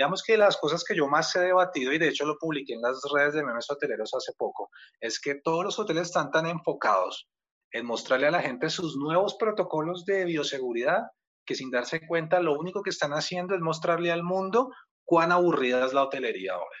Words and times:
Digamos 0.00 0.22
que 0.22 0.38
las 0.38 0.56
cosas 0.56 0.82
que 0.82 0.96
yo 0.96 1.08
más 1.08 1.36
he 1.36 1.40
debatido, 1.40 1.92
y 1.92 1.98
de 1.98 2.08
hecho 2.08 2.24
lo 2.24 2.38
publiqué 2.38 2.72
en 2.72 2.80
las 2.80 3.02
redes 3.14 3.34
de 3.34 3.44
memes 3.44 3.70
hoteleros 3.70 4.14
hace 4.14 4.32
poco, 4.32 4.70
es 4.98 5.20
que 5.20 5.34
todos 5.34 5.62
los 5.62 5.78
hoteles 5.78 6.06
están 6.06 6.30
tan 6.30 6.46
enfocados 6.46 7.28
en 7.70 7.84
mostrarle 7.84 8.28
a 8.28 8.30
la 8.30 8.40
gente 8.40 8.70
sus 8.70 8.96
nuevos 8.96 9.36
protocolos 9.38 10.06
de 10.06 10.24
bioseguridad 10.24 11.02
que 11.44 11.54
sin 11.54 11.70
darse 11.70 12.06
cuenta 12.06 12.40
lo 12.40 12.58
único 12.58 12.82
que 12.82 12.88
están 12.88 13.12
haciendo 13.12 13.54
es 13.54 13.60
mostrarle 13.60 14.10
al 14.10 14.22
mundo 14.22 14.72
cuán 15.04 15.32
aburrida 15.32 15.84
es 15.84 15.92
la 15.92 16.04
hotelería 16.04 16.54
ahora. 16.54 16.78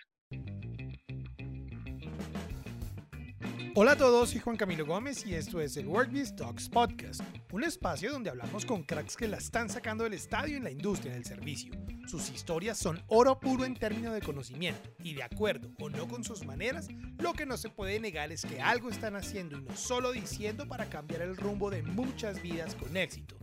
Hola 3.76 3.92
a 3.92 3.96
todos, 3.96 4.30
soy 4.30 4.40
Juan 4.40 4.56
Camilo 4.56 4.84
Gómez 4.84 5.24
y 5.24 5.34
esto 5.34 5.60
es 5.60 5.76
el 5.76 5.86
Workbiz 5.86 6.34
Talks 6.34 6.68
Podcast, 6.68 7.20
un 7.52 7.62
espacio 7.62 8.10
donde 8.10 8.28
hablamos 8.28 8.66
con 8.66 8.82
cracks 8.82 9.16
que 9.16 9.28
la 9.28 9.36
están 9.36 9.70
sacando 9.70 10.02
del 10.02 10.14
estadio 10.14 10.56
en 10.56 10.64
la 10.64 10.72
industria 10.72 11.12
del 11.12 11.24
servicio. 11.24 11.72
Sus 12.08 12.30
historias 12.30 12.78
son 12.78 13.00
oro 13.06 13.38
puro 13.38 13.64
en 13.64 13.74
términos 13.74 14.12
de 14.12 14.22
conocimiento 14.22 14.90
y 15.04 15.14
de 15.14 15.22
acuerdo 15.22 15.70
o 15.78 15.88
no 15.88 16.08
con 16.08 16.24
sus 16.24 16.44
maneras, 16.44 16.88
lo 17.18 17.32
que 17.32 17.46
no 17.46 17.56
se 17.56 17.68
puede 17.68 18.00
negar 18.00 18.32
es 18.32 18.44
que 18.44 18.60
algo 18.60 18.88
están 18.88 19.14
haciendo 19.14 19.56
y 19.56 19.62
no 19.62 19.76
solo 19.76 20.10
diciendo 20.10 20.66
para 20.66 20.90
cambiar 20.90 21.22
el 21.22 21.36
rumbo 21.36 21.70
de 21.70 21.84
muchas 21.84 22.42
vidas 22.42 22.74
con 22.74 22.96
éxito. 22.96 23.36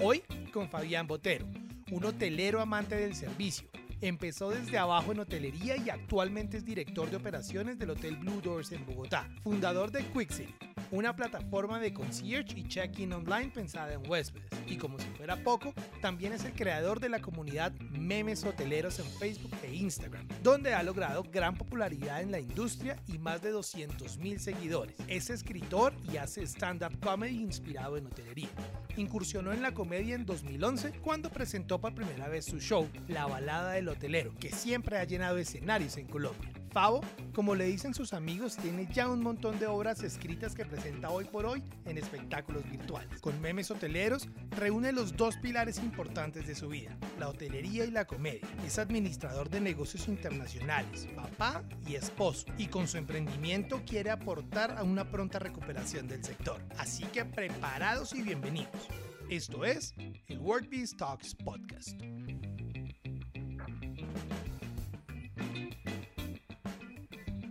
Hoy 0.00 0.24
con 0.52 0.68
Fabián 0.68 1.06
Botero, 1.06 1.46
un 1.92 2.04
hotelero 2.04 2.60
amante 2.60 2.96
del 2.96 3.14
servicio 3.14 3.68
Empezó 4.00 4.50
desde 4.50 4.78
abajo 4.78 5.10
en 5.10 5.18
hotelería 5.18 5.76
y 5.76 5.90
actualmente 5.90 6.56
es 6.56 6.64
director 6.64 7.10
de 7.10 7.16
operaciones 7.16 7.80
del 7.80 7.90
Hotel 7.90 8.16
Blue 8.16 8.40
Doors 8.40 8.70
en 8.70 8.86
Bogotá, 8.86 9.28
fundador 9.42 9.90
de 9.90 10.04
Quickcity, 10.04 10.54
una 10.92 11.16
plataforma 11.16 11.80
de 11.80 11.92
concierge 11.92 12.60
y 12.60 12.68
check-in 12.68 13.12
online 13.12 13.50
pensada 13.50 13.92
en 13.92 14.08
huéspedes. 14.08 14.48
Y 14.68 14.76
como 14.76 15.00
si 15.00 15.08
fuera 15.16 15.42
poco, 15.42 15.74
también 16.00 16.32
es 16.32 16.44
el 16.44 16.52
creador 16.52 17.00
de 17.00 17.08
la 17.08 17.20
comunidad 17.20 17.72
Memes 17.90 18.44
Hoteleros 18.44 19.00
en 19.00 19.06
Facebook 19.18 19.52
e 19.64 19.74
Instagram, 19.74 20.28
donde 20.44 20.74
ha 20.74 20.82
logrado 20.84 21.24
gran 21.24 21.56
popularidad 21.56 22.22
en 22.22 22.30
la 22.30 22.38
industria 22.38 23.02
y 23.08 23.18
más 23.18 23.42
de 23.42 23.52
200.000 23.52 24.38
seguidores. 24.38 24.94
Es 25.08 25.28
escritor 25.28 25.92
y 26.12 26.18
hace 26.18 26.46
stand-up 26.46 27.00
comedy 27.00 27.40
inspirado 27.40 27.96
en 27.96 28.06
hotelería. 28.06 28.48
Incursionó 28.96 29.52
en 29.52 29.62
la 29.62 29.74
comedia 29.74 30.14
en 30.14 30.24
2011 30.24 30.92
cuando 31.02 31.30
presentó 31.30 31.80
por 31.80 31.94
primera 31.94 32.28
vez 32.28 32.44
su 32.44 32.60
show 32.60 32.88
La 33.08 33.26
Balada 33.26 33.72
del 33.72 33.87
Hotelero, 33.88 34.34
que 34.38 34.50
siempre 34.50 34.98
ha 34.98 35.04
llenado 35.04 35.38
escenarios 35.38 35.96
en 35.96 36.06
Colombia. 36.06 36.52
Favo, 36.70 37.00
como 37.32 37.54
le 37.54 37.64
dicen 37.64 37.94
sus 37.94 38.12
amigos, 38.12 38.56
tiene 38.56 38.88
ya 38.92 39.08
un 39.08 39.20
montón 39.20 39.58
de 39.58 39.66
obras 39.66 40.02
escritas 40.02 40.54
que 40.54 40.64
presenta 40.64 41.10
hoy 41.10 41.24
por 41.24 41.46
hoy 41.46 41.62
en 41.86 41.98
espectáculos 41.98 42.68
virtuales. 42.70 43.20
Con 43.20 43.40
memes 43.40 43.70
hoteleros, 43.70 44.28
reúne 44.50 44.92
los 44.92 45.16
dos 45.16 45.36
pilares 45.38 45.78
importantes 45.78 46.46
de 46.46 46.54
su 46.54 46.68
vida, 46.68 46.96
la 47.18 47.28
hotelería 47.28 47.84
y 47.84 47.90
la 47.90 48.06
comedia. 48.06 48.46
Es 48.66 48.78
administrador 48.78 49.48
de 49.48 49.60
negocios 49.60 50.08
internacionales, 50.08 51.08
papá 51.16 51.64
y 51.86 51.94
esposo, 51.94 52.46
y 52.58 52.66
con 52.66 52.86
su 52.86 52.98
emprendimiento 52.98 53.82
quiere 53.86 54.10
aportar 54.10 54.76
a 54.76 54.82
una 54.82 55.10
pronta 55.10 55.38
recuperación 55.38 56.06
del 56.06 56.22
sector. 56.22 56.62
Así 56.76 57.04
que 57.04 57.24
preparados 57.24 58.12
y 58.14 58.22
bienvenidos. 58.22 58.88
Esto 59.30 59.64
es 59.64 59.94
el 60.26 60.38
WorkBees 60.38 60.96
Talks 60.96 61.34
Podcast. 61.34 61.98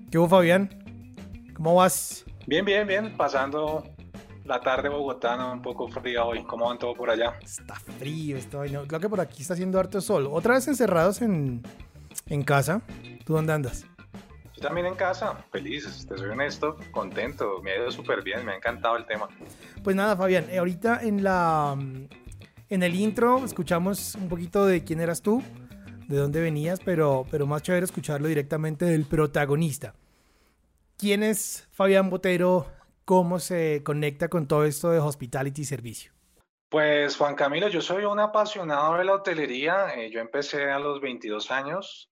¿Qué 0.10 0.18
hubo, 0.18 0.30
Fabián? 0.30 0.70
¿Cómo 1.54 1.76
vas? 1.76 2.24
Bien, 2.46 2.64
bien, 2.64 2.88
bien. 2.88 3.18
Pasando 3.18 3.84
la 4.46 4.62
tarde 4.62 4.88
bogotana, 4.88 5.52
un 5.52 5.62
poco 5.62 5.90
fría 5.90 6.24
hoy. 6.24 6.46
¿Cómo 6.46 6.68
van 6.68 6.80
todo 6.80 6.94
por 6.94 7.10
allá? 7.10 7.34
Está 7.44 7.76
frío, 7.76 8.38
esto. 8.38 8.62
Creo 8.88 9.00
que 9.02 9.10
por 9.10 9.20
aquí 9.20 9.42
está 9.42 9.54
haciendo 9.54 9.78
harto 9.80 10.00
sol. 10.00 10.30
Otra 10.32 10.54
vez 10.54 10.66
encerrados 10.70 11.22
en, 11.22 11.62
en 12.28 12.44
casa. 12.44 12.82
¿Tú 13.26 13.34
dónde 13.34 13.52
andas? 13.52 13.86
Yo 14.56 14.62
también 14.62 14.88
en 14.88 14.96
casa, 14.96 15.36
feliz, 15.52 16.08
te 16.08 16.18
soy 16.18 16.30
honesto, 16.30 16.78
contento, 16.92 17.62
me 17.62 17.74
ha 17.74 17.78
ido 17.78 17.92
súper 17.92 18.24
bien, 18.24 18.44
me 18.44 18.54
ha 18.54 18.56
encantado 18.56 18.96
el 18.98 19.06
tema. 19.06 19.28
Pues 19.84 19.96
nada, 19.96 20.16
Fabián, 20.16 20.46
eh, 20.50 20.58
ahorita 20.58 21.02
en 21.04 21.24
la 21.24 21.78
en 22.70 22.84
el 22.84 22.96
intro 22.96 23.46
escuchamos 23.46 24.16
un 24.16 24.30
poquito 24.30 24.66
de 24.66 24.84
quién 24.84 25.00
eras 25.00 25.22
tú, 25.22 25.44
de 26.08 26.18
dónde 26.18 26.42
venías, 26.42 26.80
pero, 26.80 27.26
pero 27.30 27.46
más 27.46 27.62
chévere 27.62 27.86
escucharlo 27.86 28.28
directamente 28.28 28.86
del 28.86 29.06
protagonista. 29.06 29.94
¿Quién 30.98 31.22
es 31.22 31.68
Fabián 31.72 32.10
Botero? 32.10 32.68
¿Cómo 33.06 33.40
se 33.40 33.84
conecta 33.84 34.28
con 34.28 34.48
todo 34.48 34.66
esto 34.66 34.90
de 34.90 35.00
hospitality 35.00 35.64
servicio? 35.64 36.12
Pues 36.70 37.16
Juan 37.16 37.36
Camilo, 37.36 37.70
yo 37.70 37.82
soy 37.82 38.04
un 38.04 38.20
apasionado 38.20 38.98
de 38.98 39.06
la 39.06 39.16
hotelería. 39.16 39.96
Eh, 39.96 40.10
yo 40.12 40.20
empecé 40.20 40.70
a 40.70 40.80
los 40.80 41.00
22 41.00 41.52
años, 41.52 42.10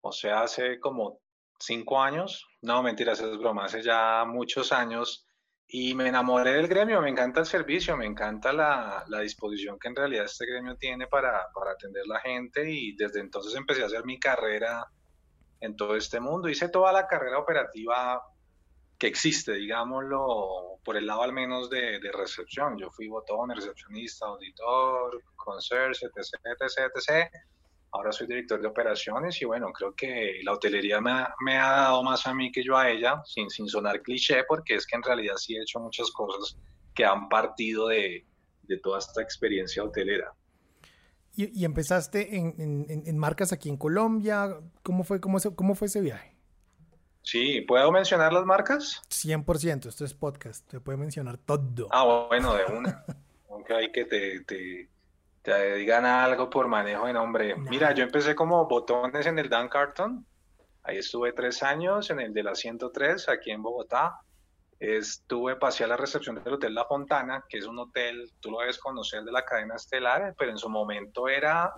o 0.00 0.12
sea, 0.12 0.42
hace 0.42 0.80
como 0.80 1.20
5 1.58 2.00
años. 2.00 2.46
No, 2.62 2.82
mentiras, 2.82 3.20
es 3.20 3.36
broma, 3.38 3.64
hace 3.64 3.82
ya 3.82 4.24
muchos 4.26 4.72
años 4.72 5.26
y 5.74 5.94
me 5.94 6.06
enamoré 6.06 6.52
del 6.52 6.68
gremio, 6.68 7.00
me 7.00 7.08
encanta 7.08 7.40
el 7.40 7.46
servicio, 7.46 7.96
me 7.96 8.04
encanta 8.04 8.52
la, 8.52 9.06
la 9.08 9.20
disposición 9.20 9.78
que 9.78 9.88
en 9.88 9.96
realidad 9.96 10.26
este 10.26 10.44
gremio 10.44 10.76
tiene 10.76 11.06
para, 11.06 11.46
para, 11.54 11.72
atender 11.72 12.06
la 12.06 12.20
gente 12.20 12.70
y 12.70 12.94
desde 12.94 13.20
entonces 13.20 13.54
empecé 13.54 13.82
a 13.82 13.86
hacer 13.86 14.04
mi 14.04 14.20
carrera 14.20 14.86
en 15.60 15.74
todo 15.74 15.96
este 15.96 16.20
mundo. 16.20 16.50
Hice 16.50 16.68
toda 16.68 16.92
la 16.92 17.06
carrera 17.06 17.38
operativa 17.38 18.20
que 18.98 19.06
existe, 19.06 19.54
digámoslo, 19.54 20.78
por 20.84 20.98
el 20.98 21.06
lado 21.06 21.22
al 21.22 21.32
menos 21.32 21.70
de, 21.70 21.98
de 22.00 22.12
recepción. 22.12 22.76
Yo 22.76 22.90
fui 22.90 23.08
botón, 23.08 23.48
recepcionista, 23.48 24.26
auditor, 24.26 25.22
concierge, 25.36 26.04
etc, 26.04 26.38
etc, 26.60 26.92
etc 26.94 27.32
ahora 27.92 28.10
soy 28.10 28.26
director 28.26 28.60
de 28.60 28.68
operaciones 28.68 29.40
y 29.42 29.44
bueno, 29.44 29.72
creo 29.72 29.94
que 29.94 30.40
la 30.42 30.52
hotelería 30.52 31.00
me 31.00 31.10
ha, 31.12 31.34
me 31.44 31.56
ha, 31.58 31.70
dado 31.70 32.02
más 32.02 32.26
a 32.26 32.34
mí 32.34 32.50
que 32.50 32.64
yo 32.64 32.76
a 32.76 32.90
ella, 32.90 33.22
sin, 33.24 33.50
sin 33.50 33.68
sonar 33.68 34.00
cliché, 34.00 34.44
porque 34.48 34.74
es 34.74 34.86
que 34.86 34.96
en 34.96 35.02
realidad 35.02 35.36
sí 35.36 35.56
he 35.56 35.62
hecho 35.62 35.78
muchas 35.78 36.10
cosas 36.10 36.56
que 36.94 37.04
han 37.04 37.28
partido 37.28 37.88
de, 37.88 38.26
de 38.62 38.78
toda 38.78 38.98
esta 38.98 39.22
experiencia 39.22 39.84
hotelera. 39.84 40.32
¿Y, 41.34 41.60
y 41.60 41.64
empezaste 41.64 42.36
en, 42.36 42.54
en, 42.58 43.02
en, 43.06 43.18
marcas 43.18 43.52
aquí 43.52 43.68
en 43.68 43.76
Colombia? 43.76 44.58
¿Cómo 44.82 45.04
fue, 45.04 45.20
cómo, 45.20 45.38
cómo 45.54 45.74
fue 45.74 45.86
ese 45.86 46.00
viaje? 46.00 46.36
Sí, 47.22 47.60
¿puedo 47.62 47.92
mencionar 47.92 48.32
las 48.32 48.44
marcas? 48.44 49.00
100%, 49.08 49.86
esto 49.86 50.04
es 50.04 50.12
podcast, 50.12 50.68
te 50.68 50.80
puede 50.80 50.98
mencionar 50.98 51.38
todo. 51.38 51.88
Ah, 51.90 52.26
bueno, 52.28 52.54
de 52.54 52.64
una. 52.64 53.04
Aunque 53.48 53.74
hay 53.74 53.92
que 53.92 54.04
te, 54.04 54.40
te 54.40 54.88
te 55.42 55.74
digan 55.74 56.06
algo 56.06 56.48
por 56.48 56.68
manejo 56.68 57.06
de 57.06 57.12
nombre. 57.12 57.56
Mira, 57.56 57.92
yo 57.92 58.04
empecé 58.04 58.34
como 58.34 58.66
botones 58.66 59.26
en 59.26 59.38
el 59.38 59.48
Dan 59.48 59.68
Carton. 59.68 60.24
Ahí 60.84 60.98
estuve 60.98 61.32
tres 61.32 61.62
años 61.62 62.10
en 62.10 62.20
el 62.20 62.32
de 62.32 62.42
la 62.42 62.54
103, 62.54 63.28
aquí 63.28 63.50
en 63.50 63.62
Bogotá. 63.62 64.20
Estuve, 64.78 65.54
pasé 65.54 65.84
a 65.84 65.86
la 65.86 65.96
recepción 65.96 66.42
del 66.42 66.54
Hotel 66.54 66.74
La 66.74 66.84
Fontana, 66.86 67.44
que 67.48 67.58
es 67.58 67.66
un 67.66 67.78
hotel, 67.78 68.32
tú 68.40 68.50
lo 68.50 68.58
debes 68.58 68.78
conocer, 68.78 69.22
de 69.22 69.30
la 69.30 69.44
cadena 69.44 69.76
estelar, 69.76 70.34
pero 70.36 70.50
en 70.50 70.58
su 70.58 70.68
momento 70.68 71.28
era 71.28 71.72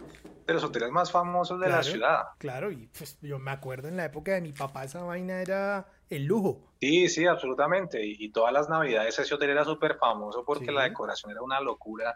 de 0.46 0.54
los 0.54 0.64
hoteles 0.64 0.91
más 0.91 1.12
famosos 1.12 1.60
de 1.60 1.69
la 1.69 1.82
ciudad. 1.82 2.22
Claro, 2.38 2.70
y 2.70 2.86
pues 2.86 3.19
yo 3.20 3.38
me 3.38 3.50
acuerdo 3.50 3.88
en 3.88 3.98
la 3.98 4.06
época 4.06 4.32
de 4.32 4.41
mi 4.41 4.52
papá, 4.52 4.84
esa 4.84 5.02
vaina 5.02 5.42
era 5.42 5.86
el 6.08 6.25
lujo. 6.25 6.72
Sí, 6.81 7.08
sí, 7.10 7.26
absolutamente. 7.26 8.02
Y, 8.02 8.31
todas 8.31 8.54
las 8.54 8.70
navidades 8.70 9.19
ese 9.19 9.34
hotel 9.34 9.50
era 9.50 9.64
súper 9.64 9.98
famoso 9.98 10.42
porque 10.42 10.72
la 10.72 10.84
decoración 10.84 11.31
era 11.31 11.42
una 11.42 11.60
locura. 11.60 12.14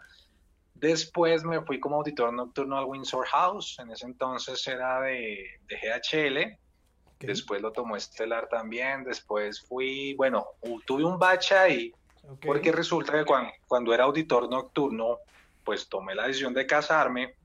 Después 0.79 1.43
me 1.43 1.61
fui 1.61 1.77
como 1.79 1.97
auditor 1.97 2.31
nocturno 2.31 2.77
al 2.77 2.85
Windsor 2.85 3.25
House, 3.27 3.77
en 3.79 3.91
ese 3.91 4.05
entonces 4.05 4.65
era 4.65 5.01
de, 5.01 5.59
de 5.67 5.75
GHL, 5.75 6.57
después 7.19 7.61
lo 7.61 7.73
tomó 7.73 7.97
Estelar 7.97 8.47
también, 8.47 9.03
después 9.03 9.59
fui, 9.67 10.13
bueno, 10.13 10.47
tuve 10.85 11.03
un 11.03 11.19
bache 11.19 11.53
ahí, 11.53 11.93
porque 12.45 12.71
resulta 12.71 13.11
que 13.11 13.25
cuando, 13.25 13.51
cuando, 13.67 13.93
era 13.93 14.05
auditor 14.05 14.49
nocturno, 14.49 15.17
pues 15.65 15.89
tomé 15.89 16.15
la 16.15 16.27
decisión 16.27 16.53
de 16.53 16.65
casarme 16.65 17.35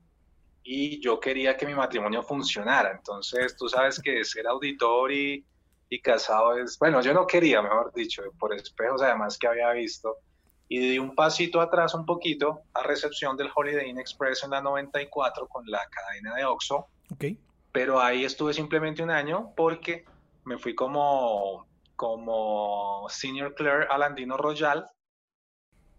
y 0.63 1.01
yo 1.01 1.19
quería 1.19 1.57
que 1.57 1.65
mi 1.65 1.75
matrimonio 1.75 2.23
funcionara, 2.23 2.91
entonces 2.91 3.57
tú 3.57 3.67
sabes 3.67 3.99
que 3.99 4.23
ser 4.23 4.47
auditor 4.47 5.11
y, 5.11 5.45
y 5.89 5.99
casado 5.99 6.57
es, 6.57 6.79
bueno, 6.79 7.01
yo 7.01 7.13
no 7.13 7.27
quería, 7.27 7.61
mejor 7.61 7.93
dicho, 7.93 8.23
por 8.39 8.53
espejos 8.55 9.01
además 9.01 9.37
que 9.37 9.47
había 9.47 9.71
visto, 9.73 10.19
y 10.67 10.79
di 10.79 10.99
un 10.99 11.13
pasito 11.15 11.61
atrás 11.61 11.93
un 11.93 12.05
poquito 12.05 12.61
a 12.73 12.83
recepción 12.83 13.37
del 13.37 13.49
Holiday 13.53 13.89
Inn 13.89 13.99
Express 13.99 14.43
en 14.43 14.51
la 14.51 14.61
94 14.61 15.47
con 15.47 15.65
la 15.67 15.81
cadena 15.89 16.35
de 16.35 16.45
Oxxo. 16.45 16.87
Okay. 17.13 17.37
Pero 17.71 17.99
ahí 17.99 18.25
estuve 18.25 18.53
simplemente 18.53 19.03
un 19.03 19.11
año 19.11 19.53
porque 19.55 20.05
me 20.45 20.57
fui 20.57 20.73
como, 20.73 21.67
como 21.95 23.05
senior 23.09 23.53
clerk 23.53 23.89
al 23.89 24.03
Andino 24.03 24.37
Royal, 24.37 24.87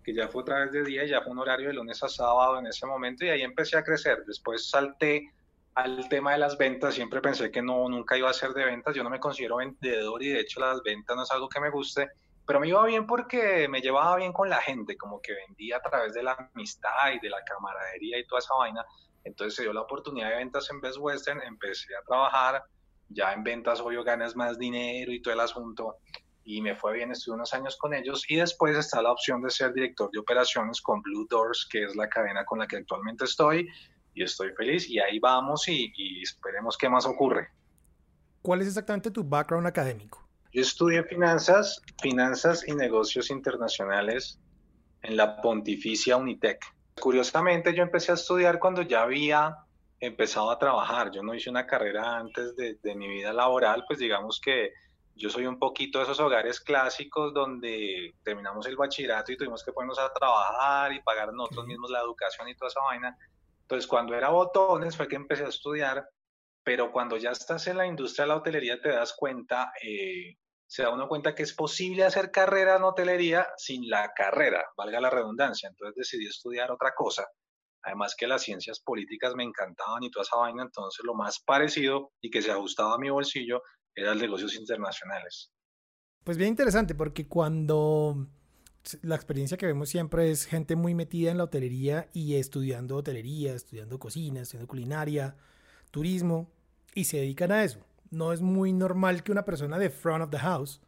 que 0.02 0.14
ya 0.14 0.28
fue 0.28 0.42
otra 0.42 0.60
vez 0.60 0.72
de 0.72 0.84
día, 0.84 1.04
ya 1.04 1.20
fue 1.20 1.32
un 1.32 1.40
horario 1.40 1.68
de 1.68 1.74
lunes 1.74 2.02
a 2.02 2.08
sábado 2.08 2.58
en 2.58 2.66
ese 2.66 2.86
momento 2.86 3.24
y 3.24 3.28
ahí 3.28 3.42
empecé 3.42 3.76
a 3.76 3.84
crecer. 3.84 4.24
Después 4.26 4.68
salté 4.68 5.32
al 5.74 6.08
tema 6.08 6.32
de 6.32 6.38
las 6.38 6.56
ventas, 6.56 6.94
siempre 6.94 7.20
pensé 7.20 7.50
que 7.50 7.60
no, 7.60 7.88
nunca 7.88 8.16
iba 8.16 8.30
a 8.30 8.32
ser 8.32 8.52
de 8.52 8.64
ventas, 8.64 8.94
yo 8.94 9.04
no 9.04 9.10
me 9.10 9.20
considero 9.20 9.56
vendedor 9.56 10.22
y 10.22 10.28
de 10.28 10.40
hecho 10.40 10.60
las 10.60 10.82
ventas 10.82 11.14
no 11.14 11.24
es 11.24 11.30
algo 11.30 11.48
que 11.48 11.60
me 11.60 11.70
guste, 11.70 12.08
pero 12.46 12.60
me 12.60 12.68
iba 12.68 12.84
bien 12.86 13.06
porque 13.06 13.66
me 13.68 13.80
llevaba 13.80 14.16
bien 14.16 14.32
con 14.32 14.48
la 14.48 14.60
gente, 14.60 14.96
como 14.96 15.20
que 15.20 15.34
vendía 15.34 15.78
a 15.78 15.82
través 15.82 16.14
de 16.14 16.22
la 16.22 16.50
amistad 16.54 17.12
y 17.14 17.18
de 17.18 17.28
la 17.28 17.42
camaradería 17.44 18.18
y 18.18 18.26
toda 18.26 18.38
esa 18.38 18.54
vaina. 18.54 18.84
Entonces 19.24 19.56
se 19.56 19.62
dio 19.62 19.72
la 19.72 19.80
oportunidad 19.82 20.30
de 20.30 20.36
ventas 20.36 20.70
en 20.70 20.80
Best 20.80 20.98
Western, 20.98 21.42
empecé 21.42 21.94
a 21.96 22.02
trabajar, 22.06 22.62
ya 23.08 23.32
en 23.32 23.42
ventas 23.42 23.80
obvio 23.80 24.04
ganas 24.04 24.36
más 24.36 24.58
dinero 24.58 25.12
y 25.12 25.20
todo 25.20 25.34
el 25.34 25.40
asunto, 25.40 25.96
y 26.44 26.62
me 26.62 26.76
fue 26.76 26.92
bien, 26.94 27.10
estuve 27.10 27.34
unos 27.34 27.52
años 27.52 27.76
con 27.76 27.92
ellos, 27.92 28.24
y 28.28 28.36
después 28.36 28.76
está 28.76 29.02
la 29.02 29.10
opción 29.10 29.42
de 29.42 29.50
ser 29.50 29.72
director 29.72 30.08
de 30.12 30.20
operaciones 30.20 30.80
con 30.80 31.02
Blue 31.02 31.26
Doors, 31.28 31.66
que 31.68 31.82
es 31.82 31.96
la 31.96 32.08
cadena 32.08 32.44
con 32.44 32.60
la 32.60 32.68
que 32.68 32.76
actualmente 32.76 33.24
estoy, 33.24 33.68
y 34.14 34.22
estoy 34.22 34.52
feliz, 34.52 34.88
y 34.88 35.00
ahí 35.00 35.18
vamos 35.18 35.66
y, 35.66 35.92
y 35.96 36.22
esperemos 36.22 36.78
qué 36.78 36.88
más 36.88 37.04
ocurre. 37.04 37.48
¿Cuál 38.42 38.62
es 38.62 38.68
exactamente 38.68 39.10
tu 39.10 39.24
background 39.24 39.66
académico? 39.66 40.25
Yo 40.56 40.62
estudié 40.62 41.02
finanzas, 41.02 41.82
finanzas 42.00 42.66
y 42.66 42.74
negocios 42.74 43.28
internacionales 43.28 44.40
en 45.02 45.14
la 45.14 45.42
Pontificia 45.42 46.16
Unitec. 46.16 46.64
Curiosamente, 46.98 47.74
yo 47.74 47.82
empecé 47.82 48.12
a 48.12 48.14
estudiar 48.14 48.58
cuando 48.58 48.80
ya 48.80 49.02
había 49.02 49.54
empezado 50.00 50.50
a 50.50 50.58
trabajar. 50.58 51.10
Yo 51.10 51.22
no 51.22 51.34
hice 51.34 51.50
una 51.50 51.66
carrera 51.66 52.16
antes 52.16 52.56
de, 52.56 52.94
mi 52.94 53.06
vida 53.06 53.34
laboral, 53.34 53.84
pues 53.86 53.98
digamos 53.98 54.40
que 54.40 54.72
yo 55.14 55.28
soy 55.28 55.44
un 55.44 55.58
poquito 55.58 55.98
de 55.98 56.04
esos 56.04 56.20
hogares 56.20 56.58
clásicos 56.58 57.34
donde 57.34 58.14
terminamos 58.24 58.66
el 58.66 58.76
bachillerato 58.76 59.32
y 59.32 59.36
tuvimos 59.36 59.62
que 59.62 59.72
ponernos 59.72 59.98
a 59.98 60.10
trabajar 60.10 60.90
y 60.90 61.02
pagar 61.02 61.34
nosotros 61.34 61.66
mismos 61.66 61.90
la 61.90 62.00
educación 62.00 62.48
y 62.48 62.56
toda 62.56 62.68
esa 62.68 62.80
vaina. 62.80 63.14
Entonces, 63.60 63.86
cuando 63.86 64.14
era 64.14 64.30
botones 64.30 64.96
fue 64.96 65.06
que 65.06 65.16
empecé 65.16 65.44
a 65.44 65.48
estudiar, 65.48 66.08
pero 66.64 66.90
cuando 66.90 67.18
ya 67.18 67.32
estás 67.32 67.66
en 67.66 67.76
la 67.76 67.86
industria 67.86 68.24
de 68.24 68.28
la 68.28 68.36
hotelería 68.36 68.80
te 68.80 68.88
das 68.88 69.12
cuenta 69.12 69.70
eh, 69.82 70.34
se 70.66 70.82
da 70.82 70.92
uno 70.92 71.08
cuenta 71.08 71.34
que 71.34 71.44
es 71.44 71.52
posible 71.52 72.04
hacer 72.04 72.30
carrera 72.30 72.76
en 72.76 72.82
hotelería 72.82 73.46
sin 73.56 73.88
la 73.88 74.12
carrera, 74.14 74.64
valga 74.76 75.00
la 75.00 75.10
redundancia. 75.10 75.68
Entonces 75.68 75.94
decidí 75.96 76.26
estudiar 76.26 76.70
otra 76.70 76.92
cosa. 76.94 77.26
Además 77.82 78.16
que 78.18 78.26
las 78.26 78.42
ciencias 78.42 78.80
políticas 78.80 79.34
me 79.36 79.44
encantaban 79.44 80.02
y 80.02 80.10
toda 80.10 80.24
esa 80.24 80.36
vaina, 80.36 80.64
entonces 80.64 81.04
lo 81.04 81.14
más 81.14 81.38
parecido 81.38 82.12
y 82.20 82.30
que 82.30 82.42
se 82.42 82.50
ajustaba 82.50 82.94
a 82.94 82.98
mi 82.98 83.10
bolsillo 83.10 83.62
era 83.94 84.12
el 84.12 84.18
negocios 84.18 84.56
internacionales. 84.56 85.52
Pues 86.24 86.36
bien 86.36 86.48
interesante 86.48 86.96
porque 86.96 87.28
cuando 87.28 88.26
la 89.02 89.14
experiencia 89.14 89.56
que 89.56 89.66
vemos 89.66 89.88
siempre 89.88 90.32
es 90.32 90.46
gente 90.46 90.74
muy 90.74 90.94
metida 90.94 91.30
en 91.30 91.38
la 91.38 91.44
hotelería 91.44 92.08
y 92.12 92.34
estudiando 92.34 92.96
hotelería, 92.96 93.54
estudiando 93.54 94.00
cocina, 94.00 94.40
estudiando 94.40 94.66
culinaria, 94.66 95.36
turismo 95.92 96.50
y 96.92 97.04
se 97.04 97.18
dedican 97.18 97.52
a 97.52 97.62
eso 97.62 97.86
no 98.10 98.32
es 98.32 98.40
muy 98.40 98.72
normal 98.72 99.22
que 99.22 99.32
una 99.32 99.44
persona 99.44 99.78
de 99.78 99.90
front 99.90 100.24
of 100.24 100.30
the 100.30 100.38
house 100.38 100.80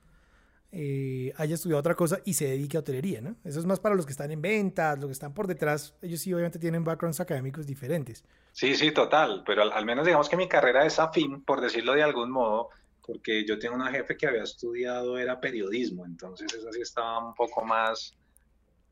eh, 0.71 1.33
haya 1.39 1.55
estudiado 1.55 1.81
otra 1.81 1.95
cosa 1.95 2.21
y 2.27 2.35
se 2.35 2.47
dedique 2.47 2.77
a 2.77 2.81
hotelería, 2.81 3.23
¿no? 3.23 3.37
Eso 3.43 3.59
es 3.59 3.65
más 3.65 3.81
para 3.81 3.95
los 3.95 4.05
que 4.05 4.13
están 4.13 4.31
en 4.31 4.43
ventas, 4.43 4.99
los 4.99 5.07
que 5.07 5.13
están 5.13 5.33
por 5.33 5.47
detrás, 5.47 5.95
ellos 6.03 6.21
sí 6.21 6.33
obviamente 6.33 6.59
tienen 6.59 6.85
backgrounds 6.85 7.21
académicos 7.21 7.67
diferentes. 7.67 8.23
Sí, 8.53 8.75
sí, 8.75 8.91
total, 8.93 9.45
pero 9.47 9.63
al, 9.63 9.85
menos 9.87 10.05
digamos 10.05 10.29
que 10.29 10.37
mi 10.37 10.47
carrera 10.47 10.85
es 10.85 10.99
afín, 10.99 11.43
por 11.43 11.63
decirlo 11.63 11.95
de 11.95 12.03
algún 12.03 12.31
modo, 12.31 12.69
porque 13.07 13.47
yo 13.47 13.59
tengo 13.59 13.77
una 13.77 13.91
jefe 13.91 14.15
que 14.15 14.27
había 14.27 14.43
estudiado, 14.43 15.17
era 15.17 15.41
periodismo, 15.41 16.05
entonces 16.05 16.53
esa 16.53 16.71
sí 16.71 16.83
estaba 16.83 17.27
un 17.27 17.35
poco 17.35 17.65
más, 17.65 18.15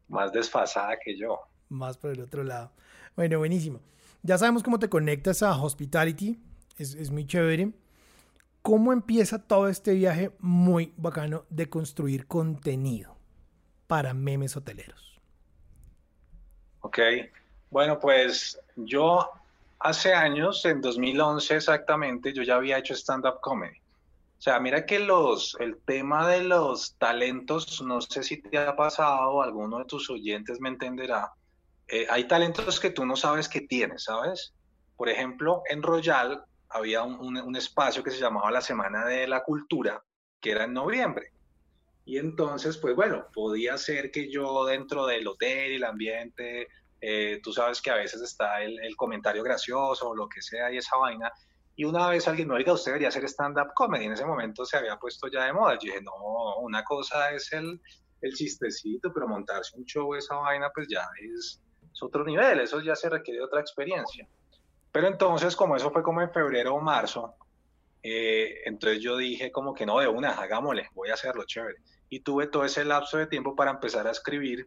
más 0.08 0.32
desfasada 0.32 0.96
que 1.04 1.14
yo. 1.18 1.40
Más 1.68 1.98
por 1.98 2.10
el 2.10 2.22
otro 2.22 2.42
lado. 2.42 2.72
Bueno, 3.16 3.38
buenísimo. 3.38 3.80
Ya 4.22 4.38
sabemos 4.38 4.62
cómo 4.62 4.78
te 4.78 4.88
conectas 4.88 5.42
a 5.42 5.54
Hospitality, 5.62 6.38
es, 6.78 6.94
es 6.94 7.10
muy 7.10 7.26
chévere 7.26 7.74
cómo 8.66 8.92
empieza 8.92 9.38
todo 9.38 9.68
este 9.68 9.94
viaje 9.94 10.32
muy 10.40 10.92
bacano 10.96 11.44
de 11.50 11.70
construir 11.70 12.26
contenido 12.26 13.16
para 13.86 14.12
memes 14.12 14.56
hoteleros. 14.56 15.20
Ok, 16.80 16.98
bueno, 17.70 18.00
pues 18.00 18.60
yo 18.74 19.30
hace 19.78 20.14
años, 20.14 20.64
en 20.64 20.80
2011 20.80 21.54
exactamente, 21.54 22.32
yo 22.32 22.42
ya 22.42 22.56
había 22.56 22.78
hecho 22.78 22.94
stand-up 22.94 23.38
comedy. 23.40 23.78
O 24.36 24.42
sea, 24.42 24.58
mira 24.58 24.84
que 24.84 24.98
los, 24.98 25.56
el 25.60 25.78
tema 25.86 26.26
de 26.26 26.42
los 26.42 26.96
talentos, 26.96 27.80
no 27.82 28.00
sé 28.00 28.24
si 28.24 28.42
te 28.42 28.58
ha 28.58 28.74
pasado, 28.74 29.42
alguno 29.42 29.78
de 29.78 29.84
tus 29.84 30.10
oyentes 30.10 30.60
me 30.60 30.70
entenderá, 30.70 31.30
eh, 31.86 32.08
hay 32.10 32.26
talentos 32.26 32.80
que 32.80 32.90
tú 32.90 33.06
no 33.06 33.14
sabes 33.14 33.48
que 33.48 33.60
tienes, 33.60 34.02
¿sabes? 34.02 34.54
Por 34.96 35.08
ejemplo, 35.08 35.62
en 35.70 35.84
Royal 35.84 36.44
había 36.68 37.02
un, 37.02 37.56
espacio 37.56 38.02
que 38.02 38.10
se 38.10 38.20
llamaba 38.20 38.50
la 38.50 38.60
Semana 38.60 39.04
de 39.04 39.26
la 39.26 39.42
Cultura, 39.42 40.02
que 40.40 40.50
era 40.50 40.64
en 40.64 40.74
noviembre. 40.74 41.32
Y 42.04 42.18
entonces, 42.18 42.76
pues 42.78 42.94
bueno, 42.94 43.26
podía 43.32 43.76
ser 43.78 44.10
que 44.10 44.30
yo 44.30 44.64
dentro 44.64 45.06
del 45.06 45.26
hotel 45.26 45.72
y 45.72 45.76
el 45.76 45.84
ambiente, 45.84 46.68
eh, 47.00 47.40
tú 47.42 47.52
sabes 47.52 47.82
que 47.82 47.90
a 47.90 47.96
veces 47.96 48.22
está 48.22 48.62
el, 48.62 48.96
comentario 48.96 49.42
gracioso 49.42 50.10
o 50.10 50.16
lo 50.16 50.28
que 50.28 50.40
sea 50.42 50.72
y 50.72 50.78
esa 50.78 50.96
vaina. 50.96 51.32
Y 51.74 51.84
una 51.84 52.08
vez 52.08 52.26
alguien 52.26 52.48
me 52.48 52.54
oiga, 52.54 52.72
usted 52.72 52.92
debería 52.92 53.08
hacer 53.08 53.24
stand-up 53.24 53.72
comedy. 53.74 54.06
En 54.06 54.12
ese 54.12 54.24
momento 54.24 54.64
se 54.64 54.76
había 54.76 54.96
puesto 54.96 55.28
ya 55.28 55.44
de 55.44 55.52
moda. 55.52 55.74
Yo 55.74 55.92
dije, 55.92 56.02
no, 56.02 56.56
una 56.60 56.84
cosa 56.84 57.30
es 57.32 57.52
el, 57.52 57.80
el 58.22 58.32
chistecito, 58.32 59.12
pero 59.12 59.28
montarse 59.28 59.76
un 59.76 59.84
show, 59.84 60.14
esa 60.14 60.36
vaina, 60.36 60.70
pues 60.74 60.86
ya 60.88 61.06
es, 61.20 61.60
es 61.92 62.02
otro 62.02 62.24
nivel. 62.24 62.60
Eso 62.60 62.80
ya 62.80 62.94
se 62.94 63.10
requiere 63.10 63.42
otra 63.42 63.60
experiencia. 63.60 64.26
Pero 64.96 65.08
entonces, 65.08 65.54
como 65.54 65.76
eso 65.76 65.90
fue 65.90 66.02
como 66.02 66.22
en 66.22 66.30
febrero 66.30 66.74
o 66.74 66.80
marzo, 66.80 67.34
eh, 68.02 68.62
entonces 68.64 69.02
yo 69.02 69.18
dije 69.18 69.52
como 69.52 69.74
que 69.74 69.84
no, 69.84 70.00
de 70.00 70.08
una, 70.08 70.30
hagámosle, 70.30 70.88
voy 70.94 71.10
a 71.10 71.12
hacerlo, 71.12 71.44
chévere. 71.44 71.76
Y 72.08 72.20
tuve 72.20 72.46
todo 72.46 72.64
ese 72.64 72.82
lapso 72.82 73.18
de 73.18 73.26
tiempo 73.26 73.54
para 73.54 73.72
empezar 73.72 74.06
a 74.06 74.12
escribir 74.12 74.66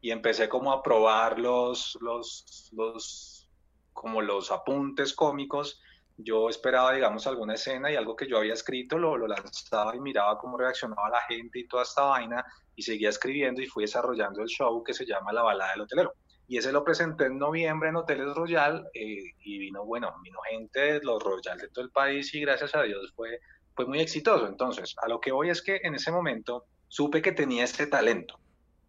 y 0.00 0.10
empecé 0.10 0.48
como 0.48 0.72
a 0.72 0.82
probar 0.82 1.38
los, 1.38 1.96
los, 2.00 2.68
los, 2.72 3.48
como 3.92 4.20
los 4.22 4.50
apuntes 4.50 5.14
cómicos. 5.14 5.80
Yo 6.16 6.48
esperaba, 6.48 6.92
digamos, 6.92 7.28
alguna 7.28 7.54
escena 7.54 7.92
y 7.92 7.94
algo 7.94 8.16
que 8.16 8.26
yo 8.26 8.38
había 8.38 8.54
escrito 8.54 8.98
lo, 8.98 9.16
lo 9.16 9.28
lanzaba 9.28 9.94
y 9.94 10.00
miraba 10.00 10.36
cómo 10.36 10.58
reaccionaba 10.58 11.10
la 11.10 11.22
gente 11.28 11.60
y 11.60 11.68
toda 11.68 11.84
esta 11.84 12.02
vaina 12.02 12.44
y 12.74 12.82
seguía 12.82 13.10
escribiendo 13.10 13.62
y 13.62 13.68
fui 13.68 13.84
desarrollando 13.84 14.42
el 14.42 14.48
show 14.48 14.82
que 14.82 14.94
se 14.94 15.06
llama 15.06 15.32
La 15.32 15.42
Balada 15.42 15.70
del 15.74 15.82
Hotelero 15.82 16.12
y 16.50 16.58
ese 16.58 16.72
lo 16.72 16.82
presenté 16.82 17.26
en 17.26 17.38
noviembre 17.38 17.90
en 17.90 17.96
Hoteles 17.96 18.34
Royal 18.34 18.84
eh, 18.92 19.34
y 19.44 19.58
vino, 19.58 19.84
bueno, 19.84 20.12
vino 20.20 20.40
gente 20.50 20.94
de 20.94 21.00
los 21.00 21.22
Royal 21.22 21.56
de 21.56 21.68
todo 21.68 21.84
el 21.84 21.92
país 21.92 22.34
y 22.34 22.40
gracias 22.40 22.74
a 22.74 22.82
Dios 22.82 23.12
fue, 23.14 23.38
fue 23.76 23.86
muy 23.86 24.00
exitoso. 24.00 24.48
Entonces, 24.48 24.96
a 25.00 25.06
lo 25.06 25.20
que 25.20 25.30
voy 25.30 25.50
es 25.50 25.62
que 25.62 25.78
en 25.84 25.94
ese 25.94 26.10
momento 26.10 26.66
supe 26.88 27.22
que 27.22 27.30
tenía 27.30 27.62
este 27.62 27.86
talento 27.86 28.40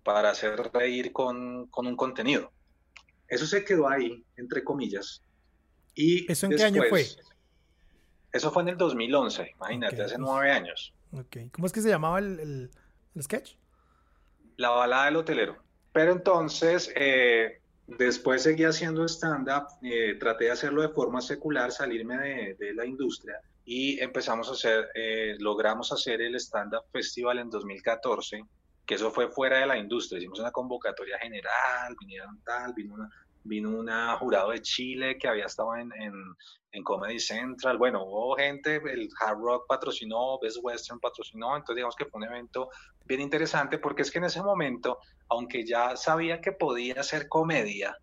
para 0.04 0.32
hacer 0.32 0.72
reír 0.74 1.14
con, 1.14 1.68
con 1.68 1.86
un 1.86 1.96
contenido. 1.96 2.52
Eso 3.28 3.46
se 3.46 3.64
quedó 3.64 3.88
ahí, 3.88 4.26
entre 4.38 4.64
comillas. 4.64 5.22
Y 5.94 6.32
¿Eso 6.32 6.48
en 6.48 6.56
qué 6.56 6.64
año 6.64 6.82
fue? 6.90 7.06
Eso 8.32 8.52
fue 8.52 8.64
en 8.64 8.70
el 8.70 8.78
2011, 8.78 9.52
imagínate, 9.58 10.02
hace 10.02 10.18
nueve 10.18 10.52
años. 10.52 10.96
Okay. 11.12 11.52
¿Cómo 11.52 11.68
es 11.68 11.74
que 11.74 11.82
se 11.82 11.90
llamaba 11.90 12.18
el, 12.18 12.72
el 13.14 13.22
sketch? 13.22 13.54
La 14.58 14.72
balada 14.72 15.06
del 15.06 15.18
hotelero. 15.18 15.71
Pero 15.94 16.14
entonces, 16.14 16.92
eh, 16.96 17.62
después 17.88 18.44
seguí 18.44 18.64
haciendo 18.64 19.06
stand-up, 19.08 19.68
eh, 19.82 20.16
traté 20.20 20.46
de 20.46 20.52
hacerlo 20.52 20.82
de 20.82 20.90
forma 20.90 21.22
secular, 21.22 21.72
salirme 21.72 22.56
de, 22.58 22.74
la 22.74 22.86
industria 22.86 23.40
y 23.66 24.00
empezamos 24.00 24.50
a 24.50 24.54
hacer, 24.54 24.90
eh, 24.96 25.36
logramos 25.40 25.92
hacer 25.92 26.22
el 26.22 26.36
stand-up 26.36 26.86
festival 26.92 27.40
en 27.40 27.50
2014, 27.50 28.44
que 28.86 28.96
eso 28.96 29.12
fue 29.12 29.30
fuera 29.30 29.60
de 29.60 29.68
la 29.68 29.78
industria, 29.78 30.20
hicimos 30.20 30.40
una 30.40 30.52
convocatoria 30.52 31.20
general, 31.20 31.96
vinieron 32.00 32.42
tal, 32.44 32.74
vino 32.74 32.96
una, 32.96 33.10
vino 33.44 33.70
una 33.70 34.16
jurado 34.18 34.52
de 34.52 34.62
Chile 34.62 35.18
que 35.18 35.28
había 35.28 35.46
estado 35.46 35.76
en, 35.76 35.92
en, 35.94 36.84
Comedy 36.84 37.20
Central, 37.20 37.78
bueno, 37.78 38.04
hubo 38.04 38.36
gente, 38.36 38.76
el 38.76 39.10
Hard 39.20 39.38
Rock 39.40 39.66
patrocinó, 39.68 40.40
Best 40.40 40.58
Western 40.62 41.00
patrocinó, 41.00 41.56
entonces 41.56 41.76
digamos 41.76 41.96
que 41.96 42.06
fue 42.06 42.20
un 42.20 42.28
evento 42.28 42.70
bien 43.06 43.22
interesante 43.22 43.78
porque 43.78 44.04
es 44.04 44.12
que 44.12 44.20
en 44.20 44.26
ese 44.26 44.42
momento, 44.42 44.98
aunque 45.30 45.66
ya 45.66 45.96
sabía 45.98 46.40
que 46.40 46.54
podía 46.54 46.96
hacer 47.02 47.28
comedia, 47.28 47.98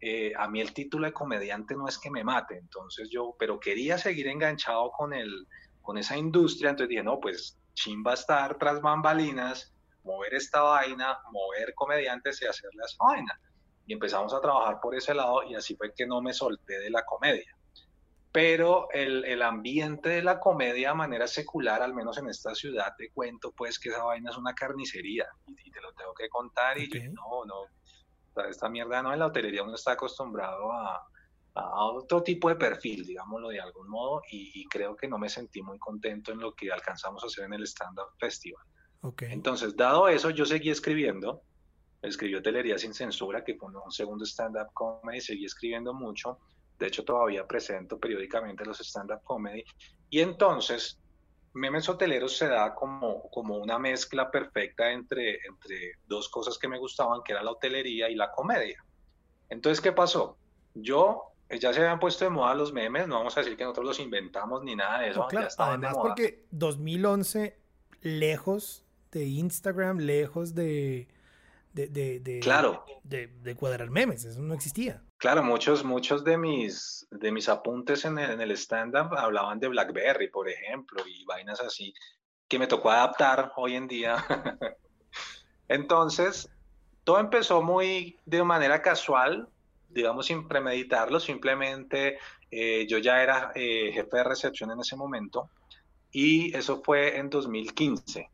eh, 0.00 0.32
a 0.38 0.48
mí 0.48 0.60
el 0.60 0.72
título 0.72 1.06
de 1.06 1.12
comediante 1.12 1.74
no 1.74 1.88
es 1.88 1.98
que 1.98 2.10
me 2.10 2.24
mate, 2.24 2.56
entonces 2.56 3.08
yo, 3.10 3.34
pero 3.38 3.58
quería 3.58 3.98
seguir 3.98 4.28
enganchado 4.28 4.90
con, 4.92 5.12
el, 5.12 5.46
con 5.82 5.98
esa 5.98 6.16
industria, 6.16 6.70
entonces 6.70 6.90
dije, 6.90 7.02
no, 7.02 7.18
pues 7.18 7.58
chimba 7.74 8.14
estar 8.14 8.56
tras 8.56 8.80
bambalinas, 8.80 9.74
mover 10.04 10.34
esta 10.34 10.62
vaina, 10.62 11.18
mover 11.32 11.74
comediantes 11.74 12.40
y 12.40 12.46
hacerle 12.46 12.82
esa 12.84 12.96
vaina 13.04 13.40
y 13.86 13.92
empezamos 13.92 14.32
a 14.34 14.40
trabajar 14.40 14.80
por 14.80 14.94
ese 14.94 15.14
lado 15.14 15.42
y 15.42 15.54
así 15.54 15.76
fue 15.76 15.92
que 15.94 16.06
no 16.06 16.20
me 16.22 16.32
solté 16.32 16.78
de 16.78 16.90
la 16.90 17.04
comedia. 17.04 17.56
Pero 18.30 18.88
el, 18.92 19.24
el 19.26 19.42
ambiente 19.42 20.08
de 20.08 20.22
la 20.22 20.40
comedia 20.40 20.88
de 20.90 20.94
manera 20.94 21.26
secular, 21.26 21.82
al 21.82 21.94
menos 21.94 22.16
en 22.16 22.28
esta 22.28 22.54
ciudad, 22.54 22.94
te 22.96 23.10
cuento 23.10 23.52
pues 23.52 23.78
que 23.78 23.90
esa 23.90 24.04
vaina 24.04 24.30
es 24.30 24.38
una 24.38 24.54
carnicería 24.54 25.26
y, 25.46 25.70
te 25.70 25.80
lo 25.80 25.92
tengo 25.92 26.14
que 26.14 26.28
contar 26.28 26.78
y 26.78 26.88
no, 27.10 27.44
no, 27.44 28.44
esta 28.48 28.68
mierda 28.70 29.02
no, 29.02 29.12
en 29.12 29.18
la 29.18 29.26
hotelería 29.26 29.62
uno 29.62 29.74
está 29.74 29.92
acostumbrado 29.92 30.72
a, 30.72 31.06
a 31.54 31.84
otro 31.84 32.22
tipo 32.22 32.48
de 32.48 32.56
perfil, 32.56 33.04
digámoslo 33.04 33.48
de 33.48 33.60
algún 33.60 33.88
modo, 33.88 34.22
y, 34.30 34.64
creo 34.68 34.96
que 34.96 35.08
no 35.08 35.18
me 35.18 35.28
sentí 35.28 35.62
muy 35.62 35.78
contento 35.78 36.32
en 36.32 36.38
lo 36.38 36.54
que 36.54 36.72
alcanzamos 36.72 37.22
a 37.22 37.26
hacer 37.26 37.44
en 37.44 37.54
el 37.54 37.64
Stand 37.64 37.98
Up 37.98 38.16
Festival. 38.18 38.64
Okay. 39.02 39.32
Entonces, 39.32 39.76
dado 39.76 40.08
eso, 40.08 40.30
yo 40.30 40.46
seguí 40.46 40.70
escribiendo, 40.70 41.42
escribió 42.02 42.42
Telería 42.42 42.78
sin 42.78 42.92
censura, 42.92 43.44
que 43.44 43.54
fue 43.54 43.70
un 43.70 43.92
segundo 43.92 44.24
stand-up 44.24 44.72
comedy, 44.74 45.20
seguí 45.20 45.44
escribiendo 45.44 45.94
mucho. 45.94 46.38
De 46.78 46.88
hecho, 46.88 47.04
todavía 47.04 47.46
presento 47.46 47.98
periódicamente 47.98 48.64
los 48.64 48.80
stand-up 48.80 49.22
comedy. 49.22 49.64
Y 50.10 50.20
entonces, 50.20 50.98
Memes 51.54 51.88
Hoteleros 51.88 52.36
se 52.36 52.48
da 52.48 52.74
como, 52.74 53.30
como 53.30 53.56
una 53.56 53.78
mezcla 53.78 54.30
perfecta 54.30 54.90
entre, 54.90 55.38
entre 55.46 55.92
dos 56.06 56.28
cosas 56.28 56.58
que 56.58 56.68
me 56.68 56.78
gustaban, 56.78 57.22
que 57.22 57.32
era 57.32 57.42
la 57.42 57.52
hotelería 57.52 58.10
y 58.10 58.16
la 58.16 58.30
comedia. 58.32 58.84
Entonces, 59.48 59.80
¿qué 59.80 59.92
pasó? 59.92 60.36
Yo 60.74 61.32
ya 61.50 61.72
se 61.72 61.80
habían 61.80 62.00
puesto 62.00 62.24
de 62.24 62.30
moda 62.30 62.54
los 62.54 62.72
memes, 62.72 63.06
no 63.06 63.16
vamos 63.16 63.36
a 63.36 63.40
decir 63.40 63.56
que 63.56 63.64
nosotros 63.64 63.86
los 63.86 64.00
inventamos 64.00 64.62
ni 64.62 64.74
nada 64.74 65.00
de 65.00 65.10
eso. 65.10 65.26
claro, 65.28 65.48
además 65.58 65.94
porque 65.94 66.46
2011, 66.50 67.58
lejos 68.00 68.84
de 69.10 69.26
Instagram, 69.26 69.98
lejos 69.98 70.54
de, 70.54 71.08
de, 71.72 72.20
de, 72.20 72.40
claro. 72.40 72.84
de, 73.02 73.28
de, 73.28 73.56
cuadrar 73.56 73.90
memes, 73.90 74.24
eso 74.24 74.40
no 74.40 74.54
existía. 74.54 75.02
Claro, 75.16 75.42
muchos, 75.42 75.84
muchos 75.84 76.24
de 76.24 76.36
mis, 76.36 77.06
de 77.10 77.32
mis 77.32 77.48
apuntes 77.48 78.04
en 78.04 78.18
el, 78.18 78.30
en 78.30 78.40
el 78.40 78.50
stand-up 78.52 79.14
hablaban 79.16 79.58
de 79.58 79.68
BlackBerry, 79.68 80.28
por 80.28 80.48
ejemplo, 80.48 81.02
y 81.06 81.24
vainas 81.24 81.60
así, 81.60 81.94
que 82.48 82.58
me 82.58 82.66
tocó 82.66 82.90
adaptar 82.90 83.52
hoy 83.56 83.74
en 83.76 83.88
día. 83.88 84.16
Entonces, 85.68 86.50
todo 87.04 87.18
empezó 87.18 87.62
muy 87.62 88.18
de 88.26 88.44
manera 88.44 88.82
casual, 88.82 89.48
digamos 89.88 90.26
sin 90.26 90.48
premeditarlo, 90.48 91.20
simplemente 91.20 92.18
eh, 92.50 92.86
yo 92.86 92.98
ya 92.98 93.22
era 93.22 93.52
eh, 93.54 93.90
jefe 93.92 94.18
de 94.18 94.24
recepción 94.24 94.70
en 94.70 94.80
ese 94.80 94.96
momento 94.96 95.50
y 96.10 96.54
eso 96.56 96.82
fue 96.84 97.16
en 97.16 97.30
2015. 97.30 98.28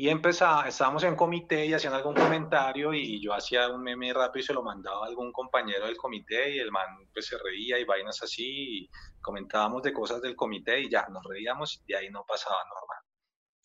Y 0.00 0.08
empezaba, 0.08 0.66
estábamos 0.66 1.04
en 1.04 1.14
comité 1.14 1.66
y 1.66 1.74
hacían 1.74 1.92
algún 1.92 2.14
comentario 2.14 2.94
y 2.94 3.20
yo 3.20 3.34
hacía 3.34 3.68
un 3.68 3.82
meme 3.82 4.14
rápido 4.14 4.40
y 4.40 4.46
se 4.46 4.54
lo 4.54 4.62
mandaba 4.62 5.04
a 5.04 5.08
algún 5.08 5.30
compañero 5.30 5.84
del 5.84 5.98
comité 5.98 6.54
y 6.54 6.58
el 6.58 6.72
man 6.72 7.06
pues 7.12 7.26
se 7.26 7.36
reía 7.36 7.78
y 7.78 7.84
vainas 7.84 8.22
así 8.22 8.44
y 8.46 8.90
comentábamos 9.20 9.82
de 9.82 9.92
cosas 9.92 10.22
del 10.22 10.34
comité 10.34 10.80
y 10.80 10.88
ya 10.88 11.06
nos 11.10 11.22
reíamos 11.24 11.82
y 11.84 11.92
de 11.92 11.98
ahí 11.98 12.08
no 12.08 12.24
pasaba 12.26 12.56
normal. 12.64 12.98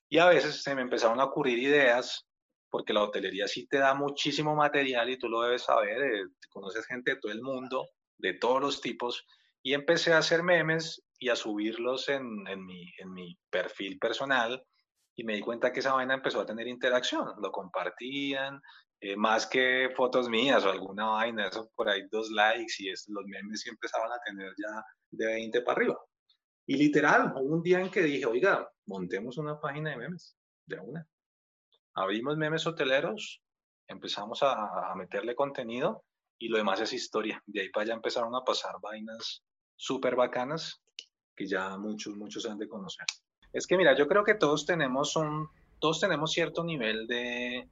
Y 0.09 0.17
a 0.17 0.25
veces 0.25 0.61
se 0.61 0.75
me 0.75 0.81
empezaron 0.81 1.21
a 1.21 1.23
ocurrir 1.23 1.57
ideas 1.57 2.27
porque 2.69 2.91
la 2.91 3.03
hotelería 3.03 3.47
sí 3.47 3.65
te 3.67 3.77
da 3.77 3.93
muchísimo 3.93 4.57
material 4.57 5.09
y 5.09 5.17
tú 5.17 5.29
lo 5.29 5.41
debes 5.41 5.61
saber, 5.61 6.03
eh, 6.03 6.25
conoces 6.49 6.85
gente 6.85 7.11
de 7.11 7.19
todo 7.21 7.31
el 7.31 7.41
mundo, 7.41 7.87
de 8.17 8.33
todos 8.33 8.61
los 8.61 8.81
tipos, 8.81 9.25
y 9.63 9.73
empecé 9.73 10.11
a 10.11 10.17
hacer 10.17 10.43
memes 10.43 11.01
y 11.17 11.29
a 11.29 11.37
subirlos 11.37 12.09
en, 12.09 12.45
en, 12.49 12.65
mi, 12.65 12.91
en 12.97 13.13
mi 13.13 13.39
perfil 13.49 13.97
personal 13.99 14.61
y 15.15 15.24
me 15.24 15.36
di 15.36 15.41
cuenta 15.41 15.72
que 15.72 15.79
esa 15.79 15.93
vaina 15.93 16.13
empezó 16.13 16.41
a 16.41 16.45
tener 16.45 16.67
interacción, 16.67 17.34
lo 17.41 17.51
compartían, 17.51 18.62
eh, 19.00 19.15
más 19.15 19.48
que 19.48 19.89
fotos 19.95 20.29
mías 20.29 20.65
o 20.65 20.69
alguna 20.69 21.05
vaina, 21.05 21.48
eso 21.48 21.69
por 21.75 21.89
ahí 21.89 22.03
dos 22.12 22.29
likes 22.31 22.74
y 22.79 22.89
los 22.89 23.25
memes 23.25 23.62
sí 23.62 23.69
empezaban 23.69 24.12
a 24.12 24.19
tener 24.25 24.53
ya 24.57 24.84
de 25.12 25.25
20 25.25 25.62
para 25.62 25.77
arriba. 25.77 25.98
Y 26.67 26.77
literal, 26.77 27.34
hubo 27.36 27.55
un 27.55 27.62
día 27.62 27.79
en 27.79 27.91
que 27.91 28.01
dije, 28.01 28.25
oiga, 28.25 28.67
montemos 28.86 29.38
una 29.38 29.60
página 29.60 29.91
de 29.91 29.98
memes, 29.98 30.36
de 30.65 30.79
una 30.79 31.07
abrimos 31.95 32.38
memes 32.38 32.67
hoteleros, 32.67 33.41
empezamos 33.88 34.39
a, 34.43 34.93
meterle 34.95 35.36
contenido 35.36 36.03
y 36.38 36.50
lo 36.50 36.57
demás 36.57 36.81
es 36.81 36.93
historia. 36.93 37.41
De 37.45 37.62
ahí 37.62 37.69
para 37.69 37.86
allá 37.86 37.93
empezaron 37.93 38.36
a 38.36 38.43
pasar 38.43 38.75
vainas 38.81 39.43
súper 39.75 40.15
bacanas 40.15 40.81
que 41.36 41.48
ya 41.48 41.77
muchos, 41.77 42.15
muchos 42.15 42.45
han 42.45 42.57
de 42.57 42.67
conocer. 42.67 43.05
Es 43.55 43.67
que 43.67 43.77
mira, 43.77 43.95
yo 43.95 44.05
creo 44.05 44.25
que 44.25 44.35
todos 44.35 44.65
tenemos 44.65 45.15
un, 45.15 45.47
todos 45.79 46.01
tenemos 46.01 46.33
cierto 46.33 46.62
nivel 46.62 47.07
de, 47.07 47.69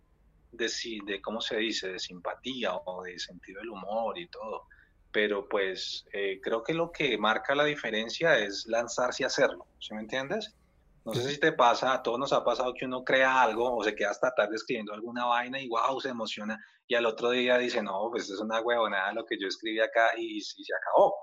de, 0.54 0.72
de 1.06 1.22
¿cómo 1.22 1.42
se 1.42 1.58
dice?, 1.58 1.92
de 1.92 2.00
simpatía 2.00 2.74
o 2.74 3.04
de 3.04 3.20
sentido 3.20 3.60
del 3.60 3.70
humor 3.70 4.18
y 4.18 4.30
todo. 4.30 4.68
Pero 5.12 5.46
pues 5.50 6.06
eh, 6.14 6.40
creo 6.42 6.64
que 6.64 6.74
lo 6.74 6.90
que 6.90 7.18
marca 7.18 7.54
la 7.54 7.66
diferencia 7.66 8.40
es 8.40 8.66
lanzarse 8.66 9.24
y 9.24 9.26
hacerlo, 9.26 9.68
¿sí 9.78 9.94
me 9.94 10.00
entiendes? 10.00 10.56
No 11.04 11.14
sé 11.14 11.30
si 11.30 11.38
te 11.38 11.52
pasa, 11.52 11.94
a 11.94 12.02
todos 12.02 12.18
nos 12.18 12.32
ha 12.32 12.46
pasado 12.46 12.74
que 12.74 12.86
uno 12.86 13.04
crea 13.04 13.42
algo 13.42 13.76
o 13.76 13.84
se 13.84 13.94
queda 13.94 14.12
hasta 14.12 14.34
tarde 14.34 14.56
escribiendo 14.56 14.94
alguna 14.94 15.26
vaina 15.26 15.60
y 15.60 15.68
wow, 15.68 16.00
se 16.00 16.08
emociona 16.08 16.58
y 16.88 16.96
al 16.96 17.06
otro 17.06 17.30
día 17.32 17.58
dice, 17.58 17.84
no, 17.84 18.08
pues 18.10 18.30
es 18.30 18.40
una 18.40 18.62
huevonada 18.62 19.12
lo 19.12 19.26
que 19.26 19.38
yo 19.38 19.50
escribí 19.50 19.82
acá 19.82 20.12
y, 20.18 20.40
se 20.40 20.74
acabó. 20.74 21.14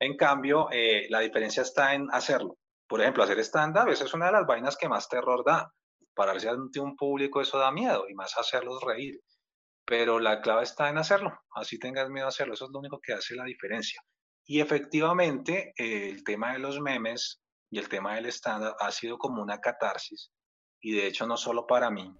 En 0.00 0.16
cambio, 0.16 0.68
eh, 0.72 1.08
la 1.10 1.20
diferencia 1.20 1.62
está 1.62 1.92
en 1.92 2.08
hacerlo. 2.10 2.56
Por 2.92 3.00
ejemplo, 3.00 3.24
hacer 3.24 3.38
stand-up, 3.38 3.88
esa 3.88 4.04
es 4.04 4.12
una 4.12 4.26
de 4.26 4.32
las 4.32 4.46
vainas 4.46 4.76
que 4.76 4.86
más 4.86 5.08
terror 5.08 5.42
da. 5.46 5.72
Pararse 6.14 6.50
ante 6.50 6.78
un 6.78 6.94
público 6.94 7.40
eso 7.40 7.56
da 7.56 7.72
miedo 7.72 8.04
y 8.06 8.12
más 8.12 8.36
hacerlos 8.36 8.82
reír. 8.82 9.18
Pero 9.86 10.20
la 10.20 10.42
clave 10.42 10.64
está 10.64 10.90
en 10.90 10.98
hacerlo, 10.98 11.32
así 11.54 11.78
tengas 11.78 12.10
miedo 12.10 12.26
a 12.26 12.28
hacerlo, 12.28 12.52
eso 12.52 12.66
es 12.66 12.70
lo 12.70 12.80
único 12.80 13.00
que 13.02 13.14
hace 13.14 13.34
la 13.34 13.44
diferencia. 13.44 14.02
Y 14.44 14.60
efectivamente, 14.60 15.72
eh, 15.78 16.10
el 16.10 16.22
tema 16.22 16.52
de 16.52 16.58
los 16.58 16.80
memes 16.80 17.40
y 17.70 17.78
el 17.78 17.88
tema 17.88 18.16
del 18.16 18.26
estándar 18.26 18.76
ha 18.78 18.92
sido 18.92 19.16
como 19.16 19.40
una 19.40 19.58
catarsis. 19.58 20.30
Y 20.82 20.92
de 20.92 21.06
hecho 21.06 21.26
no 21.26 21.38
solo 21.38 21.66
para 21.66 21.90
mí. 21.90 22.14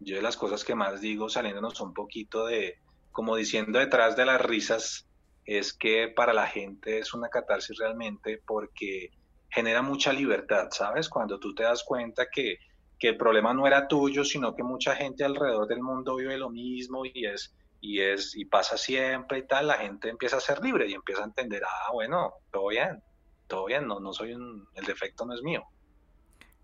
Yo 0.00 0.16
de 0.16 0.22
las 0.22 0.36
cosas 0.36 0.66
que 0.66 0.74
más 0.74 1.00
digo 1.00 1.30
saliéndonos 1.30 1.80
un 1.80 1.94
poquito 1.94 2.44
de, 2.44 2.74
como 3.10 3.36
diciendo 3.36 3.78
detrás 3.78 4.16
de 4.16 4.26
las 4.26 4.42
risas, 4.42 5.08
es 5.46 5.72
que 5.72 6.08
para 6.08 6.34
la 6.34 6.46
gente 6.46 6.98
es 6.98 7.14
una 7.14 7.30
catarsis 7.30 7.78
realmente 7.78 8.42
porque 8.46 9.08
genera 9.50 9.82
mucha 9.82 10.12
libertad, 10.12 10.68
¿sabes? 10.70 11.08
Cuando 11.08 11.38
tú 11.38 11.54
te 11.54 11.64
das 11.64 11.84
cuenta 11.84 12.26
que, 12.32 12.58
que 12.98 13.08
el 13.08 13.16
problema 13.16 13.52
no 13.52 13.66
era 13.66 13.88
tuyo, 13.88 14.24
sino 14.24 14.54
que 14.54 14.62
mucha 14.62 14.94
gente 14.94 15.24
alrededor 15.24 15.66
del 15.66 15.82
mundo 15.82 16.16
vive 16.16 16.38
lo 16.38 16.50
mismo 16.50 17.04
y 17.04 17.26
es 17.26 17.54
y 17.80 18.00
es 18.00 18.36
y 18.36 18.44
pasa 18.44 18.76
siempre 18.76 19.38
y 19.38 19.46
tal, 19.46 19.66
la 19.66 19.78
gente 19.78 20.08
empieza 20.08 20.36
a 20.36 20.40
ser 20.40 20.60
libre 20.62 20.86
y 20.88 20.92
empieza 20.92 21.22
a 21.22 21.24
entender, 21.24 21.62
ah, 21.64 21.92
bueno, 21.92 22.34
todo 22.52 22.68
bien, 22.68 23.02
todo 23.46 23.66
bien, 23.66 23.86
no, 23.86 24.00
no 24.00 24.12
soy 24.12 24.34
un, 24.34 24.68
el 24.74 24.84
defecto 24.84 25.24
no 25.24 25.34
es 25.34 25.42
mío. 25.42 25.64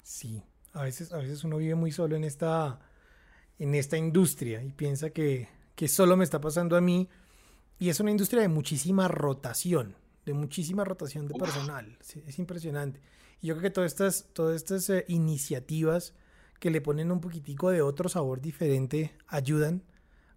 Sí, 0.02 0.42
a 0.74 0.82
veces, 0.82 1.12
a 1.12 1.18
veces 1.18 1.42
uno 1.42 1.56
vive 1.56 1.74
muy 1.74 1.90
solo 1.90 2.16
en 2.16 2.24
esta, 2.24 2.78
en 3.58 3.74
esta 3.74 3.96
industria 3.96 4.62
y 4.62 4.72
piensa 4.72 5.10
que, 5.10 5.48
que 5.74 5.88
solo 5.88 6.16
me 6.16 6.24
está 6.24 6.40
pasando 6.40 6.76
a 6.76 6.80
mí. 6.80 7.08
Y 7.78 7.90
es 7.90 8.00
una 8.00 8.10
industria 8.10 8.40
de 8.42 8.48
muchísima 8.48 9.08
rotación, 9.08 9.96
de 10.26 10.34
muchísima 10.34 10.84
rotación 10.84 11.28
de 11.28 11.34
personal. 11.34 11.96
es 12.26 12.38
impresionante. 12.38 13.00
Y 13.40 13.46
yo 13.46 13.54
creo 13.54 13.62
que 13.62 13.70
todas 13.70 13.92
estas, 13.92 14.26
todas 14.32 14.56
estas 14.56 14.90
eh, 14.90 15.04
iniciativas 15.08 16.14
que 16.58 16.70
le 16.70 16.80
ponen 16.80 17.12
un 17.12 17.20
poquitico 17.20 17.70
de 17.70 17.80
otro 17.82 18.08
sabor 18.08 18.40
diferente 18.40 19.12
ayudan 19.28 19.82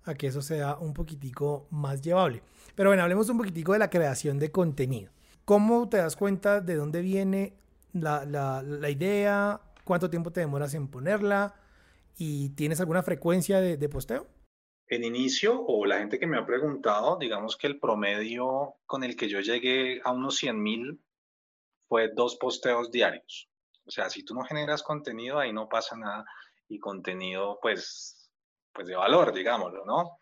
a 0.04 0.16
que 0.16 0.28
eso 0.28 0.42
sea 0.42 0.78
un 0.78 0.94
poquitico 0.94 1.68
más 1.72 2.02
llevable. 2.02 2.42
Pero 2.76 2.90
bueno, 2.90 3.04
hablemos 3.04 3.30
un 3.30 3.38
poquitico 3.38 3.74
de 3.74 3.80
la 3.80 3.90
creación 3.90 4.40
de 4.40 4.52
contenido. 4.52 5.12
¿Cómo 5.46 5.90
te 5.90 5.98
das 5.98 6.16
cuenta 6.16 6.62
de 6.62 6.76
dónde 6.76 7.02
viene 7.02 7.56
la, 7.94 8.26
la, 8.26 8.90
idea? 8.90 9.60
¿Cuánto 9.84 10.10
tiempo 10.10 10.32
te 10.32 10.42
demoras 10.42 10.74
en 10.74 10.88
ponerla? 10.88 11.56
¿Y 12.18 12.50
tienes 12.50 12.80
alguna 12.80 13.02
frecuencia 13.02 13.60
de, 13.60 13.90
posteo? 13.90 14.28
En 14.90 15.04
inicio, 15.04 15.62
o 15.62 15.86
la 15.86 16.00
gente 16.00 16.18
que 16.18 16.26
me 16.26 16.38
ha 16.38 16.46
preguntado, 16.46 17.18
digamos 17.18 17.56
que 17.56 17.68
el 17.68 17.80
promedio 17.80 18.74
con 18.88 19.04
el 19.04 19.16
que 19.16 19.30
yo 19.30 19.40
llegué 19.40 20.02
a 20.04 20.12
unos 20.12 20.38
100 20.38 20.62
mil 20.62 21.00
fue 21.88 22.10
dos 22.14 22.38
posteos 22.38 22.90
diarios. 22.90 23.48
O 23.86 23.92
sea, 23.92 24.10
si 24.10 24.24
tú 24.24 24.34
no 24.34 24.44
generas 24.44 24.82
contenido, 24.82 25.38
ahí 25.38 25.54
no 25.54 25.70
pasa 25.70 25.96
nada. 25.96 26.26
Y 26.68 26.80
contenido, 26.80 27.60
pues, 27.62 28.32
pues 28.74 28.88
de 28.88 28.96
valor, 28.96 29.32
digámoslo, 29.32 29.86
¿no? 29.86 30.20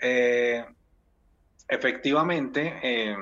Eh, 0.00 0.64
efectivamente, 1.68 2.78
eh, 2.82 3.16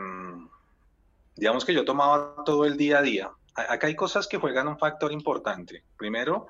digamos 1.36 1.64
que 1.64 1.74
yo 1.74 1.84
tomaba 1.84 2.42
todo 2.44 2.64
el 2.64 2.76
día 2.76 2.98
a 2.98 3.02
día. 3.02 3.30
Acá 3.54 3.88
hay 3.88 3.96
cosas 3.96 4.26
que 4.26 4.38
juegan 4.38 4.68
un 4.68 4.78
factor 4.78 5.12
importante. 5.12 5.84
Primero, 5.96 6.46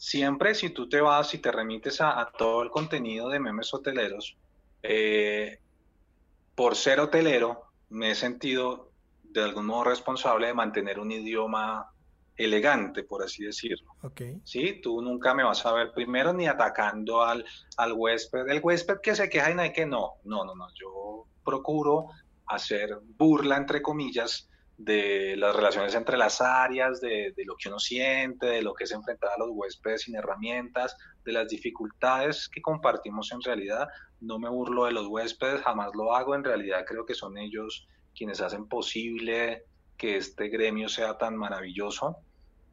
siempre 0.00 0.54
si 0.54 0.70
tú 0.70 0.88
te 0.88 1.02
vas 1.02 1.34
y 1.34 1.38
te 1.38 1.52
remites 1.52 2.00
a, 2.00 2.32
todo 2.38 2.62
el 2.62 2.70
contenido 2.70 3.28
de 3.28 3.38
memes 3.38 3.72
hoteleros, 3.74 4.34
eh, 4.82 5.58
por 6.54 6.74
ser 6.74 7.00
hotelero, 7.00 7.64
me 7.90 8.12
he 8.12 8.14
sentido 8.14 8.92
de 9.22 9.42
algún 9.42 9.66
modo 9.66 9.84
responsable 9.84 10.46
de 10.46 10.54
mantener 10.54 10.98
un 10.98 11.12
idioma 11.12 11.92
elegante, 12.34 13.04
por 13.04 13.22
así 13.22 13.44
decirlo. 13.44 13.92
Okay. 14.02 14.40
Sí, 14.42 14.80
tú 14.82 15.02
nunca 15.02 15.34
me 15.34 15.44
vas 15.44 15.66
a 15.66 15.72
ver 15.74 15.92
primero 15.92 16.32
ni 16.32 16.46
atacando 16.46 17.22
al, 17.22 17.44
al 17.76 17.92
huésped. 17.92 18.48
El 18.48 18.60
huésped 18.62 19.00
que 19.02 19.14
se 19.14 19.28
queja 19.28 19.50
y 19.50 19.54
no 19.54 19.60
hay 19.60 19.72
que 19.74 19.84
no. 19.84 20.14
No, 20.24 20.46
no, 20.46 20.54
no. 20.54 20.66
Yo 20.74 21.26
procuro 21.44 22.06
hacer 22.46 22.98
burla, 23.18 23.58
entre 23.58 23.82
comillas, 23.82 24.48
de 24.80 25.36
las 25.36 25.54
relaciones 25.54 25.94
entre 25.94 26.16
las 26.16 26.40
áreas, 26.40 27.02
de, 27.02 27.34
lo 27.44 27.54
que 27.56 27.68
uno 27.68 27.78
siente, 27.78 28.46
de 28.46 28.62
lo 28.62 28.72
que 28.72 28.84
es 28.84 28.92
enfrentar 28.92 29.30
a 29.36 29.38
los 29.38 29.50
huéspedes 29.52 30.02
sin 30.02 30.16
herramientas, 30.16 30.96
de 31.22 31.32
las 31.32 31.48
dificultades 31.48 32.48
que 32.48 32.62
compartimos 32.62 33.30
en 33.32 33.42
realidad. 33.42 33.88
No 34.22 34.38
me 34.38 34.48
burlo 34.48 34.86
de 34.86 34.92
los 34.92 35.06
huéspedes, 35.06 35.60
jamás 35.60 35.90
lo 35.94 36.14
hago, 36.14 36.34
en 36.34 36.44
realidad 36.44 36.86
creo 36.86 37.04
que 37.04 37.14
son 37.14 37.36
ellos 37.36 37.86
quienes 38.16 38.40
hacen 38.40 38.66
posible 38.68 39.64
que 39.98 40.16
este 40.16 40.48
gremio 40.48 40.88
sea 40.88 41.18
tan 41.18 41.36
maravilloso. 41.36 42.16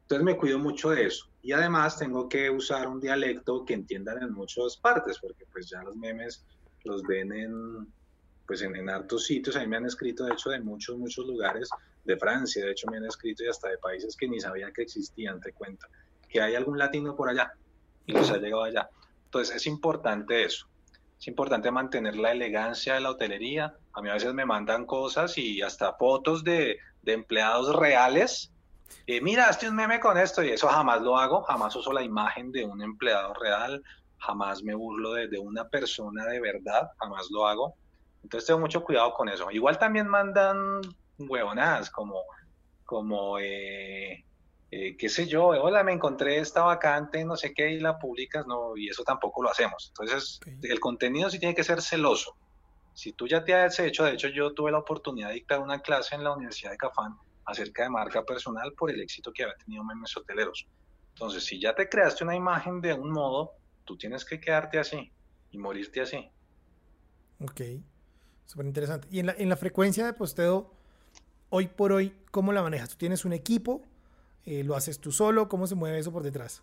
Entonces 0.02 0.24
me 0.24 0.38
cuido 0.38 0.58
mucho 0.58 0.90
de 0.90 1.04
eso. 1.04 1.28
Y 1.42 1.52
además 1.52 1.98
tengo 1.98 2.26
que 2.26 2.48
usar 2.48 2.88
un 2.88 3.00
dialecto 3.00 3.66
que 3.66 3.74
entiendan 3.74 4.22
en 4.22 4.32
muchas 4.32 4.78
partes, 4.78 5.18
porque 5.18 5.44
pues 5.52 5.68
ya 5.68 5.82
los 5.82 5.94
memes 5.94 6.46
los 6.84 7.02
ven 7.02 7.32
en, 7.32 7.86
pues 8.46 8.62
en, 8.62 8.74
en 8.76 8.88
hartos 8.88 9.26
sitios, 9.26 9.56
a 9.56 9.60
mí 9.60 9.66
me 9.66 9.76
han 9.76 9.84
escrito, 9.84 10.24
de 10.24 10.32
hecho, 10.32 10.48
de 10.48 10.60
muchos, 10.60 10.96
muchos 10.96 11.26
lugares, 11.26 11.68
de 12.04 12.16
Francia, 12.16 12.64
de 12.64 12.72
hecho 12.72 12.88
me 12.90 12.96
han 12.96 13.04
escrito 13.04 13.44
y 13.44 13.48
hasta 13.48 13.68
de 13.68 13.78
países 13.78 14.16
que 14.16 14.28
ni 14.28 14.40
sabía 14.40 14.72
que 14.72 14.82
existían, 14.82 15.40
te 15.40 15.52
cuento, 15.52 15.86
que 16.28 16.40
hay 16.40 16.54
algún 16.54 16.78
latino 16.78 17.14
por 17.14 17.28
allá 17.28 17.52
y 18.06 18.12
nos 18.12 18.30
ha 18.30 18.38
llegado 18.38 18.64
allá. 18.64 18.88
Entonces 19.24 19.56
es 19.56 19.66
importante 19.66 20.44
eso, 20.44 20.66
es 21.18 21.26
importante 21.26 21.70
mantener 21.70 22.16
la 22.16 22.30
elegancia 22.30 22.94
de 22.94 23.00
la 23.00 23.10
hotelería. 23.10 23.74
A 23.92 24.00
mí 24.00 24.08
a 24.08 24.14
veces 24.14 24.32
me 24.34 24.46
mandan 24.46 24.86
cosas 24.86 25.36
y 25.36 25.60
hasta 25.62 25.92
fotos 25.94 26.44
de, 26.44 26.78
de 27.02 27.12
empleados 27.12 27.74
reales. 27.74 28.52
Eh, 29.06 29.20
mira, 29.20 29.48
hazte 29.48 29.68
un 29.68 29.74
meme 29.74 29.98
con 29.98 30.16
esto 30.16 30.42
y 30.42 30.50
eso 30.50 30.68
jamás 30.68 31.02
lo 31.02 31.18
hago, 31.18 31.42
jamás 31.42 31.74
uso 31.74 31.92
la 31.92 32.02
imagen 32.02 32.52
de 32.52 32.64
un 32.64 32.80
empleado 32.82 33.34
real, 33.34 33.82
jamás 34.18 34.62
me 34.62 34.74
burlo 34.74 35.12
de, 35.12 35.28
de 35.28 35.38
una 35.38 35.68
persona 35.68 36.24
de 36.26 36.40
verdad, 36.40 36.88
jamás 36.98 37.28
lo 37.30 37.46
hago. 37.46 37.74
Entonces 38.22 38.46
tengo 38.46 38.60
mucho 38.60 38.84
cuidado 38.84 39.12
con 39.12 39.28
eso. 39.28 39.50
Igual 39.50 39.78
también 39.78 40.06
mandan 40.06 40.80
huevonadas 41.18 41.90
como, 41.90 42.22
como 42.84 43.38
eh, 43.38 44.24
eh, 44.70 44.96
qué 44.98 45.08
sé 45.08 45.26
yo, 45.26 45.46
hola, 45.46 45.82
me 45.82 45.92
encontré 45.92 46.38
esta 46.38 46.62
vacante, 46.62 47.24
no 47.24 47.36
sé 47.36 47.54
qué, 47.54 47.70
y 47.70 47.80
la 47.80 47.98
publicas, 47.98 48.46
no, 48.46 48.76
y 48.76 48.88
eso 48.88 49.02
tampoco 49.02 49.42
lo 49.42 49.50
hacemos. 49.50 49.88
Entonces, 49.88 50.40
el 50.62 50.78
contenido 50.78 51.30
sí 51.30 51.38
tiene 51.38 51.54
que 51.54 51.64
ser 51.64 51.80
celoso. 51.80 52.36
Si 52.92 53.12
tú 53.12 53.26
ya 53.26 53.44
te 53.44 53.54
has 53.54 53.78
hecho, 53.78 54.04
de 54.04 54.12
hecho 54.12 54.28
yo 54.28 54.52
tuve 54.52 54.70
la 54.70 54.78
oportunidad 54.78 55.28
de 55.28 55.34
dictar 55.34 55.60
una 55.60 55.80
clase 55.80 56.16
en 56.16 56.24
la 56.24 56.34
Universidad 56.34 56.72
de 56.72 56.76
Cafán 56.76 57.16
acerca 57.46 57.84
de 57.84 57.90
marca 57.90 58.24
personal 58.24 58.72
por 58.76 58.90
el 58.90 59.00
éxito 59.00 59.32
que 59.32 59.44
había 59.44 59.56
tenido 59.56 59.84
memes 59.84 60.14
hoteleros. 60.16 60.66
Entonces, 61.14 61.44
si 61.44 61.60
ya 61.60 61.74
te 61.74 61.88
creaste 61.88 62.24
una 62.24 62.36
imagen 62.36 62.80
de 62.80 62.92
un 62.92 63.10
modo, 63.10 63.52
tú 63.84 63.96
tienes 63.96 64.24
que 64.24 64.38
quedarte 64.38 64.78
así 64.78 65.10
y 65.50 65.58
morirte 65.58 66.02
así. 66.02 66.30
Ok, 67.40 67.60
súper 68.44 68.66
interesante. 68.66 69.08
¿Y 69.10 69.20
en 69.20 69.26
la, 69.26 69.34
en 69.38 69.48
la 69.48 69.56
frecuencia 69.56 70.04
de 70.04 70.12
posteo, 70.12 70.77
hoy 71.50 71.68
por 71.68 71.92
hoy, 71.92 72.14
cómo 72.30 72.52
la 72.52 72.62
manejas? 72.62 72.90
¿Tú 72.90 72.96
tienes 72.96 73.24
un 73.24 73.32
equipo? 73.32 73.82
Eh, 74.44 74.64
¿Lo 74.64 74.76
haces 74.76 74.98
tú 74.98 75.12
solo? 75.12 75.48
¿Cómo 75.48 75.66
se 75.66 75.74
mueve 75.74 75.98
eso 75.98 76.12
por 76.12 76.22
detrás? 76.22 76.62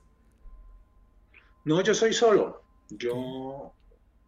No, 1.65 1.81
yo 1.81 1.93
soy 1.93 2.13
solo. 2.13 2.61
Yo, 2.89 3.73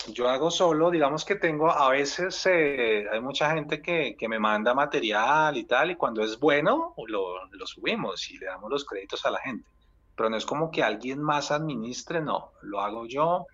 yo 0.07 0.29
hago 0.29 0.49
solo, 0.49 0.89
digamos 0.89 1.25
que 1.25 1.35
tengo, 1.35 1.71
a 1.71 1.89
veces 1.89 2.43
eh, 2.47 3.05
hay 3.11 3.21
mucha 3.21 3.53
gente 3.53 3.81
que, 3.81 4.15
que, 4.17 4.27
me 4.27 4.39
manda 4.39 4.73
material 4.73 5.57
y 5.57 5.65
tal, 5.65 5.91
y 5.91 5.95
cuando 5.95 6.23
es 6.23 6.39
bueno, 6.39 6.93
lo, 7.07 7.45
lo, 7.45 7.67
subimos 7.67 8.29
y 8.31 8.37
le 8.37 8.47
damos 8.47 8.69
los 8.71 8.85
créditos 8.85 9.25
a 9.25 9.31
la 9.31 9.39
gente. 9.39 9.67
Pero 10.15 10.29
no 10.29 10.37
es 10.37 10.45
como 10.45 10.71
que 10.71 10.81
alguien 10.83 11.21
más 11.21 11.51
administre, 11.51 12.21
no, 12.21 12.51
lo 12.61 12.81
hago 12.81 13.05
yo. 13.05 13.45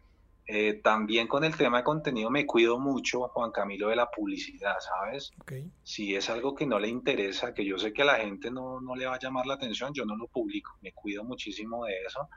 Eh, 0.46 0.82
también 0.84 1.28
con 1.28 1.46
el 1.46 1.56
tema 1.56 1.78
de 1.78 1.84
contenido 1.86 2.30
me 2.30 2.46
cuido 2.46 2.78
mucho, 2.78 3.30
Juan 3.30 3.52
Camilo, 3.52 3.88
de 3.88 3.96
la 3.96 4.12
publicidad, 4.12 4.76
¿sabes? 4.80 5.32
Okay. 5.42 5.72
Si 5.84 6.16
es 6.16 6.30
algo 6.30 6.54
que 6.54 6.66
no 6.66 6.80
le 6.80 6.90
interesa, 6.90 7.54
que 7.54 7.66
yo 7.66 7.78
sé 7.78 7.94
que 7.94 8.02
a 8.02 8.06
la 8.06 8.16
gente 8.16 8.52
no, 8.52 8.82
no 8.82 8.96
le 8.96 9.06
va 9.06 9.16
a 9.16 9.20
llamar 9.20 9.46
la 9.46 9.54
atención, 9.54 9.94
yo 9.94 10.06
no 10.06 10.18
lo 10.18 10.28
publico, 10.28 10.72
me 10.82 10.92
cuido 10.92 11.24
muchísimo 11.24 11.86
de 11.86 11.94
eso. 12.06 12.28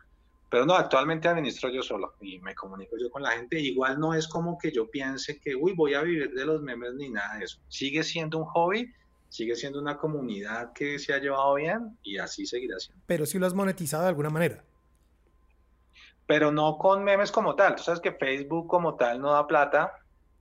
Pero 0.49 0.65
no, 0.65 0.75
actualmente 0.75 1.27
administro 1.27 1.69
yo 1.71 1.83
solo 1.83 2.15
y 2.21 2.39
me 2.39 2.55
comunico 2.55 2.97
yo 2.97 3.11
con 3.11 3.23
la 3.23 3.33
gente. 3.33 3.59
Igual 3.59 3.99
no 3.99 4.15
es 4.15 4.29
como 4.29 4.57
que 4.57 4.71
yo 4.71 4.89
piense 4.89 5.41
que, 5.41 5.57
uy, 5.57 5.73
voy 5.73 5.95
a 5.95 6.03
vivir 6.03 6.33
de 6.33 6.45
los 6.45 6.63
memes 6.63 6.95
ni 6.95 7.11
nada 7.11 7.39
de 7.39 7.45
eso. 7.45 7.59
Sigue 7.69 8.05
siendo 8.05 8.39
un 8.39 8.45
hobby, 8.45 8.89
sigue 9.29 9.57
siendo 9.57 9.81
una 9.81 9.99
comunidad 9.99 10.73
que 10.73 11.01
se 11.01 11.13
ha 11.13 11.19
llevado 11.19 11.55
bien 11.55 11.99
y 12.05 12.19
así 12.19 12.47
seguirá 12.47 12.79
siendo. 12.79 13.03
Pero 13.07 13.27
si 13.27 13.41
lo 13.41 13.47
has 13.47 13.55
monetizado 13.55 14.05
de 14.05 14.11
alguna 14.11 14.31
manera 14.31 14.65
pero 16.27 16.51
no 16.51 16.77
con 16.79 17.05
memes 17.05 17.31
como 17.31 17.55
tal. 17.55 17.77
Tú 17.77 17.85
sabes 17.85 18.01
que 18.01 18.13
Facebook 18.13 18.67
como 18.67 18.97
tal 18.97 19.21
no 19.21 19.33
da 19.33 19.47
plata. 19.47 19.93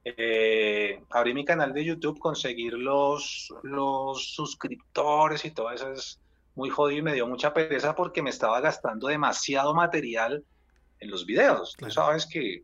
Eh, 0.03 1.01
abrí 1.11 1.33
mi 1.33 1.45
canal 1.45 1.73
de 1.73 1.83
YouTube, 1.83 2.19
conseguir 2.19 2.73
los, 2.73 3.53
los 3.63 4.33
suscriptores 4.33 5.45
y 5.45 5.51
todo 5.51 5.71
eso 5.71 5.91
es 5.91 6.19
muy 6.55 6.69
jodido 6.69 6.99
y 6.99 7.03
me 7.03 7.13
dio 7.13 7.27
mucha 7.27 7.53
pereza 7.53 7.95
porque 7.95 8.21
me 8.21 8.29
estaba 8.29 8.61
gastando 8.61 9.07
demasiado 9.07 9.73
material 9.73 10.43
en 10.99 11.11
los 11.11 11.25
videos. 11.25 11.75
Claro. 11.75 11.89
Tú 11.89 11.93
sabes 11.93 12.25
que, 12.25 12.63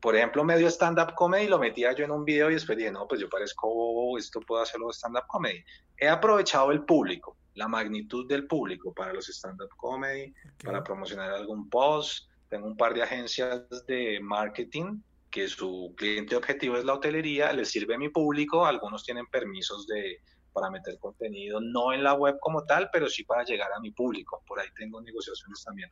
por 0.00 0.16
ejemplo, 0.16 0.44
medio 0.44 0.68
stand-up 0.68 1.14
comedy 1.14 1.46
lo 1.46 1.58
metía 1.58 1.92
yo 1.94 2.04
en 2.04 2.10
un 2.10 2.24
video 2.24 2.50
y 2.50 2.54
después 2.54 2.76
dije, 2.76 2.90
no, 2.90 3.06
pues 3.06 3.20
yo 3.20 3.28
parezco, 3.28 4.18
esto 4.18 4.40
puedo 4.40 4.62
hacerlo 4.62 4.90
stand-up 4.92 5.26
comedy. 5.28 5.64
He 5.96 6.08
aprovechado 6.08 6.70
el 6.72 6.84
público 6.84 7.36
la 7.58 7.66
magnitud 7.66 8.26
del 8.28 8.46
público 8.46 8.94
para 8.94 9.12
los 9.12 9.28
stand-up 9.28 9.70
comedy, 9.76 10.32
okay. 10.32 10.64
para 10.64 10.82
promocionar 10.82 11.32
algún 11.32 11.68
post. 11.68 12.28
Tengo 12.48 12.68
un 12.68 12.76
par 12.76 12.94
de 12.94 13.02
agencias 13.02 13.68
de 13.86 14.20
marketing 14.22 15.00
que 15.28 15.48
su 15.48 15.92
cliente 15.96 16.36
objetivo 16.36 16.78
es 16.78 16.84
la 16.84 16.94
hotelería, 16.94 17.52
les 17.52 17.68
sirve 17.70 17.96
a 17.96 17.98
mi 17.98 18.08
público, 18.08 18.64
algunos 18.64 19.04
tienen 19.04 19.26
permisos 19.26 19.86
de, 19.88 20.18
para 20.52 20.70
meter 20.70 20.98
contenido, 20.98 21.60
no 21.60 21.92
en 21.92 22.04
la 22.04 22.14
web 22.14 22.38
como 22.40 22.64
tal, 22.64 22.88
pero 22.92 23.08
sí 23.08 23.24
para 23.24 23.44
llegar 23.44 23.70
a 23.72 23.80
mi 23.80 23.90
público. 23.90 24.42
Por 24.46 24.60
ahí 24.60 24.68
tengo 24.76 25.02
negociaciones 25.02 25.62
también. 25.64 25.90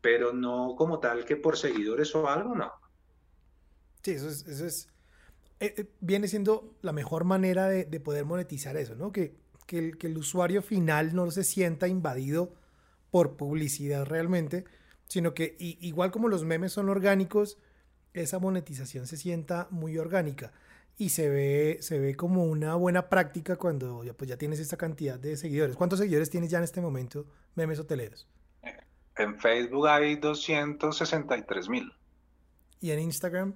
Pero 0.00 0.32
no 0.32 0.74
como 0.76 0.98
tal 0.98 1.24
que 1.24 1.36
por 1.36 1.56
seguidores 1.56 2.14
o 2.16 2.28
algo, 2.28 2.54
no. 2.54 2.70
Sí, 4.02 4.10
eso 4.10 4.28
es, 4.28 4.46
eso 4.46 4.66
es 4.66 4.88
eh, 5.58 5.74
eh, 5.78 5.86
viene 6.00 6.28
siendo 6.28 6.76
la 6.82 6.92
mejor 6.92 7.24
manera 7.24 7.68
de, 7.68 7.84
de 7.86 8.00
poder 8.00 8.24
monetizar 8.26 8.76
eso, 8.76 8.94
¿no? 8.94 9.10
Que 9.10 9.45
que 9.66 9.78
el, 9.78 9.98
que 9.98 10.06
el 10.06 10.16
usuario 10.16 10.62
final 10.62 11.14
no 11.14 11.30
se 11.30 11.44
sienta 11.44 11.88
invadido 11.88 12.54
por 13.10 13.36
publicidad 13.36 14.04
realmente, 14.04 14.64
sino 15.06 15.34
que 15.34 15.56
y, 15.58 15.78
igual 15.86 16.10
como 16.10 16.28
los 16.28 16.44
memes 16.44 16.72
son 16.72 16.88
orgánicos, 16.88 17.58
esa 18.12 18.38
monetización 18.38 19.06
se 19.06 19.16
sienta 19.16 19.68
muy 19.70 19.98
orgánica 19.98 20.52
y 20.98 21.10
se 21.10 21.28
ve, 21.28 21.78
se 21.80 21.98
ve 21.98 22.14
como 22.14 22.44
una 22.44 22.74
buena 22.74 23.08
práctica 23.08 23.56
cuando 23.56 24.02
ya, 24.02 24.14
pues 24.14 24.30
ya 24.30 24.36
tienes 24.36 24.58
esta 24.60 24.76
cantidad 24.76 25.18
de 25.18 25.36
seguidores. 25.36 25.76
¿Cuántos 25.76 25.98
seguidores 25.98 26.30
tienes 26.30 26.50
ya 26.50 26.58
en 26.58 26.64
este 26.64 26.80
momento, 26.80 27.26
memes 27.54 27.78
hoteleros? 27.78 28.26
En 29.16 29.38
Facebook 29.38 29.88
hay 29.88 30.16
263 30.16 31.68
mil. 31.68 31.92
¿Y 32.80 32.90
en 32.90 33.00
Instagram? 33.00 33.54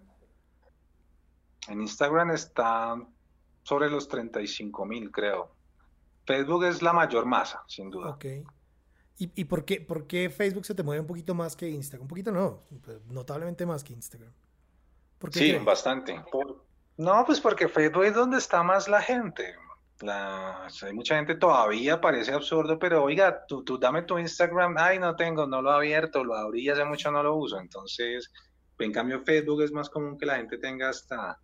En 1.68 1.80
Instagram 1.80 2.30
está 2.30 2.96
sobre 3.62 3.90
los 3.90 4.08
35 4.08 4.86
mil, 4.86 5.10
creo. 5.10 5.59
Facebook 6.30 6.64
es 6.64 6.80
la 6.80 6.92
mayor 6.92 7.26
masa, 7.26 7.62
sin 7.66 7.90
duda. 7.90 8.10
Ok. 8.10 8.24
¿Y, 9.18 9.30
y 9.34 9.44
por, 9.44 9.64
qué, 9.64 9.80
por, 9.80 10.06
qué, 10.06 10.30
Facebook 10.30 10.64
se 10.64 10.74
te 10.74 10.82
mueve 10.82 11.00
un 11.00 11.06
poquito 11.06 11.34
más 11.34 11.56
que 11.56 11.68
Instagram? 11.68 12.02
Un 12.02 12.08
poquito 12.08 12.30
no, 12.30 12.62
notablemente 13.08 13.66
más 13.66 13.82
que 13.82 13.92
Instagram. 13.92 14.32
¿Por 15.18 15.30
qué 15.30 15.38
sí, 15.40 15.48
crees? 15.50 15.64
bastante. 15.64 16.22
Por... 16.30 16.64
No, 16.96 17.24
pues 17.26 17.40
porque 17.40 17.68
Facebook 17.68 18.04
es 18.04 18.14
donde 18.14 18.38
está 18.38 18.62
más 18.62 18.88
la 18.88 19.02
gente. 19.02 19.54
La... 20.00 20.68
hay 20.82 20.92
mucha 20.92 21.16
gente 21.16 21.34
todavía, 21.34 22.00
parece 22.00 22.32
absurdo, 22.32 22.78
pero 22.78 23.02
oiga, 23.02 23.44
tú, 23.46 23.64
tú 23.64 23.76
dame 23.76 24.02
tu 24.02 24.18
Instagram. 24.18 24.76
Ay, 24.78 24.98
no 24.98 25.16
tengo, 25.16 25.46
no 25.46 25.60
lo 25.60 25.72
he 25.72 25.74
abierto, 25.74 26.24
lo 26.24 26.34
abrí 26.34 26.68
hace 26.68 26.84
mucho, 26.84 27.10
no 27.10 27.22
lo 27.22 27.36
uso. 27.36 27.58
Entonces, 27.58 28.32
en 28.78 28.92
cambio, 28.92 29.20
Facebook 29.24 29.62
es 29.62 29.72
más 29.72 29.90
común 29.90 30.16
que 30.16 30.26
la 30.26 30.36
gente 30.36 30.56
tenga 30.58 30.88
hasta 30.88 31.38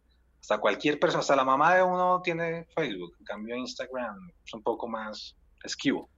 hasta 0.47 0.59
cualquier 0.59 1.01
persona, 1.01 1.23
hasta 1.23 1.35
la 1.35 1.43
mamá 1.43 1.75
de 1.75 1.83
uno 1.83 2.23
tiene 2.23 2.67
Facebook, 2.67 3.17
en 3.19 3.25
cambio 3.25 3.57
Instagram 3.57 4.31
es 4.45 4.55
un 4.55 4.63
poco 4.63 4.87
más 4.87 5.35
esquivo. 5.65 6.09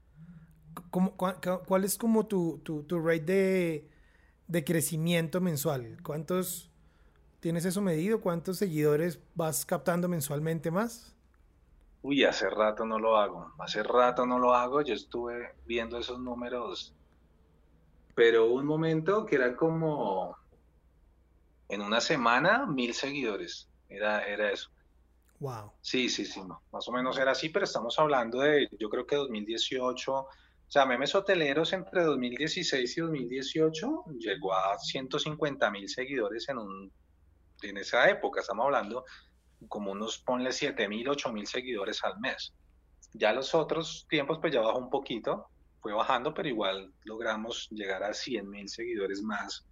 ¿Cómo, 0.90 1.16
¿Cuál 1.16 1.84
es 1.84 1.96
como 1.96 2.26
tu, 2.26 2.58
tu, 2.62 2.82
tu 2.82 3.00
rate 3.00 3.22
de, 3.22 3.90
de, 4.46 4.64
crecimiento 4.64 5.40
mensual? 5.40 5.96
¿Cuántos 6.02 6.70
tienes 7.40 7.64
eso 7.64 7.80
medido? 7.80 8.20
¿Cuántos 8.20 8.58
seguidores 8.58 9.18
vas 9.34 9.64
captando 9.64 10.08
mensualmente 10.08 10.70
más? 10.70 11.16
Uy, 12.02 12.24
hace 12.24 12.50
rato 12.50 12.84
no 12.84 12.98
lo 12.98 13.16
hago, 13.16 13.50
hace 13.58 13.82
rato 13.82 14.26
no 14.26 14.38
lo 14.38 14.52
hago, 14.52 14.82
yo 14.82 14.92
estuve 14.92 15.54
viendo 15.64 15.96
esos 15.96 16.20
números, 16.20 16.94
pero 18.14 18.52
un 18.52 18.66
momento 18.66 19.24
que 19.24 19.36
era 19.36 19.56
como 19.56 20.36
en 21.70 21.80
una 21.80 22.02
semana 22.02 22.66
mil 22.66 22.92
seguidores. 22.92 23.67
Era, 23.88 24.26
era 24.26 24.52
eso. 24.52 24.70
Wow. 25.40 25.72
Sí, 25.80 26.08
sí, 26.08 26.24
sí, 26.24 26.40
no. 26.40 26.62
más 26.72 26.88
o 26.88 26.92
menos 26.92 27.16
era 27.16 27.30
así, 27.30 27.48
pero 27.48 27.64
estamos 27.64 27.96
hablando 27.98 28.40
de, 28.40 28.68
yo 28.78 28.88
creo 28.90 29.06
que 29.06 29.16
2018, 29.16 30.12
o 30.12 30.28
sea, 30.66 30.84
memes 30.84 31.14
hoteleros 31.14 31.72
entre 31.72 32.02
2016 32.02 32.98
y 32.98 33.00
2018 33.00 34.04
llegó 34.18 34.52
a 34.52 34.76
150 34.76 35.70
mil 35.70 35.88
seguidores 35.88 36.48
en, 36.48 36.58
un, 36.58 36.92
en 37.62 37.76
esa 37.76 38.10
época, 38.10 38.40
estamos 38.40 38.64
hablando 38.64 39.04
como 39.68 39.92
unos, 39.92 40.18
ponle 40.18 40.52
7 40.52 40.88
mil, 40.88 41.08
8 41.08 41.32
mil 41.32 41.46
seguidores 41.46 42.02
al 42.02 42.18
mes. 42.18 42.52
Ya 43.14 43.32
los 43.32 43.54
otros 43.54 44.06
tiempos 44.08 44.38
pues 44.40 44.52
ya 44.52 44.60
bajó 44.60 44.78
un 44.78 44.90
poquito, 44.90 45.48
fue 45.80 45.92
bajando, 45.92 46.34
pero 46.34 46.48
igual 46.48 46.92
logramos 47.04 47.68
llegar 47.70 48.02
a 48.02 48.12
100 48.12 48.48
mil 48.48 48.68
seguidores 48.68 49.22
más 49.22 49.64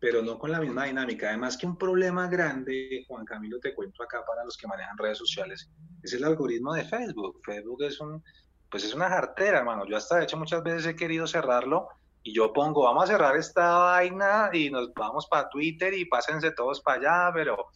pero 0.00 0.22
no 0.22 0.38
con 0.38 0.50
la 0.50 0.60
misma 0.60 0.86
dinámica. 0.86 1.28
Además 1.28 1.58
que 1.58 1.66
un 1.66 1.76
problema 1.76 2.26
grande, 2.26 3.04
Juan 3.06 3.24
Camilo, 3.26 3.60
te 3.60 3.74
cuento 3.74 4.02
acá 4.02 4.24
para 4.26 4.44
los 4.44 4.56
que 4.56 4.66
manejan 4.66 4.96
redes 4.96 5.18
sociales, 5.18 5.70
es 6.02 6.14
el 6.14 6.24
algoritmo 6.24 6.72
de 6.72 6.84
Facebook. 6.84 7.40
Facebook 7.44 7.82
es 7.84 8.00
un, 8.00 8.24
pues 8.70 8.82
es 8.84 8.94
una 8.94 9.10
jartera, 9.10 9.58
hermano. 9.58 9.86
Yo 9.86 9.98
hasta 9.98 10.16
de 10.16 10.24
hecho 10.24 10.38
muchas 10.38 10.62
veces 10.62 10.86
he 10.86 10.96
querido 10.96 11.26
cerrarlo 11.26 11.88
y 12.22 12.34
yo 12.34 12.52
pongo, 12.52 12.84
vamos 12.84 13.04
a 13.04 13.06
cerrar 13.08 13.36
esta 13.36 13.76
vaina 13.76 14.50
y 14.52 14.70
nos 14.70 14.92
vamos 14.94 15.26
para 15.26 15.48
Twitter 15.50 15.92
y 15.92 16.06
pásense 16.06 16.50
todos 16.52 16.80
para 16.80 17.26
allá, 17.26 17.34
pero 17.34 17.66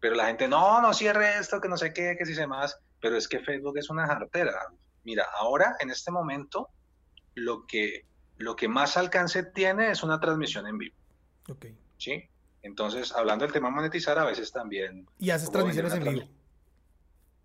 Pero 0.00 0.16
la 0.16 0.26
gente, 0.26 0.48
no, 0.48 0.80
no 0.80 0.92
cierre 0.92 1.38
esto, 1.38 1.60
que 1.60 1.68
no 1.68 1.76
sé 1.76 1.92
qué, 1.92 2.16
que 2.18 2.26
si 2.26 2.34
se 2.34 2.46
más. 2.46 2.76
Pero 3.00 3.16
es 3.16 3.28
que 3.28 3.40
Facebook 3.40 3.78
es 3.78 3.90
una 3.90 4.06
jartera. 4.06 4.52
Mira, 5.04 5.26
ahora, 5.38 5.76
en 5.80 5.90
este 5.90 6.10
momento, 6.10 6.68
lo 7.34 7.64
que, 7.66 8.06
lo 8.38 8.56
que 8.56 8.66
más 8.66 8.96
alcance 8.96 9.44
tiene 9.44 9.90
es 9.90 10.02
una 10.02 10.18
transmisión 10.18 10.66
en 10.66 10.78
vivo. 10.78 10.99
Ok. 11.50 11.66
¿Sí? 11.98 12.24
Entonces, 12.62 13.12
hablando 13.12 13.44
del 13.44 13.52
tema 13.52 13.70
monetizar, 13.70 14.18
a 14.18 14.24
veces 14.24 14.52
también... 14.52 15.06
¿Y 15.18 15.30
haces 15.30 15.50
transmisiones 15.50 15.94
en 15.94 16.04
vivo? 16.04 16.28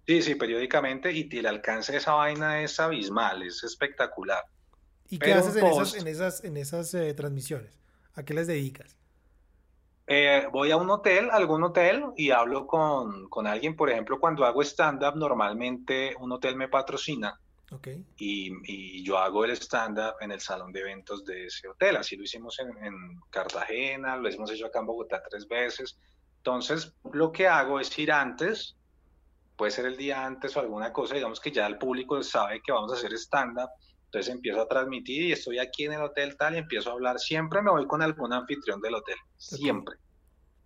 Sí, 0.08 0.22
sí, 0.22 0.36
periódicamente, 0.36 1.12
y 1.12 1.28
el 1.38 1.48
alcance 1.48 1.92
de 1.94 1.98
esa 1.98 2.14
vaina 2.14 2.62
es 2.62 2.80
abismal, 2.80 3.42
es 3.42 3.64
espectacular. 3.64 4.44
¿Y 5.10 5.18
qué 5.18 5.34
haces 5.34 5.56
en 5.56 5.66
esas, 5.66 5.96
en 5.96 6.08
esas, 6.08 6.44
en 6.44 6.58
esas 6.58 6.94
eh, 6.94 7.14
transmisiones? 7.14 7.80
¿A 8.14 8.24
qué 8.24 8.34
les 8.34 8.48
dedicas? 8.48 8.96
Eh, 10.08 10.48
voy 10.52 10.70
a 10.72 10.78
un 10.78 10.90
hotel, 10.90 11.30
algún 11.32 11.64
hotel, 11.64 12.04
y 12.16 12.30
hablo 12.30 12.68
con, 12.68 13.28
con 13.30 13.48
alguien. 13.48 13.76
Por 13.76 13.90
ejemplo, 13.90 14.20
cuando 14.20 14.46
hago 14.46 14.62
stand-up, 14.62 15.16
normalmente 15.16 16.16
un 16.20 16.32
hotel 16.32 16.56
me 16.56 16.68
patrocina. 16.68 17.40
Okay. 17.72 18.06
Y, 18.18 18.52
y, 18.64 19.04
yo 19.04 19.18
hago 19.18 19.44
el 19.44 19.52
stand-up 19.52 20.16
en 20.22 20.32
el 20.32 20.40
salón 20.40 20.72
de 20.72 20.82
eventos 20.82 21.26
de 21.26 21.48
ese 21.48 21.68
hotel. 21.68 21.98
Así 21.98 22.16
lo 22.16 22.24
hicimos 22.24 22.60
en, 22.60 22.70
en, 22.86 23.20
Cartagena, 23.30 24.16
lo 24.18 24.30
hemos 24.30 24.52
hecho 24.52 24.68
acá 24.68 24.80
en 24.80 24.86
Bogotá 24.86 25.24
tres 25.30 25.48
veces. 25.48 25.98
Entonces, 26.38 26.94
lo 27.12 27.32
que 27.32 27.48
hago 27.48 27.80
es 27.80 27.98
ir 27.98 28.12
antes, 28.12 28.76
puede 29.56 29.72
ser 29.72 29.86
el 29.86 29.98
día 29.98 30.26
antes 30.26 30.56
o 30.56 30.60
alguna 30.60 30.94
cosa, 30.94 31.16
digamos 31.16 31.40
que 31.40 31.52
ya 31.52 31.66
el 31.66 31.80
público 31.80 32.22
sabe 32.22 32.62
que 32.62 32.72
vamos 32.72 32.92
a 32.94 32.96
hacer 32.96 33.14
stand-up 33.14 33.70
entonces 34.16 34.34
empiezo 34.34 34.62
a 34.62 34.68
transmitir 34.70 35.24
y 35.24 35.32
estoy 35.34 35.60
aquí 35.60 35.84
en 35.84 35.92
el 35.92 36.02
hotel 36.02 36.38
tal 36.38 36.56
y 36.56 36.60
empiezo 36.60 36.90
a 36.90 36.94
hablar. 36.94 37.20
Siempre 37.20 37.62
me 37.62 37.70
voy 37.70 37.86
con 37.86 38.02
algún 38.02 38.32
anfitrión 38.32 38.80
del 38.80 38.96
hotel, 38.96 39.18
siempre. 39.36 39.98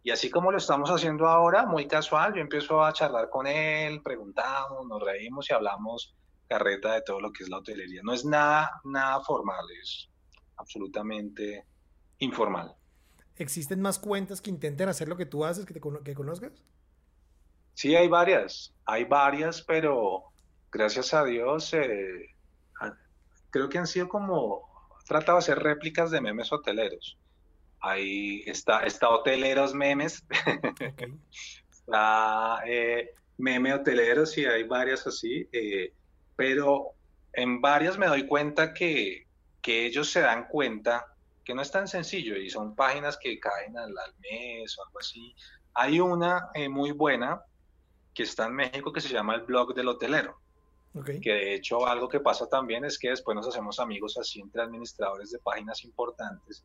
Y 0.03 0.11
así 0.11 0.29
como 0.29 0.51
lo 0.51 0.59
estamos 0.59 0.91
haciendo 0.91 1.27
ahora, 1.27 1.65
muy 1.65 1.87
casual, 1.87 2.35
yo 2.35 2.41
empiezo 2.41 2.83
a 2.83 2.93
charlar 2.93 3.27
con 3.31 3.47
él, 3.47 4.03
preguntamos, 4.03 4.85
nos 4.87 5.01
reímos 5.01 5.49
y 5.49 5.53
hablamos 5.53 6.15
carreta 6.49 6.95
de 6.95 7.01
todo 7.03 7.21
lo 7.21 7.31
que 7.31 7.43
es 7.43 7.49
la 7.49 7.59
hotelería. 7.59 8.01
No 8.03 8.13
es 8.13 8.25
nada, 8.25 8.81
nada 8.83 9.21
formal, 9.21 9.65
es 9.81 10.09
absolutamente 10.57 11.65
informal. 12.17 12.75
¿Existen 13.37 13.81
más 13.81 13.99
cuentas 13.99 14.41
que 14.41 14.49
intenten 14.49 14.89
hacer 14.89 15.07
lo 15.07 15.15
que 15.15 15.25
tú 15.25 15.45
haces, 15.45 15.65
que, 15.65 15.73
te, 15.73 15.81
que 16.03 16.13
conozcas? 16.13 16.51
Sí, 17.73 17.95
hay 17.95 18.09
varias, 18.09 18.73
hay 18.85 19.05
varias, 19.05 19.61
pero 19.61 20.25
gracias 20.69 21.13
a 21.13 21.23
Dios 21.23 21.73
eh, 21.73 22.35
creo 23.49 23.69
que 23.69 23.77
han 23.77 23.87
sido 23.87 24.09
como, 24.09 24.67
tratado 25.07 25.37
de 25.37 25.43
hacer 25.43 25.59
réplicas 25.59 26.11
de 26.11 26.19
memes 26.19 26.51
hoteleros. 26.51 27.17
Ahí 27.79 28.43
está, 28.45 28.83
está 28.83 29.09
hoteleros 29.09 29.73
memes, 29.73 30.25
está 31.71 32.59
eh, 32.67 33.13
meme 33.37 33.73
hoteleros 33.73 34.37
y 34.37 34.45
hay 34.45 34.63
varias 34.63 35.07
así, 35.07 35.47
eh, 35.53 35.93
pero 36.39 36.93
en 37.33 37.59
varias 37.59 37.97
me 37.97 38.07
doy 38.07 38.25
cuenta 38.25 38.73
que, 38.73 39.27
que 39.61 39.85
ellos 39.85 40.09
se 40.09 40.21
dan 40.21 40.47
cuenta 40.47 41.13
que 41.43 41.53
no 41.53 41.61
es 41.61 41.69
tan 41.69 41.85
sencillo 41.85 42.37
y 42.37 42.49
son 42.49 42.77
páginas 42.77 43.17
que 43.17 43.37
caen 43.41 43.77
al, 43.77 43.93
mes 44.21 44.79
o 44.79 44.85
algo 44.85 44.99
así. 44.99 45.35
Hay 45.73 45.99
una 45.99 46.47
eh, 46.53 46.69
muy 46.69 46.91
buena 46.91 47.41
que 48.13 48.23
está 48.23 48.45
en 48.45 48.53
México 48.53 48.93
que 48.93 49.01
se 49.01 49.09
llama 49.09 49.35
el 49.35 49.41
blog 49.41 49.75
del 49.75 49.89
hotelero. 49.89 50.39
Que 51.21 51.33
de 51.33 51.55
hecho 51.55 51.85
algo 51.85 52.07
que 52.07 52.21
pasa 52.21 52.47
también 52.47 52.85
es 52.85 52.97
que 52.97 53.09
después 53.09 53.35
nos 53.35 53.45
hacemos 53.45 53.77
amigos 53.77 54.17
así 54.17 54.39
entre 54.39 54.61
administradores 54.61 55.31
de 55.31 55.39
páginas 55.39 55.83
importantes 55.83 56.63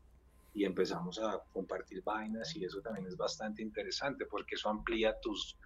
y 0.53 0.63
empezamos 0.63 1.19
a 1.19 1.41
compartir 1.51 2.01
vainas 2.01 2.55
y 2.55 2.63
eso 2.63 2.79
también 2.79 3.07
es 3.07 3.17
bastante 3.17 3.61
interesante 3.61 4.25
porque 4.25 4.55
eso 4.55 4.69
amplía 4.69 5.19
tus, 5.19 5.57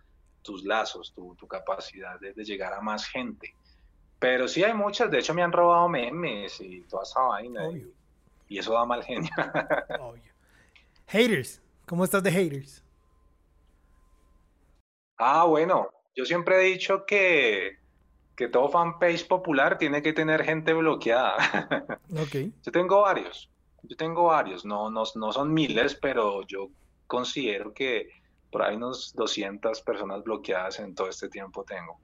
tus 0.42 0.64
lazos, 0.64 1.14
tu, 1.14 1.36
tu 1.36 1.48
capacidad 1.48 2.20
de, 2.20 2.34
llegar 2.44 2.74
a 2.74 2.82
más 2.82 3.06
gente. 3.06 3.54
Pero 4.20 4.48
sí 4.48 4.64
hay 4.64 4.74
muchas, 4.74 5.10
de 5.10 5.20
hecho 5.20 5.34
me 5.34 5.42
han 5.42 5.52
robado 5.52 5.88
memes 5.88 6.60
y 6.60 6.82
toda 6.82 7.04
esa 7.04 7.22
vaina 7.22 7.62
y, 7.72 8.58
eso 8.58 8.74
da 8.74 8.86
mal 8.86 9.04
genio. 9.04 9.30
Haters, 11.08 11.62
¿cómo 11.86 12.04
estás 12.04 12.22
de 12.22 12.32
haters? 12.32 12.84
Ah, 15.18 15.46
bueno, 15.46 15.90
yo 16.16 16.26
siempre 16.26 16.56
he 16.58 16.72
dicho 16.72 17.06
que 17.06 17.80
que 18.40 18.48
todo 18.48 18.70
fanpage 18.70 19.28
popular 19.28 19.78
tiene 19.78 20.02
que 20.02 20.14
tener 20.14 20.46
gente 20.46 20.74
bloqueada. 20.74 21.36
Okay. 22.26 22.52
Yo 22.64 22.72
tengo 22.72 23.02
varios, 23.02 23.50
yo 23.84 23.96
tengo 23.98 24.24
varios, 24.24 24.66
no, 24.66 24.90
no, 24.90 25.04
no 25.16 25.32
son 25.32 25.54
miles, 25.54 25.94
pero 25.94 26.42
yo 26.48 26.70
considero 27.06 27.74
que 27.74 28.10
por 28.50 28.64
ahí 28.64 28.78
unos 28.78 29.14
200 29.14 29.82
personas 29.82 30.24
bloqueadas 30.24 30.80
en 30.80 30.96
todo 30.96 31.10
este 31.10 31.28
tiempo 31.28 31.64
tengo. 31.66 32.00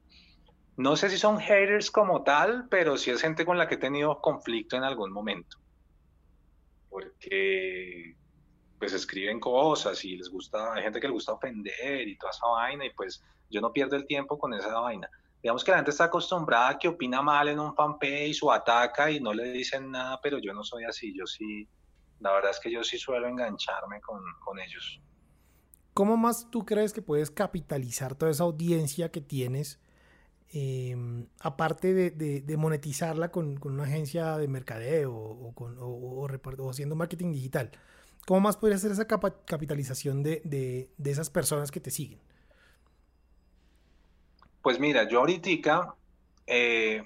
No 0.77 0.95
sé 0.95 1.09
si 1.09 1.17
son 1.17 1.39
haters 1.39 1.89
como 1.89 2.23
tal, 2.23 2.67
pero 2.69 2.97
sí 2.97 3.11
es 3.11 3.21
gente 3.21 3.45
con 3.45 3.57
la 3.57 3.67
que 3.67 3.75
he 3.75 3.77
tenido 3.77 4.19
conflicto 4.19 4.75
en 4.75 4.83
algún 4.83 5.11
momento. 5.11 5.57
Porque 6.89 8.15
pues 8.77 8.91
escriben 8.93 9.39
cosas 9.39 10.03
y 10.03 10.17
les 10.17 10.29
gusta, 10.29 10.73
hay 10.73 10.83
gente 10.83 10.99
que 10.99 11.07
le 11.07 11.13
gusta 11.13 11.31
ofender 11.31 12.07
y 12.07 12.17
toda 12.17 12.31
esa 12.31 12.45
vaina 12.47 12.85
y 12.85 12.89
pues 12.89 13.23
yo 13.49 13.61
no 13.61 13.71
pierdo 13.71 13.95
el 13.95 14.05
tiempo 14.05 14.37
con 14.37 14.53
esa 14.53 14.79
vaina 14.79 15.09
digamos 15.45 15.63
que 15.63 15.69
la 15.69 15.77
gente 15.77 15.91
está 15.91 16.05
acostumbrada 16.05 16.69
a 16.69 16.79
que 16.79 16.87
opina 16.87 17.21
mal 17.21 17.47
en 17.47 17.59
un 17.59 17.75
fanpage 17.75 18.41
o 18.41 18.51
ataca 18.51 19.11
y 19.11 19.19
no 19.19 19.31
le 19.31 19.51
dicen 19.51 19.91
nada, 19.91 20.19
pero 20.19 20.39
yo 20.39 20.55
no 20.55 20.63
soy 20.63 20.85
así, 20.85 21.13
yo 21.15 21.27
sí, 21.27 21.67
la 22.19 22.31
verdad 22.31 22.49
es 22.49 22.59
que 22.59 22.71
yo 22.71 22.83
sí 22.83 22.97
suelo 22.97 23.27
engancharme 23.27 24.01
con, 24.01 24.57
ellos. 24.57 24.99
¿Cómo 25.93 26.17
más 26.17 26.49
tú 26.49 26.65
crees 26.65 26.93
que 26.93 27.03
puedes 27.03 27.29
capitalizar 27.29 28.15
toda 28.15 28.31
esa 28.31 28.41
audiencia 28.41 29.11
que 29.11 29.21
tienes, 29.21 29.79
em, 30.55 31.27
aparte 31.39 31.93
de, 31.93 32.57
monetizarla 32.57 33.29
con, 33.29 33.59
una 33.63 33.83
agencia 33.83 34.37
de 34.37 34.47
mercadeo 34.47 35.13
o, 35.13 36.27
haciendo 36.69 36.95
marketing 36.95 37.31
digital? 37.33 37.71
¿Cómo 38.25 38.39
más 38.39 38.57
podrías 38.57 38.79
hacer 38.79 38.91
esa 38.91 39.05
capitalización 39.05 40.23
de, 40.23 40.41
de 40.97 41.11
esas 41.11 41.29
personas 41.29 41.69
que 41.69 41.79
te 41.79 41.91
siguen? 41.91 42.19
Pues 44.65 44.79
mira, 44.79 45.07
yo 45.07 45.19
ahorita, 45.19 45.93
eh, 46.47 47.03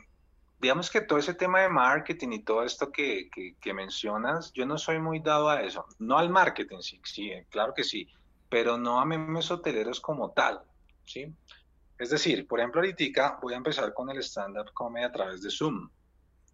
digamos 0.61 0.89
que 0.89 1.01
todo 1.01 1.19
ese 1.19 1.33
tema 1.33 1.59
de 1.59 1.67
marketing 1.67 2.29
y 2.31 2.39
todo 2.39 2.63
esto 2.63 2.89
que, 2.89 3.29
mencionas, 3.73 4.53
yo 4.53 4.65
no 4.65 4.77
soy 4.77 4.99
muy 4.99 5.19
dado 5.19 5.49
a 5.49 5.61
eso. 5.61 5.85
No 5.99 6.17
al 6.17 6.29
marketing, 6.29 6.79
sí, 6.79 7.01
sí, 7.03 7.33
claro 7.49 7.73
que 7.73 7.83
sí, 7.83 8.07
pero 8.47 8.77
no 8.77 9.01
a 9.01 9.05
memes 9.05 9.51
hoteleros 9.51 9.99
como 9.99 10.31
tal, 10.31 10.61
¿sí? 11.03 11.35
Es 11.99 12.09
decir, 12.09 12.47
por 12.47 12.59
ejemplo, 12.59 12.79
ahorita 12.79 13.39
voy 13.41 13.53
a 13.53 13.57
empezar 13.57 13.93
con 13.93 14.09
el 14.09 14.19
stand-up 14.19 14.71
comedy 14.73 15.05
a 15.05 15.11
través 15.11 15.41
de 15.41 15.51
Zoom. 15.51 15.89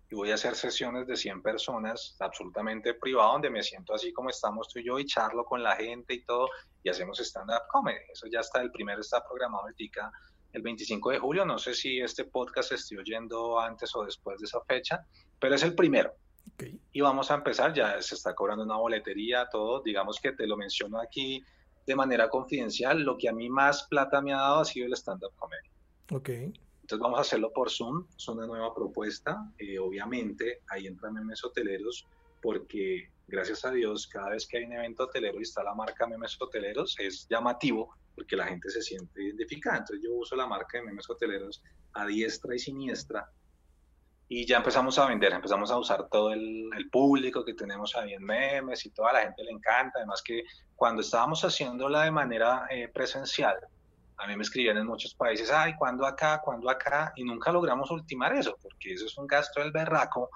Y 0.10 0.16
voy 0.16 0.32
a 0.32 0.36
hacer 0.36 0.56
sesiones 0.56 1.06
de 1.06 1.16
100 1.16 1.44
personas 1.44 2.16
absolutamente 2.20 2.96
privado, 2.96 3.34
donde 3.34 3.52
me 3.52 3.62
siento 3.62 3.94
así 3.94 4.12
como 4.12 4.32
estamos 4.32 4.68
tú 4.68 4.80
y 4.80 4.86
yo 4.86 4.98
y 4.98 5.06
charlo 5.06 5.46
con 5.46 5.62
la 5.62 5.76
gente 5.76 6.16
y 6.16 6.26
todo, 6.26 6.50
y 6.84 6.90
hacemos 6.90 7.20
stand-up 7.20 7.62
comedy. 7.72 8.00
Eso 8.12 8.26
ya 8.28 8.40
está, 8.40 8.62
el 8.62 8.72
primero 8.72 9.02
está 9.02 9.24
programado 9.24 9.64
ahorita 9.64 10.12
el 10.52 10.64
25 10.64 11.12
de 11.12 11.20
julio. 11.20 11.46
No 11.46 11.60
sé 11.60 11.76
si 11.76 12.00
este 12.00 12.26
podcast 12.26 12.70
se 12.70 12.76
esté 12.76 12.98
oyendo 12.98 13.60
antes 13.60 13.96
o 13.96 14.04
después 14.04 14.40
de 14.40 14.46
esa 14.46 14.62
fecha, 14.62 15.06
pero 15.40 15.54
es 15.54 15.62
el 15.62 15.76
primero. 15.76 16.12
Y 16.92 17.02
vamos 17.02 17.30
a 17.30 17.36
empezar, 17.36 17.72
ya 17.74 18.02
se 18.02 18.16
está 18.16 18.34
cobrando 18.34 18.64
una 18.64 18.78
boletería, 18.78 19.48
todo. 19.52 19.82
Digamos 19.84 20.20
que 20.20 20.32
te 20.32 20.48
lo 20.48 20.58
menciono 20.58 21.00
aquí 21.00 21.44
de 21.86 21.96
manera 21.96 22.30
confidencial. 22.30 23.02
Lo 23.02 23.18
que 23.18 23.30
a 23.30 23.34
mí 23.34 23.50
más 23.50 23.84
plata 23.84 24.22
me 24.22 24.34
ha 24.34 24.38
dado 24.38 24.60
ha 24.62 24.66
sido 24.66 24.88
el 24.88 24.94
stand-up 24.94 25.34
comedy. 25.36 25.70
Ok. 26.12 26.30
Entonces 26.86 27.02
vamos 27.02 27.18
a 27.18 27.22
hacerlo 27.22 27.52
por 27.52 27.72
Zoom, 27.72 28.06
es 28.16 28.28
una 28.28 28.46
nueva 28.46 28.74
propuesta. 28.74 29.52
Eh, 29.58 29.80
obviamente 29.80 30.62
ahí 30.70 30.86
entran 30.86 31.14
memes 31.14 31.44
hoteleros 31.44 32.06
porque 32.42 33.10
gracias 33.28 33.66
a 33.66 33.72
Dios 33.72 34.06
cada 34.06 34.30
vez 34.30 34.48
que 34.48 34.58
hay 34.58 34.66
un 34.66 34.74
evento 34.74 35.06
hotelero 35.06 35.40
y 35.40 35.42
está 35.42 35.64
la 35.64 35.74
marca 35.74 36.06
memes 36.06 36.40
hoteleros 36.40 36.96
es 37.00 37.28
llamativo 37.28 37.96
porque 38.14 38.36
la 38.36 38.46
gente 38.46 38.70
se 38.70 38.84
siente 38.84 39.24
identificada. 39.24 39.80
Entonces 39.80 40.06
yo 40.06 40.14
uso 40.14 40.36
la 40.36 40.46
marca 40.46 40.78
de 40.78 40.84
memes 40.84 41.10
hoteleros 41.10 41.64
a 41.94 42.06
diestra 42.06 42.54
y 42.54 42.60
siniestra 42.60 43.32
y 44.28 44.46
ya 44.46 44.58
empezamos 44.58 44.98
a 44.98 45.08
vender, 45.08 45.34
empezamos 45.34 45.70
a 45.70 45.78
usar 45.78 46.08
todo 46.10 46.34
el, 46.34 46.90
público 46.92 47.44
que 47.44 47.54
tenemos 47.54 47.96
ahí 47.96 48.14
en 48.14 48.24
memes 48.24 48.86
y 48.86 48.90
toda 48.90 49.14
la 49.14 49.22
gente 49.22 49.44
le 49.44 49.52
encanta. 49.52 50.00
Además 50.00 50.22
que 50.22 50.44
cuando 50.76 51.02
estábamos 51.02 51.44
haciéndola 51.44 52.04
de 52.04 52.12
manera 52.12 52.68
eh, 52.70 52.88
presencial, 52.88 53.58
a 54.18 54.28
mí 54.28 54.36
me 54.36 54.44
escribían 54.44 54.78
en 54.78 54.88
muchos 54.88 55.14
países, 55.14 55.52
ay, 55.52 55.76
¿cuándo 55.78 56.06
acá? 56.06 56.42
¿Cuándo 56.44 56.70
acá? 56.70 57.12
Y 57.16 57.24
nunca 57.24 57.52
logramos 57.52 57.92
ultimar 57.92 58.34
eso, 58.34 58.58
porque 58.62 58.94
eso 58.94 59.06
es 59.06 59.18
un 59.18 59.28
gasto 59.28 59.60
del 59.62 59.72
berraco, 59.72 60.30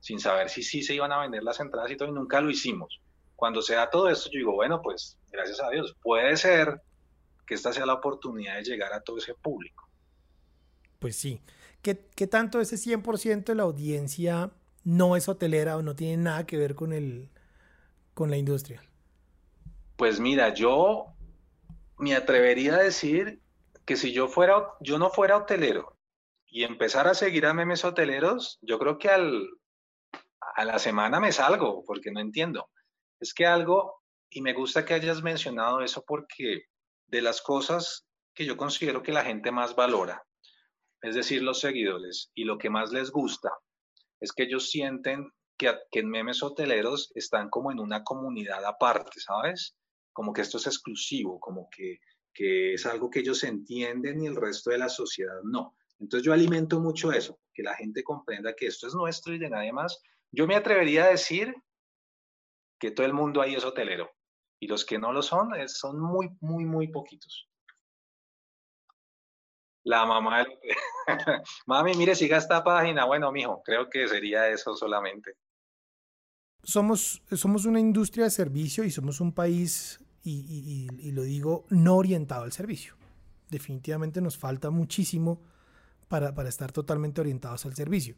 sin 0.00 0.20
saber 0.20 0.48
si 0.48 0.62
sí 0.62 0.82
se 0.82 0.94
iban 0.94 1.12
a 1.12 1.20
vender 1.20 1.42
las 1.42 1.58
entradas 1.58 1.90
y 1.90 1.96
todo, 1.96 2.08
y 2.08 2.12
nunca 2.12 2.40
lo 2.40 2.50
hicimos. 2.50 3.00
Cuando 3.34 3.60
se 3.62 3.74
da 3.74 3.90
todo 3.90 4.08
esto, 4.08 4.30
yo 4.30 4.38
digo, 4.38 4.52
bueno, 4.52 4.80
pues 4.80 5.18
gracias 5.30 5.60
a 5.60 5.70
Dios, 5.70 5.96
puede 6.02 6.36
ser 6.36 6.80
que 7.46 7.54
esta 7.54 7.72
sea 7.72 7.84
la 7.84 7.94
oportunidad 7.94 8.56
de 8.56 8.62
llegar 8.62 8.92
a 8.92 9.00
todo 9.00 9.18
ese 9.18 9.34
público. 9.34 9.88
Pues 10.98 11.16
sí. 11.16 11.40
¿Qué, 11.94 12.26
tanto 12.26 12.60
ese 12.60 12.76
100% 12.76 13.44
de 13.44 13.54
la 13.54 13.62
audiencia 13.62 14.50
no 14.82 15.14
es 15.14 15.28
hotelera 15.28 15.76
o 15.76 15.82
no 15.82 15.94
tiene 15.94 16.16
nada 16.16 16.44
que 16.44 16.56
ver 16.56 16.74
con, 16.74 16.92
el, 16.92 17.30
con 18.12 18.28
la 18.28 18.36
industria? 18.36 18.82
Pues 19.96 20.18
mira, 20.18 20.52
yo 20.52 21.14
me 21.96 22.16
atrevería 22.16 22.74
a 22.74 22.82
decir 22.82 23.40
que 23.84 23.94
si 23.94 24.12
yo 24.12 24.26
fuera, 24.26 24.72
yo 24.80 24.98
no 24.98 25.10
fuera 25.10 25.36
hotelero 25.36 25.96
y 26.44 26.64
empezar 26.64 27.06
a 27.06 27.14
seguir 27.14 27.46
a 27.46 27.54
memes 27.54 27.84
hoteleros, 27.84 28.58
yo 28.62 28.80
creo 28.80 28.98
que 28.98 29.10
al, 29.10 29.48
a 30.56 30.64
la 30.64 30.80
semana 30.80 31.20
me 31.20 31.30
salgo, 31.30 31.84
porque 31.86 32.10
no 32.10 32.18
entiendo. 32.18 32.68
Es 33.20 33.32
que 33.32 33.46
algo, 33.46 34.02
y 34.28 34.42
me 34.42 34.54
gusta 34.54 34.84
que 34.84 34.94
hayas 34.94 35.22
mencionado 35.22 35.82
eso 35.82 36.02
porque 36.04 36.64
de 37.06 37.22
las 37.22 37.42
cosas 37.42 38.08
que 38.34 38.44
yo 38.44 38.56
considero 38.56 39.04
que 39.04 39.12
la 39.12 39.24
gente 39.24 39.52
más 39.52 39.76
valora, 39.76 40.26
es 41.06 41.14
decir, 41.14 41.40
los 41.40 41.60
seguidores, 41.60 42.32
y 42.34 42.42
lo 42.42 42.58
que 42.58 42.68
más 42.68 42.90
les 42.90 43.12
gusta, 43.12 43.52
es 44.18 44.32
que 44.32 44.42
ellos 44.42 44.70
sienten 44.70 45.30
que, 45.56 45.72
en 45.92 46.08
memes 46.08 46.42
hoteleros 46.42 47.12
están 47.14 47.48
como 47.48 47.70
en 47.70 47.78
una 47.78 48.02
comunidad 48.02 48.64
aparte, 48.64 49.20
¿sabes? 49.20 49.76
Como 50.12 50.32
que 50.32 50.40
esto 50.40 50.58
es 50.58 50.66
exclusivo, 50.66 51.38
como 51.38 51.68
que, 51.70 52.00
que 52.34 52.74
es 52.74 52.86
algo 52.86 53.08
que 53.08 53.20
ellos 53.20 53.44
entienden 53.44 54.20
y 54.20 54.26
el 54.26 54.34
resto 54.34 54.70
de 54.70 54.78
la 54.78 54.88
sociedad 54.88 55.40
no. 55.44 55.76
Entonces 56.00 56.26
yo 56.26 56.32
alimento 56.32 56.80
mucho 56.80 57.12
eso, 57.12 57.38
que 57.54 57.62
la 57.62 57.76
gente 57.76 58.02
comprenda 58.02 58.54
que 58.54 58.66
esto 58.66 58.88
es 58.88 58.94
nuestro 58.94 59.32
y 59.32 59.38
de 59.38 59.48
nadie 59.48 59.72
más. 59.72 60.02
Yo 60.32 60.48
me 60.48 60.56
atrevería 60.56 61.04
a 61.04 61.10
decir 61.10 61.54
que 62.80 62.90
todo 62.90 63.06
el 63.06 63.14
mundo 63.14 63.40
ahí 63.40 63.54
es 63.54 63.64
hotelero 63.64 64.10
y 64.58 64.66
los 64.66 64.84
que 64.84 64.98
no 64.98 65.12
lo 65.12 65.22
son 65.22 65.50
son 65.68 66.00
muy, 66.00 66.30
muy, 66.40 66.64
muy 66.64 66.88
poquitos. 66.88 67.48
La 69.86 70.04
mamá 70.04 70.38
del... 70.38 70.58
Mami, 71.66 71.94
mire, 71.94 72.14
siga 72.14 72.36
esta 72.36 72.62
página. 72.62 73.04
Bueno, 73.04 73.32
mijo, 73.32 73.62
creo 73.64 73.88
que 73.88 74.08
sería 74.08 74.48
eso 74.48 74.76
solamente. 74.76 75.36
Somos, 76.62 77.22
somos 77.32 77.64
una 77.64 77.78
industria 77.78 78.24
de 78.24 78.30
servicio 78.30 78.84
y 78.84 78.90
somos 78.90 79.20
un 79.20 79.32
país, 79.32 80.00
y, 80.22 80.88
y 80.98 81.12
lo 81.12 81.22
digo, 81.22 81.66
no 81.70 81.96
orientado 81.96 82.44
al 82.44 82.52
servicio. 82.52 82.96
Definitivamente 83.48 84.20
nos 84.20 84.36
falta 84.36 84.70
muchísimo 84.70 85.40
para, 86.08 86.34
para 86.34 86.48
estar 86.48 86.72
totalmente 86.72 87.20
orientados 87.20 87.64
al 87.66 87.74
servicio. 87.74 88.16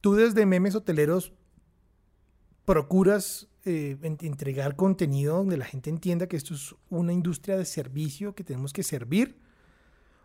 Tú 0.00 0.14
desde 0.14 0.46
memes 0.46 0.74
hoteleros 0.74 1.32
procuras 2.64 3.48
eh, 3.64 3.98
entregar 4.00 4.76
contenido 4.76 5.36
donde 5.36 5.56
la 5.56 5.66
gente 5.66 5.90
entienda 5.90 6.28
que 6.28 6.36
esto 6.36 6.54
es 6.54 6.74
una 6.88 7.12
industria 7.12 7.56
de 7.56 7.64
servicio 7.64 8.34
que 8.34 8.44
tenemos 8.44 8.72
que 8.72 8.82
servir 8.82 9.38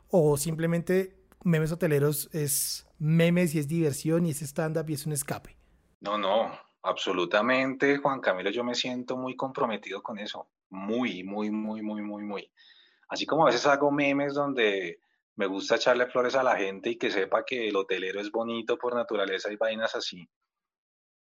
o 0.10 0.38
simplemente 0.38 1.15
memes 1.46 1.72
hoteleros 1.72 2.28
es 2.34 2.88
memes 2.98 3.56
y 3.56 3.60
es 3.60 3.68
diversión 3.68 4.26
y 4.26 4.32
es 4.32 4.42
stand-up 4.42 4.90
y 4.90 4.94
es 4.94 5.06
un 5.06 5.14
escape. 5.14 5.56
No, 6.02 6.18
no, 6.18 6.52
absolutamente, 6.82 7.98
Juan 7.98 8.20
Camilo, 8.20 8.50
yo 8.50 8.64
me 8.64 8.76
siento 8.76 9.16
muy 9.16 9.36
comprometido 9.36 10.02
con 10.02 10.18
eso, 10.18 10.50
muy, 10.70 11.24
muy, 11.24 11.52
muy, 11.52 11.82
muy, 11.82 12.02
muy, 12.02 12.24
muy. 12.24 12.52
Así 13.08 13.26
como 13.26 13.44
a 13.44 13.48
veces 13.48 13.66
hago 13.68 13.92
memes 13.92 14.34
donde 14.34 15.00
me 15.36 15.46
gusta 15.46 15.76
echarle 15.76 16.08
flores 16.08 16.36
a 16.36 16.44
la 16.44 16.56
gente 16.56 16.90
y 16.90 16.98
que 16.98 17.12
sepa 17.12 17.46
que 17.46 17.68
el 17.68 17.76
hotelero 17.76 18.20
es 18.20 18.32
bonito 18.32 18.78
por 18.78 18.96
naturaleza 18.96 19.52
y 19.52 19.56
vainas 19.56 19.96
así. 19.96 20.28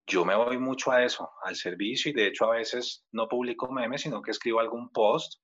Yo 0.06 0.24
me 0.24 0.36
voy 0.36 0.58
mucho 0.58 0.92
a 0.92 1.04
eso, 1.04 1.30
al 1.44 1.58
servicio 1.58 2.12
y 2.12 2.14
de 2.14 2.28
hecho 2.28 2.46
a 2.46 2.56
veces 2.56 3.06
no 3.12 3.28
publico 3.28 3.70
memes, 3.70 4.04
sino 4.04 4.22
que 4.22 4.32
escribo 4.32 4.62
algún 4.62 4.90
post 4.90 5.42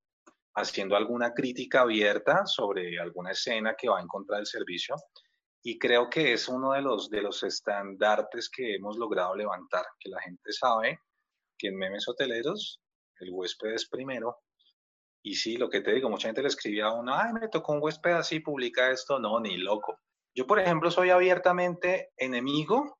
haciendo 0.55 0.95
alguna 0.95 1.33
crítica 1.33 1.81
abierta 1.81 2.45
sobre 2.45 2.99
alguna 2.99 3.31
escena 3.31 3.75
que 3.77 3.89
va 3.89 3.99
en 3.99 4.07
contra 4.07 4.37
del 4.37 4.45
servicio 4.45 4.95
y 5.63 5.79
creo 5.79 6.09
que 6.09 6.33
es 6.33 6.47
uno 6.47 6.73
de 6.73 6.81
los, 6.81 7.09
de 7.09 7.21
los 7.21 7.41
estandartes 7.43 8.49
que 8.49 8.75
hemos 8.75 8.97
logrado 8.97 9.35
levantar, 9.35 9.85
que 9.99 10.09
la 10.09 10.21
gente 10.21 10.51
sabe 10.51 10.99
que 11.57 11.69
en 11.69 11.77
memes 11.77 12.07
hoteleros 12.07 12.81
el 13.19 13.29
huésped 13.31 13.73
es 13.73 13.87
primero 13.87 14.37
y 15.25 15.35
sí, 15.35 15.55
lo 15.55 15.69
que 15.69 15.79
te 15.79 15.93
digo, 15.93 16.09
mucha 16.09 16.27
gente 16.27 16.41
le 16.41 16.49
escribía 16.49 16.87
a 16.87 16.93
uno, 16.93 17.15
ay, 17.15 17.31
me 17.31 17.47
tocó 17.47 17.71
un 17.71 17.81
huésped 17.81 18.11
así, 18.11 18.41
publica 18.41 18.91
esto. 18.91 19.19
No, 19.19 19.39
ni 19.39 19.55
loco. 19.55 20.01
Yo, 20.35 20.45
por 20.45 20.59
ejemplo, 20.59 20.91
soy 20.91 21.11
abiertamente 21.11 22.11
enemigo 22.17 22.99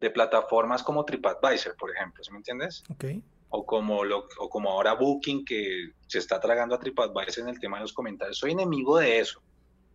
de 0.00 0.10
plataformas 0.10 0.82
como 0.82 1.04
TripAdvisor, 1.04 1.76
por 1.76 1.94
ejemplo, 1.94 2.24
¿sí 2.24 2.32
me 2.32 2.38
entiendes? 2.38 2.82
Ok. 2.88 3.04
O 3.50 3.66
como, 3.66 4.04
lo, 4.04 4.26
o 4.38 4.48
como 4.48 4.70
ahora 4.70 4.94
Booking, 4.94 5.44
que 5.44 5.90
se 6.06 6.18
está 6.18 6.40
tragando 6.40 6.74
a 6.74 6.78
TripAdvisor 6.78 7.44
en 7.44 7.50
el 7.50 7.60
tema 7.60 7.78
de 7.78 7.82
los 7.82 7.92
comentarios. 7.92 8.38
Soy 8.38 8.52
enemigo 8.52 8.98
de 8.98 9.18
eso. 9.18 9.42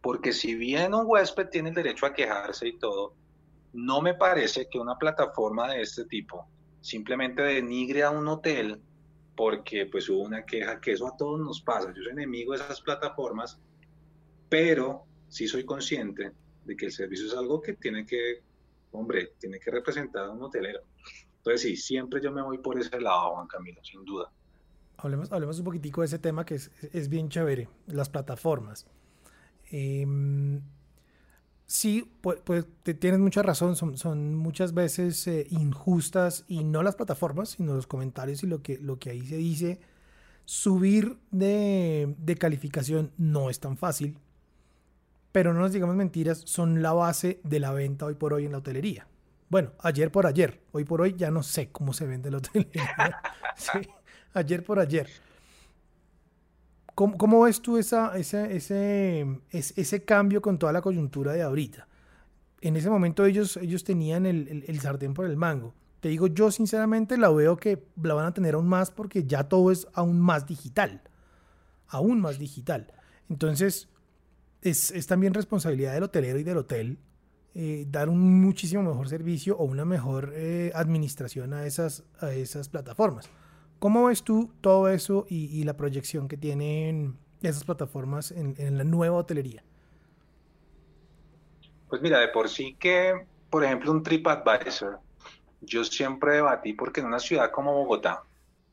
Porque 0.02 0.34
si 0.34 0.56
bien 0.56 0.94
un 0.94 1.06
huésped 1.06 1.48
tiene 1.50 1.70
el 1.70 1.76
derecho 1.76 2.06
a 2.06 2.14
quejarse 2.14 2.68
y 2.68 2.78
todo, 2.78 3.16
no 3.74 4.02
me 4.02 4.14
parece 4.14 4.68
que 4.70 4.78
una 4.78 4.98
plataforma 4.98 5.70
de 5.72 5.82
este 5.82 6.06
tipo 6.06 6.48
simplemente 6.82 7.42
denigre 7.42 8.04
a 8.04 8.12
un 8.12 8.28
hotel 8.28 8.80
porque 9.36 9.86
pues 9.88 10.10
hubo 10.10 10.22
una 10.22 10.46
queja, 10.46 10.80
que 10.80 10.92
eso 10.92 11.08
a 11.08 11.18
todos 11.18 11.40
nos 11.40 11.62
pasa. 11.62 11.94
Yo 11.94 12.04
soy 12.04 12.12
enemigo 12.12 12.54
de 12.54 12.60
esas 12.60 12.82
plataformas, 12.82 13.60
pero 14.50 15.06
sí 15.28 15.48
soy 15.48 15.66
consciente 15.66 16.32
de 16.64 16.76
que 16.76 16.86
el 16.86 16.92
servicio 16.92 17.28
es 17.28 17.34
algo 17.34 17.62
que 17.62 17.74
tiene 17.74 18.06
que, 18.06 18.42
hombre, 18.92 19.34
tiene 19.40 19.60
que 19.60 19.72
representar 19.72 20.26
a 20.26 20.32
un 20.32 20.44
hotelero. 20.44 20.82
Entonces 21.46 21.62
sí, 21.62 21.76
siempre 21.76 22.22
yo 22.22 22.32
me 22.32 22.42
voy 22.42 22.58
por 22.58 22.80
ese 22.80 23.00
lado, 23.00 23.36
Juan 23.36 23.48
Camilo, 23.48 23.84
sin 23.84 24.04
duda. 24.04 24.32
Hablemos, 24.98 25.32
hablemos 25.32 25.60
un 25.60 25.66
poquitico 25.66 26.02
de 26.02 26.08
ese 26.08 26.20
tema 26.20 26.46
que 26.46 26.56
es, 26.56 26.72
es 26.92 27.10
bien 27.10 27.30
chévere, 27.30 27.70
las 27.88 28.10
plataformas. 28.10 28.88
Eh, 29.72 30.06
Sí, 31.68 32.12
pues, 32.22 32.40
pues 32.44 32.66
tienes 33.00 33.20
mucha 33.20 33.42
razón, 33.42 33.76
son, 33.76 33.98
son 33.98 34.36
muchas 34.36 34.74
veces 34.74 35.26
eh, 35.28 35.48
injustas 35.50 36.46
y 36.48 36.64
no 36.64 36.84
las 36.84 36.96
plataformas, 36.96 37.50
sino 37.50 37.74
los 37.74 37.88
comentarios 37.88 38.44
y 38.44 38.48
lo 38.48 38.62
que, 38.62 38.78
lo 38.78 39.00
que 39.00 39.10
ahí 39.10 39.26
se 39.26 39.38
dice. 39.38 39.80
Subir 40.46 41.18
de, 41.32 42.16
de 42.20 42.36
calificación 42.36 43.12
no 43.18 43.50
es 43.50 43.60
tan 43.60 43.78
fácil, 43.78 44.20
pero 45.32 45.54
no 45.54 45.62
nos 45.62 45.74
digamos 45.74 45.96
mentiras, 45.96 46.44
son 46.46 46.84
la 46.84 46.94
base 46.94 47.40
de 47.44 47.60
la 47.60 47.72
venta 47.72 48.06
hoy 48.06 48.16
por 48.16 48.34
hoy 48.34 48.46
en 48.46 48.52
la 48.52 48.60
hotelería. 48.60 49.08
Bueno, 49.50 49.72
ayer 49.80 50.12
por 50.12 50.26
ayer, 50.26 50.62
hoy 50.72 50.86
por 50.86 51.02
hoy 51.02 51.14
ya 51.16 51.30
no 51.30 51.44
sé 51.44 51.70
cómo 51.72 51.94
se 51.94 52.08
vende 52.08 52.36
hotelería. 52.36 53.22
sí, 53.56 53.88
ayer 54.34 54.64
por 54.64 54.80
ayer. 54.80 55.08
¿Cómo, 56.96 57.42
ves 57.42 57.62
tú 57.62 57.78
esa, 57.78 58.18
ese, 58.18 58.56
ese, 58.56 59.28
ese, 59.52 60.06
cambio 60.06 60.42
con 60.42 60.58
toda 60.58 60.72
la 60.72 60.82
coyuntura 60.82 61.34
de 61.34 61.42
ahorita? 61.42 61.90
En 62.62 62.78
ese 62.78 62.90
momento 62.90 63.26
ellos, 63.26 63.58
ellos 63.58 63.84
tenían 63.84 64.26
el, 64.26 64.64
el, 64.66 64.80
sartén 64.80 65.14
por 65.14 65.26
el 65.26 65.36
mango. 65.36 65.74
Te 66.00 66.08
digo, 66.08 66.28
yo 66.28 66.52
sinceramente 66.52 67.18
la 67.18 67.30
veo 67.30 67.58
que 67.58 67.86
la 68.02 68.14
van 68.14 68.28
a 68.28 68.34
tener 68.34 68.56
aún 68.56 68.68
más 68.68 68.92
porque 68.92 69.26
ya 69.26 69.44
todo 69.44 69.72
es 69.72 69.88
aún 69.94 70.22
más 70.22 70.48
digital. 70.48 71.02
Aún 71.88 72.22
más 72.22 72.40
digital. 72.40 72.88
Entonces, 73.30 73.90
es, 74.62 74.92
es 74.92 75.06
también 75.06 75.34
responsabilidad 75.34 75.94
del 75.94 76.04
hotelero 76.04 76.40
y 76.40 76.44
del 76.44 76.58
hotel 76.58 76.98
eh, 77.58 77.86
dar 77.88 78.10
un 78.10 78.42
muchísimo 78.42 78.84
mejor 78.84 79.08
servicio 79.08 79.56
o 79.58 79.64
una 79.64 79.86
mejor 79.86 80.34
eh, 80.36 80.74
administración 80.76 81.54
a 81.54 81.66
esas, 81.66 82.04
a 82.20 82.34
esas 82.34 82.68
plataformas. 82.68 83.30
¿Cómo 83.80 84.08
ves 84.08 84.24
tú 84.24 84.52
todo 84.60 84.90
eso 84.90 85.26
y, 85.30 85.64
la 85.64 85.78
proyección 85.78 86.28
que 86.28 86.36
tienen 86.36 87.18
esas 87.42 87.64
plataformas 87.64 88.32
en, 88.32 88.78
la 88.78 88.84
nueva 88.84 89.18
hotelería? 89.18 89.64
Pues 91.88 92.02
mira, 92.02 92.20
de 92.20 92.28
por 92.28 92.50
sí 92.50 92.76
que, 92.78 93.26
por 93.50 93.64
ejemplo, 93.64 93.92
un 93.92 94.04
TripAdvisor, 94.04 95.00
yo 95.62 95.86
siempre 95.86 96.34
debatí 96.34 96.74
porque 96.74 97.00
en 97.00 97.08
una 97.08 97.20
ciudad 97.20 97.52
como 97.52 97.74
Bogotá, 97.74 98.24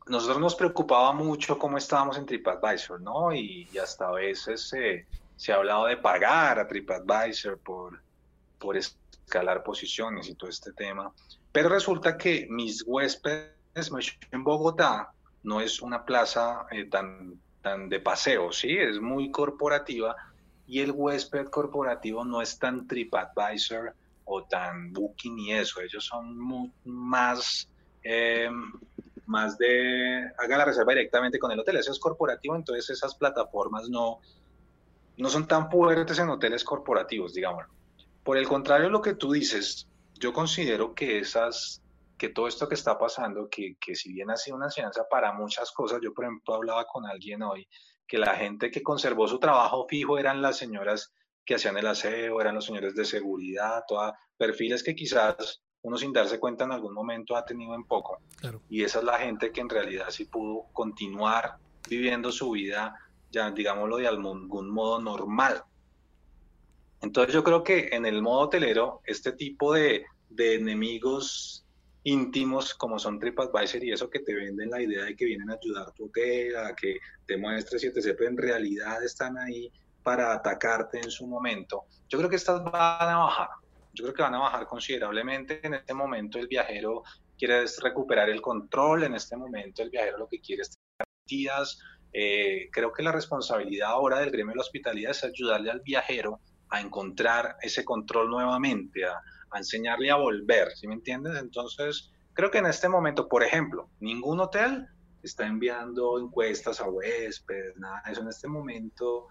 nosotros 0.08 0.40
nos 0.40 0.56
preocupaba 0.56 1.12
mucho 1.12 1.56
cómo 1.56 1.78
estábamos 1.78 2.18
en 2.18 2.26
TripAdvisor, 2.26 3.00
¿no? 3.00 3.32
Y, 3.32 3.68
hasta 3.80 4.08
a 4.08 4.12
veces 4.12 4.68
se, 4.68 5.52
ha 5.52 5.56
hablado 5.56 5.86
de 5.86 5.96
pagar 5.98 6.58
a 6.58 6.66
TripAdvisor 6.66 7.58
por, 7.58 8.00
por 8.62 8.76
escalar 8.76 9.64
posiciones 9.64 10.28
y 10.28 10.36
todo 10.36 10.48
este 10.48 10.72
tema. 10.72 11.12
Pero 11.50 11.68
resulta 11.68 12.16
que 12.16 12.46
mis 12.48 12.84
huéspedes 12.86 13.90
en 14.30 14.44
Bogotá 14.44 15.10
no 15.42 15.60
es 15.60 15.82
una 15.82 16.04
plaza 16.04 16.66
eh, 16.70 16.88
tan, 16.88 17.40
tan 17.60 17.88
de 17.88 17.98
paseo, 17.98 18.52
¿sí? 18.52 18.78
Es 18.78 19.00
muy 19.00 19.32
corporativa 19.32 20.14
y 20.68 20.80
el 20.80 20.92
huésped 20.92 21.46
corporativo 21.46 22.24
no 22.24 22.40
es 22.40 22.56
tan 22.58 22.86
TripAdvisor 22.86 23.94
o 24.24 24.44
tan 24.44 24.92
Booking 24.92 25.38
y 25.40 25.52
eso. 25.54 25.80
Ellos 25.80 26.04
son 26.04 26.72
más, 26.84 27.68
em, 28.04 28.72
más 29.26 29.58
de 29.58 30.30
haga 30.38 30.58
la 30.58 30.64
reserva 30.66 30.92
directamente 30.92 31.40
con 31.40 31.50
el 31.50 31.58
hotel. 31.58 31.78
Eso 31.78 31.90
es 31.90 31.98
corporativo, 31.98 32.54
entonces 32.54 32.88
esas 32.90 33.16
plataformas 33.16 33.88
no, 33.88 34.20
no 35.16 35.28
son 35.28 35.48
tan 35.48 35.68
fuertes 35.68 36.20
en 36.20 36.30
hoteles 36.30 36.62
corporativos, 36.62 37.34
digamos. 37.34 37.66
Por 38.24 38.38
el 38.38 38.48
contrario, 38.48 38.88
lo 38.88 39.02
que 39.02 39.14
tú 39.14 39.32
dices, 39.32 39.88
yo 40.14 40.32
considero 40.32 40.94
que 40.94 41.18
esas 41.18 41.82
que 42.18 42.28
todo 42.28 42.46
esto 42.46 42.68
que 42.68 42.76
está 42.76 42.96
pasando, 42.96 43.48
que, 43.48 43.74
que 43.80 43.96
si 43.96 44.12
bien 44.12 44.30
ha 44.30 44.36
sido 44.36 44.56
una 44.56 44.66
enseñanza 44.66 45.08
para 45.10 45.32
muchas 45.32 45.72
cosas, 45.72 45.98
yo 46.00 46.14
por 46.14 46.24
ejemplo 46.24 46.54
hablaba 46.54 46.84
con 46.84 47.04
alguien 47.04 47.42
hoy, 47.42 47.66
que 48.06 48.16
la 48.16 48.36
gente 48.36 48.70
que 48.70 48.80
conservó 48.80 49.26
su 49.26 49.40
trabajo 49.40 49.86
fijo 49.88 50.18
eran 50.18 50.40
las 50.40 50.56
señoras 50.56 51.12
que 51.44 51.56
hacían 51.56 51.78
el 51.78 51.86
aseo, 51.88 52.40
eran 52.40 52.54
los 52.54 52.66
señores 52.66 52.94
de 52.94 53.04
seguridad, 53.04 53.82
toda, 53.88 54.16
perfiles 54.36 54.84
que 54.84 54.94
quizás 54.94 55.62
uno 55.80 55.96
sin 55.96 56.12
darse 56.12 56.38
cuenta 56.38 56.62
en 56.62 56.70
algún 56.70 56.94
momento 56.94 57.34
ha 57.34 57.44
tenido 57.44 57.74
en 57.74 57.82
poco. 57.82 58.20
Y 58.68 58.84
esa 58.84 59.00
es 59.00 59.04
la 59.04 59.18
gente 59.18 59.50
que 59.50 59.60
en 59.60 59.68
realidad 59.68 60.06
sí 60.10 60.26
pudo 60.26 60.66
continuar 60.72 61.56
viviendo 61.88 62.30
su 62.30 62.52
vida 62.52 62.94
ya 63.32 63.50
digámoslo 63.50 63.96
de 63.96 64.06
algún 64.06 64.70
modo 64.70 65.00
normal. 65.00 65.64
Entonces 67.02 67.34
yo 67.34 67.42
creo 67.42 67.62
que 67.64 67.88
en 67.92 68.06
el 68.06 68.22
modo 68.22 68.40
hotelero, 68.42 69.00
este 69.04 69.32
tipo 69.32 69.74
de, 69.74 70.04
de 70.30 70.54
enemigos 70.54 71.66
íntimos 72.04 72.74
como 72.74 72.98
son 72.98 73.18
TripAdvisor 73.18 73.84
y 73.84 73.92
eso 73.92 74.10
que 74.10 74.20
te 74.20 74.34
venden 74.34 74.70
la 74.70 74.82
idea 74.82 75.04
de 75.04 75.14
que 75.14 75.24
vienen 75.24 75.50
a 75.50 75.58
ayudar 75.60 75.92
tu 75.92 76.06
hotel, 76.06 76.56
a 76.56 76.74
que 76.74 76.98
te 77.26 77.36
muestres 77.36 77.84
y 77.84 77.92
te 77.92 78.02
sepa, 78.02 78.24
en 78.24 78.36
realidad 78.36 79.02
están 79.04 79.38
ahí 79.38 79.70
para 80.02 80.32
atacarte 80.32 80.98
en 80.98 81.10
su 81.10 81.26
momento. 81.26 81.84
Yo 82.08 82.18
creo 82.18 82.30
que 82.30 82.36
estas 82.36 82.62
van 82.64 83.08
a 83.08 83.18
bajar. 83.18 83.48
Yo 83.94 84.04
creo 84.04 84.14
que 84.14 84.22
van 84.22 84.34
a 84.34 84.40
bajar 84.40 84.66
considerablemente. 84.66 85.64
En 85.64 85.74
este 85.74 85.94
momento 85.94 86.38
el 86.38 86.48
viajero 86.48 87.02
quiere 87.38 87.64
recuperar 87.82 88.30
el 88.30 88.40
control, 88.40 89.04
en 89.04 89.14
este 89.14 89.36
momento 89.36 89.82
el 89.82 89.90
viajero 89.90 90.18
lo 90.18 90.28
que 90.28 90.40
quiere 90.40 90.62
es 90.62 90.76
garantías. 90.98 91.78
Eh, 92.12 92.68
creo 92.72 92.92
que 92.92 93.02
la 93.02 93.12
responsabilidad 93.12 93.90
ahora 93.90 94.18
del 94.18 94.30
gremio 94.30 94.52
de 94.52 94.56
la 94.56 94.62
hospitalidad 94.62 95.12
es 95.12 95.24
ayudarle 95.24 95.70
al 95.70 95.80
viajero 95.80 96.40
a 96.72 96.80
encontrar 96.80 97.56
ese 97.60 97.84
control 97.84 98.30
nuevamente, 98.30 99.04
a, 99.04 99.20
enseñarle 99.54 100.10
a 100.10 100.16
volver, 100.16 100.70
¿sí 100.74 100.88
me 100.88 100.94
entiendes? 100.94 101.38
Entonces, 101.38 102.10
creo 102.32 102.50
que 102.50 102.56
en 102.56 102.64
este 102.64 102.88
momento, 102.88 103.28
por 103.28 103.42
ejemplo, 103.42 103.90
ningún 104.00 104.40
hotel 104.40 104.88
está 105.22 105.46
enviando 105.46 106.18
encuestas 106.18 106.80
a 106.80 106.88
huéspedes, 106.88 107.76
nada 107.76 108.02
de 108.06 108.12
eso 108.12 108.22
en 108.22 108.28
este 108.28 108.48
momento, 108.48 109.28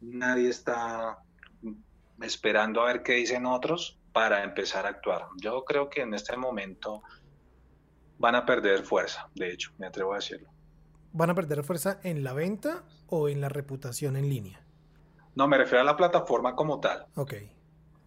nadie 0.00 0.48
está 0.48 1.18
esperando 2.20 2.82
a 2.82 2.86
ver 2.86 3.04
qué 3.04 3.12
dicen 3.12 3.46
otros 3.46 4.00
para 4.12 4.42
empezar 4.42 4.86
a 4.86 4.88
actuar. 4.88 5.28
Yo 5.40 5.64
creo 5.64 5.88
que 5.88 6.02
en 6.02 6.12
este 6.12 6.36
momento 6.36 7.02
van 8.18 8.34
a 8.34 8.44
perder 8.44 8.82
fuerza, 8.82 9.30
de 9.36 9.52
hecho, 9.52 9.70
me 9.78 9.86
atrevo 9.86 10.14
a 10.14 10.16
decirlo. 10.16 10.50
¿Van 11.12 11.30
a 11.30 11.34
perder 11.36 11.62
fuerza 11.62 12.00
en 12.02 12.24
la 12.24 12.32
venta 12.32 12.82
o 13.06 13.28
en 13.28 13.40
la 13.40 13.48
reputación 13.48 14.16
en 14.16 14.28
línea? 14.28 14.66
No, 15.34 15.46
me 15.46 15.58
refiero 15.58 15.80
a 15.80 15.84
la 15.84 15.96
plataforma 15.96 16.54
como 16.54 16.80
tal. 16.80 17.06
Ok. 17.16 17.34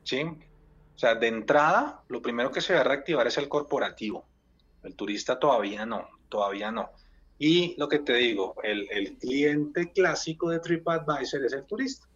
Sí, 0.03 0.23
o 0.23 0.99
sea, 0.99 1.15
de 1.15 1.27
entrada, 1.27 2.03
lo 2.07 2.21
primero 2.21 2.51
que 2.51 2.61
se 2.61 2.73
va 2.73 2.81
a 2.81 2.83
reactivar 2.83 3.25
es 3.27 3.37
el 3.37 3.49
corporativo. 3.49 4.25
El 4.83 4.95
turista 4.95 5.39
todavía 5.39 5.85
no, 5.85 6.07
todavía 6.29 6.71
no. 6.71 6.91
Y 7.39 7.75
lo 7.77 7.87
que 7.87 7.99
te 7.99 8.13
digo, 8.13 8.55
el, 8.63 8.87
el 8.91 9.17
cliente 9.17 9.91
clásico 9.91 10.49
de 10.49 10.59
TripAdvisor 10.59 11.45
es 11.45 11.53
el 11.53 11.65
turista, 11.65 12.07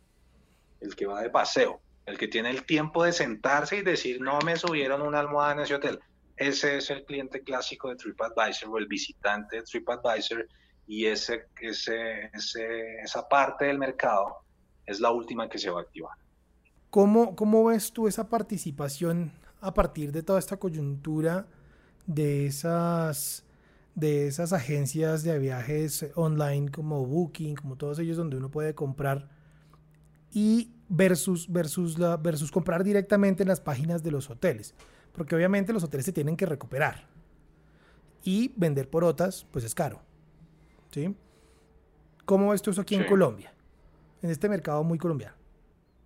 el 0.82 0.96
que 0.96 1.06
va 1.06 1.22
de 1.22 1.30
paseo, 1.30 1.82
el 2.06 2.17
que 2.17 2.28
tiene 2.28 2.50
el 2.50 2.65
tiempo 2.65 3.04
de 3.04 3.13
sentarse 3.13 3.78
y 3.78 3.82
decir, 3.82 4.22
no 4.22 4.39
me 4.39 4.58
subieron 4.58 5.02
una 5.02 5.20
almohada 5.20 5.54
en 5.54 5.60
ese 5.62 5.76
hotel. 5.76 6.00
Ese 6.36 6.78
es 6.78 6.89
el 6.91 7.04
cliente 7.04 7.41
clásico 7.41 7.89
de 7.89 7.96
TripAdvisor 7.96 8.70
o 8.70 8.78
el 8.78 8.86
visitante 8.86 9.58
de 9.58 9.63
TripAdvisor 9.63 10.48
y 10.86 11.08
ese, 11.08 11.48
ese, 11.60 12.30
ese, 12.34 12.98
esa 13.04 13.28
parte 13.28 13.65
del 13.65 13.80
mercado 13.80 14.43
es 14.88 15.00
la 15.00 15.12
última 15.12 15.47
que 15.47 15.60
se 15.60 15.69
va 15.69 15.80
a 15.80 15.84
activar. 15.84 16.17
¿Cómo, 16.89 17.36
¿Cómo 17.36 17.65
ves 17.65 17.91
tú 17.91 18.08
esa 18.08 18.30
participación 18.30 19.32
a 19.62 19.73
partir 19.73 20.12
de 20.12 20.23
toda 20.23 20.39
esta 20.39 20.58
coyuntura 20.58 21.47
de 22.06 22.45
esas, 22.47 23.45
de 23.93 24.28
esas 24.28 24.54
agencias 24.54 25.23
de 25.23 25.38
viajes 25.38 26.10
online 26.15 26.71
como 26.71 27.06
Booking, 27.06 27.56
como 27.56 27.76
todos 27.76 28.00
ellos 28.00 28.17
donde 28.17 28.38
uno 28.38 28.50
puede 28.50 28.73
comprar 28.73 29.30
y 30.32 30.71
versus, 30.88 31.52
versus, 31.52 32.00
la, 32.00 32.15
versus 32.15 32.52
comprar 32.52 32.84
directamente 32.84 33.43
en 33.43 33.50
las 33.50 33.60
páginas 33.60 34.02
de 34.04 34.12
los 34.12 34.30
hoteles? 34.30 34.73
Porque 35.12 35.36
obviamente 35.36 35.73
los 35.73 35.84
hoteles 35.84 36.06
se 36.06 36.13
tienen 36.13 36.38
que 36.38 36.45
recuperar 36.45 37.08
y 38.23 38.54
vender 38.56 38.89
por 38.89 39.04
otras, 39.04 39.45
pues 39.52 39.65
es 39.65 39.76
caro. 39.76 40.02
¿sí? 40.91 41.13
¿Cómo 42.26 42.52
ves 42.52 42.62
tú 42.62 42.71
eso 42.71 42.82
aquí 42.82 42.95
en 42.95 43.06
Colombia? 43.06 43.54
En 44.21 44.32
este 44.32 44.49
mercado 44.49 44.84
muy 44.84 44.97
colombiano. 44.97 45.36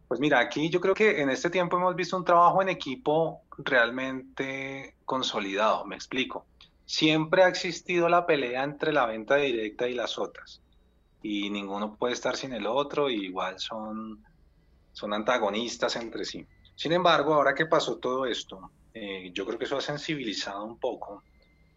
Pues 0.07 0.19
mira, 0.19 0.39
aquí 0.39 0.69
yo 0.69 0.81
creo 0.81 0.93
que 0.93 1.21
en 1.21 1.29
este 1.29 1.49
tiempo 1.49 1.77
hemos 1.77 1.95
visto 1.95 2.17
un 2.17 2.25
trabajo 2.25 2.61
en 2.61 2.67
equipo 2.67 3.43
realmente 3.57 4.95
consolidado, 5.05 5.85
me 5.85 5.95
explico. 5.95 6.45
Siempre 6.85 7.43
ha 7.43 7.47
existido 7.47 8.09
la 8.09 8.25
pelea 8.25 8.63
entre 8.65 8.91
la 8.91 9.05
venta 9.05 9.37
directa 9.37 9.87
y 9.87 9.93
las 9.93 10.19
otras. 10.19 10.61
Y 11.23 11.49
ninguno 11.49 11.95
puede 11.95 12.13
estar 12.13 12.35
sin 12.35 12.51
el 12.51 12.67
otro, 12.67 13.09
y 13.09 13.25
igual 13.25 13.57
son, 13.59 14.21
son 14.91 15.13
antagonistas 15.13 15.95
entre 15.95 16.25
sí. 16.25 16.45
Sin 16.75 16.91
embargo, 16.91 17.33
ahora 17.33 17.55
que 17.55 17.67
pasó 17.67 17.97
todo 17.97 18.25
esto, 18.25 18.71
eh, 18.93 19.31
yo 19.33 19.45
creo 19.45 19.57
que 19.57 19.63
eso 19.63 19.77
ha 19.77 19.81
sensibilizado 19.81 20.65
un 20.65 20.77
poco 20.77 21.23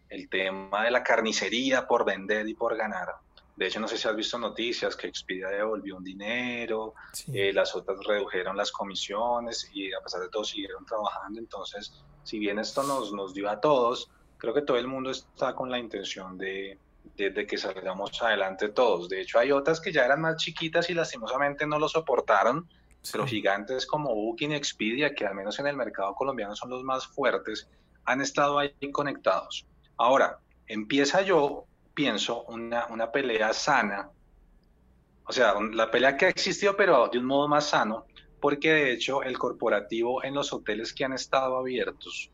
el 0.09 0.29
tema 0.29 0.83
de 0.85 0.91
la 0.91 1.05
carnicería 1.05 1.87
por 1.87 2.05
vender 2.05 2.49
y 2.49 2.55
por 2.55 2.77
ganar 2.77 3.09
de 3.57 3.67
hecho, 3.67 3.79
no 3.79 3.87
sé 3.87 3.97
si 3.97 4.09
has 4.09 4.17
visto 4.17 4.37
noticias 4.39 4.97
que 4.97 5.07
Expedia 5.07 5.49
devolvió 5.49 5.97
un 5.97 6.05
dinero, 6.05 6.95
eh, 7.33 7.53
las 7.53 7.75
otras 7.77 7.99
redujeron 8.05 8.57
las 8.57 8.73
comisiones 8.73 9.71
y 9.73 9.93
a 9.93 10.01
pesar 10.01 10.23
de 10.23 10.29
todo 10.29 10.45
siguieron 10.45 10.85
trabajando. 10.85 11.39
Entonces, 11.39 11.93
si 12.25 12.39
bien 12.39 12.59
esto 12.59 12.83
nos, 12.83 13.13
nos 13.13 13.33
dio 13.33 13.49
a 13.49 13.61
todos, 13.61 14.11
creo 14.39 14.55
que 14.55 14.63
todo 14.63 14.77
el 14.77 14.89
mundo 14.89 15.11
está 15.11 15.55
con 15.55 15.71
la 15.71 15.79
intención 15.79 16.37
de, 16.37 16.79
de, 17.17 17.47
que 17.47 17.57
salgamos 17.57 18.21
adelante 18.21 18.71
todos. 18.71 19.09
De 19.09 19.21
hecho, 19.21 19.39
hay 19.39 19.53
otras 19.53 19.81
que 19.81 19.93
ya 19.93 20.05
eran 20.05 20.21
más 20.21 20.37
chiquitas 20.37 20.91
y 20.91 20.95
lastimosamente 20.95 21.65
no 21.65 21.79
lo 21.79 21.89
soportaron, 21.89 22.69
pero 23.13 23.25
gigantes 23.27 23.87
como 23.87 24.15
Booking 24.15 24.53
y 24.53 24.57
Expedia, 24.57 25.15
que 25.15 25.27
al 25.27 25.35
menos 25.37 25.61
en 25.61 25.69
el 25.69 25.77
mercado 25.77 26.15
colombiano 26.15 26.57
son 26.57 26.71
los 26.71 26.83
más 26.83 27.07
fuertes, 27.07 27.69
han 28.05 28.21
estado 28.21 28.59
ahí 28.59 28.75
conectados. 28.91 29.65
Ahora, 29.97 30.41
empieza 30.67 31.23
yo 31.23 31.67
pienso, 31.95 32.45
una, 32.45 32.87
una 32.87 33.11
pelea 33.11 33.53
sana, 33.53 34.11
o 35.27 35.33
sea, 35.33 35.55
la 35.73 35.91
pelea 35.91 36.17
que 36.17 36.27
ha 36.27 36.29
existido, 36.29 36.77
pero 36.77 37.09
de 37.09 37.19
un 37.19 37.25
modo 37.25 37.49
más 37.49 37.71
sano, 37.71 38.07
porque 38.41 38.73
de 38.73 38.93
hecho 38.93 39.23
el 39.23 39.39
corporativo 39.39 40.23
en 40.23 40.35
los 40.35 40.53
hoteles 40.53 40.93
que 40.93 41.05
han 41.05 41.15
estado 41.15 41.57
abiertos 41.57 42.31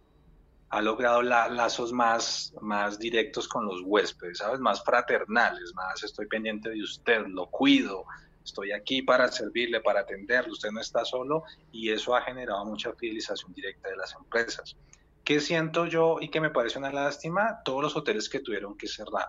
ha 0.71 0.81
logrado 0.81 1.23
lazos 1.23 1.93
más, 1.93 2.55
más 2.61 2.99
directos 2.99 3.49
con 3.49 3.67
los 3.67 3.81
huéspedes, 3.85 4.39
¿sabes? 4.39 4.61
Más 4.61 4.83
fraternales, 4.85 5.73
más 5.75 6.03
estoy 6.03 6.27
pendiente 6.27 6.71
de 6.71 6.81
usted, 6.83 7.27
lo 7.27 7.47
cuido, 7.47 8.05
estoy 8.45 8.73
aquí 8.73 9.03
para 9.03 9.29
servirle, 9.29 9.81
para 9.81 10.01
atenderlo, 10.01 10.53
usted 10.53 10.71
no 10.71 10.81
está 10.81 11.05
solo 11.05 11.43
y 11.73 11.91
eso 11.91 12.15
ha 12.15 12.23
generado 12.23 12.65
mucha 12.65 12.93
fidelización 12.93 13.53
directa 13.53 13.89
de 13.89 13.97
las 13.97 14.15
empresas. 14.15 14.77
¿Qué 15.25 15.41
siento 15.41 15.87
yo 15.87 16.19
y 16.21 16.29
que 16.29 16.41
me 16.41 16.51
parece 16.51 16.79
una 16.79 16.93
lástima? 16.93 17.63
Todos 17.65 17.83
los 17.83 17.97
hoteles 17.97 18.29
que 18.29 18.41
tuvieron 18.41 18.77
que 18.77 18.87
cerrar 18.87 19.29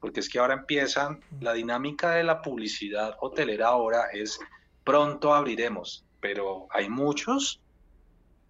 porque 0.00 0.20
es 0.20 0.28
que 0.28 0.38
ahora 0.38 0.54
empiezan, 0.54 1.20
la 1.40 1.52
dinámica 1.52 2.12
de 2.12 2.24
la 2.24 2.42
publicidad 2.42 3.16
hotelera 3.20 3.68
ahora 3.68 4.06
es 4.12 4.38
pronto 4.84 5.34
abriremos, 5.34 6.04
pero 6.20 6.66
hay 6.70 6.88
muchos 6.88 7.60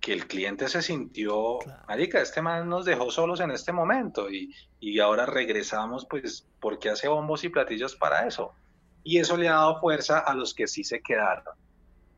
que 0.01 0.15
el 0.15 0.27
cliente 0.27 0.69
se 0.69 0.81
sintió, 0.81 1.59
marica, 1.87 2.23
este 2.23 2.41
man 2.41 2.69
nos 2.69 2.87
dejó 2.87 3.11
solos 3.11 3.41
en 3.41 3.51
este 3.51 3.73
momento 3.73 4.31
y, 4.31 4.55
y 4.81 4.99
ahora 4.99 5.27
regresamos, 5.27 6.07
pues, 6.09 6.49
porque 6.59 6.89
hace 6.89 7.07
bombos 7.07 7.45
y 7.45 7.51
platillos 7.51 7.97
para 7.97 8.27
eso. 8.27 8.55
Y 9.03 9.19
eso 9.19 9.37
le 9.37 9.49
ha 9.49 9.55
dado 9.55 9.81
fuerza 9.81 10.21
a 10.21 10.35
los 10.35 10.55
que 10.55 10.67
sí 10.67 10.85
se 10.85 11.03
quedaron, 11.03 11.55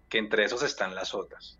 que 0.08 0.18
entre 0.18 0.44
esos 0.44 0.62
están 0.62 0.94
las 0.94 1.12
otras, 1.12 1.58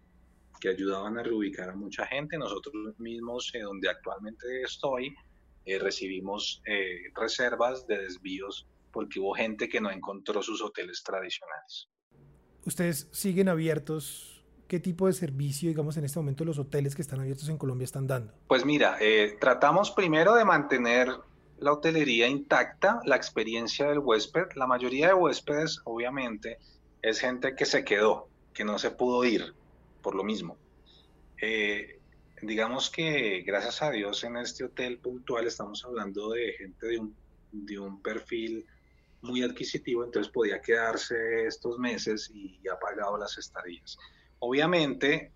que 0.61 0.69
ayudaban 0.69 1.19
a 1.19 1.25
reubicar 1.25 1.71
a 1.71 1.75
mucha 1.75 2.07
gente. 2.07 2.39
Nosotros 2.39 2.99
mismos, 2.99 3.51
eh, 3.55 3.61
donde 3.61 3.89
actualmente 3.89 4.63
estoy, 4.63 5.15
eh, 5.65 5.79
recibimos 5.79 6.63
eh, 6.67 7.11
reservas 7.15 7.87
de 7.87 7.99
desvíos 7.99 8.67
porque 8.93 9.21
hubo 9.21 9.35
gente 9.35 9.69
que 9.69 9.81
no 9.81 9.91
encontró 9.91 10.43
sus 10.43 10.63
hoteles 10.63 11.03
tradicionales. 11.03 11.89
¿Ustedes 12.65 13.09
siguen 13.13 13.49
abiertos? 13.49 14.45
¿Qué 14.69 14.81
tipo 14.81 15.07
de 15.07 15.13
servicio, 15.13 15.69
digamos, 15.69 15.97
en 15.97 16.05
este 16.05 16.19
momento 16.19 16.45
los 16.45 16.59
hoteles 16.59 16.95
que 16.95 17.03
están 17.03 17.21
abiertos 17.21 17.49
en 17.49 17.59
Colombia 17.59 17.85
están 17.85 18.07
dando? 18.07 18.33
Pues 18.47 18.65
mira, 18.65 18.97
eh, 19.01 19.37
tratamos 19.41 19.91
primero 19.91 20.35
de 20.35 20.45
mantener 20.45 21.09
la 21.59 21.73
hotelería 21.73 22.29
intacta, 22.29 23.01
la 23.05 23.17
experiencia 23.17 23.89
del 23.89 23.99
huésped. 23.99 24.47
La 24.57 24.67
mayoría 24.67 25.09
de 25.09 25.15
huéspedes, 25.15 25.81
obviamente, 25.85 26.59
es 27.03 27.21
gente 27.21 27.55
que 27.55 27.67
se 27.67 27.85
quedó, 27.85 28.29
que 28.53 28.65
no 28.65 28.79
se 28.79 28.91
pudo 28.91 29.25
ir 29.25 29.55
por 30.03 30.15
lo 30.15 30.25
mismo. 30.25 30.57
Eh, 31.41 32.01
digamos 32.43 32.91
que 32.91 33.43
gracias 33.43 33.83
a 33.83 33.91
Dios 33.91 34.25
en 34.25 34.37
este 34.37 34.65
hotel 34.65 34.99
puntual 34.99 35.47
estamos 35.47 35.85
hablando 35.85 36.31
de 36.31 36.53
gente 36.53 36.87
de 36.87 36.99
un, 36.99 37.17
de 37.53 37.79
un 37.79 38.03
perfil 38.03 38.67
muy 39.23 39.43
adquisitivo, 39.43 40.05
entonces 40.05 40.33
podía 40.33 40.61
quedarse 40.61 41.47
estos 41.47 41.79
meses 41.79 42.31
y 42.35 42.61
ha 42.69 42.79
pagado 42.79 43.17
las 43.17 43.39
estadías. 43.39 43.97
Obviamente, 44.41 45.31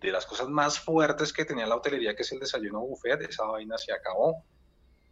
de 0.00 0.12
las 0.12 0.24
cosas 0.24 0.48
más 0.48 0.80
fuertes 0.80 1.32
que 1.32 1.44
tenía 1.44 1.66
la 1.66 1.76
hotelería, 1.76 2.16
que 2.16 2.22
es 2.22 2.32
el 2.32 2.40
desayuno 2.40 2.80
buffet, 2.80 3.20
esa 3.22 3.44
vaina 3.44 3.76
se 3.76 3.92
acabó. 3.92 4.44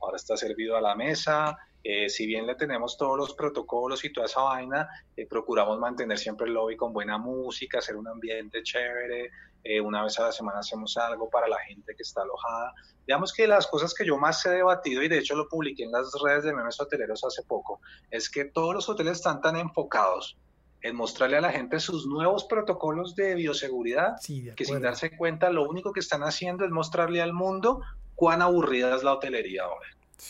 Ahora 0.01 0.17
está 0.17 0.37
servido 0.37 0.77
a 0.77 0.81
la 0.81 0.95
mesa. 0.95 1.57
Eh, 1.83 2.09
si 2.09 2.27
bien 2.27 2.47
le 2.47 2.55
tenemos 2.55 2.97
todos 2.97 3.17
los 3.19 3.35
protocolos 3.35 4.05
y 4.05 4.13
toda 4.13 4.27
esa 4.27 4.41
vaina, 4.43 4.89
eh, 5.17 5.27
procuramos 5.27 5.79
mantener 5.79 6.19
siempre 6.19 6.47
el 6.47 6.55
lobby 6.55 6.77
con 6.77 6.93
buena 6.93 7.19
música, 7.19 7.79
hacer 7.79 7.97
un 7.97 8.09
ambiente 8.09 8.63
chévere, 8.63 9.31
eh, 9.69 9.81
una 9.81 10.05
vez 10.05 10.19
a 10.19 10.25
la 10.25 10.33
semana 10.33 10.61
hacemos 10.61 10.97
algo 10.97 11.29
para 11.29 11.49
la 11.49 11.59
gente 11.59 11.95
que 11.97 12.03
está 12.03 12.23
alojada. 12.23 12.73
Digamos 13.07 13.33
que 13.33 13.47
las 13.49 13.67
cosas 13.67 13.95
que 13.95 14.07
yo 14.07 14.17
más 14.17 14.45
he 14.47 14.51
debatido, 14.51 15.03
y 15.03 15.09
de 15.09 15.19
hecho 15.19 15.35
lo 15.35 15.49
publiqué 15.49 15.85
en 15.85 15.93
las 15.93 16.13
redes 16.23 16.45
de 16.45 16.55
memes 16.55 16.81
hoteleros 16.81 17.25
hace 17.25 17.43
poco, 17.43 17.81
es 18.11 18.31
que 18.31 18.45
todos 18.45 18.75
los 18.75 18.89
hoteles 18.89 19.17
están 19.19 19.41
tan 19.41 19.57
enfocados 19.57 20.37
en 20.83 20.95
mostrarle 20.95 21.39
a 21.39 21.41
la 21.41 21.51
gente 21.51 21.81
sus 21.81 22.07
nuevos 22.07 22.45
protocolos 22.45 23.17
de 23.17 23.35
bioseguridad, 23.35 24.17
que 24.55 24.65
sin 24.65 24.81
darse 24.81 25.17
cuenta 25.17 25.51
lo 25.51 25.69
único 25.69 25.93
que 25.93 26.01
están 26.01 26.23
haciendo 26.23 26.65
es 26.65 26.71
mostrarle 26.71 27.21
al 27.21 27.33
mundo 27.33 27.81
cuán 28.15 28.43
aburrida 28.43 28.95
es 28.95 29.03
la 29.03 29.15
hotelería 29.15 29.65
ahora. 29.65 29.89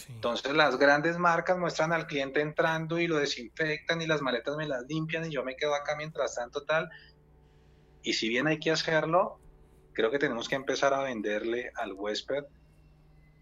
Entonces 0.08 0.52
las 0.52 0.78
grandes 0.78 1.18
marcas 1.18 1.58
muestran 1.58 1.92
al 1.92 2.06
cliente 2.06 2.40
entrando 2.40 2.98
y 2.98 3.06
lo 3.06 3.18
desinfectan 3.18 4.02
y 4.02 4.06
las 4.06 4.20
maletas 4.20 4.56
me 4.56 4.66
las 4.66 4.84
limpian 4.86 5.26
y 5.26 5.30
yo 5.30 5.44
me 5.44 5.56
quedo 5.56 5.74
acá 5.74 5.94
mientras 5.96 6.34
tanto 6.34 6.64
tal. 6.64 6.90
Y 8.06 8.12
si 8.12 8.28
bien 8.28 8.46
hay 8.46 8.60
que 8.60 8.70
hacerlo, 8.70 9.40
creo 9.92 10.12
que 10.12 10.20
tenemos 10.20 10.48
que 10.48 10.54
empezar 10.54 10.94
a 10.94 11.02
venderle 11.02 11.72
al 11.74 11.92
huésped. 11.92 12.44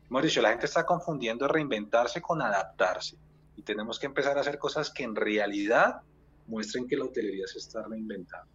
Mauricio, 0.08 0.40
la 0.40 0.48
gente 0.48 0.64
está 0.64 0.86
confundiendo 0.86 1.46
reinventarse 1.46 2.22
con 2.22 2.40
adaptarse. 2.40 3.18
Y 3.56 3.62
tenemos 3.62 3.98
que 3.98 4.06
empezar 4.06 4.38
a 4.38 4.40
hacer 4.40 4.56
cosas 4.56 4.90
que 4.90 5.02
en 5.02 5.14
realidad 5.14 5.96
muestren 6.46 6.88
que 6.88 6.96
la 6.96 7.04
hotelería 7.04 7.46
se 7.46 7.58
está 7.58 7.82
reinventando. 7.86 8.50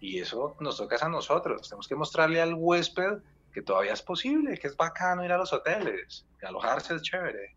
Y 0.00 0.20
eso 0.20 0.54
nos 0.60 0.76
toca 0.76 1.04
a 1.04 1.08
nosotros. 1.08 1.68
Tenemos 1.68 1.88
que 1.88 1.96
mostrarle 1.96 2.40
al 2.40 2.54
huésped 2.54 3.18
que 3.52 3.62
todavía 3.62 3.94
es 3.94 4.02
posible, 4.02 4.56
que 4.56 4.68
es 4.68 4.76
bacano 4.76 5.24
ir 5.24 5.32
a 5.32 5.36
los 5.36 5.52
hoteles, 5.52 6.26
que 6.38 6.46
alojarse 6.46 6.94
es 6.94 7.02
chévere. 7.02 7.56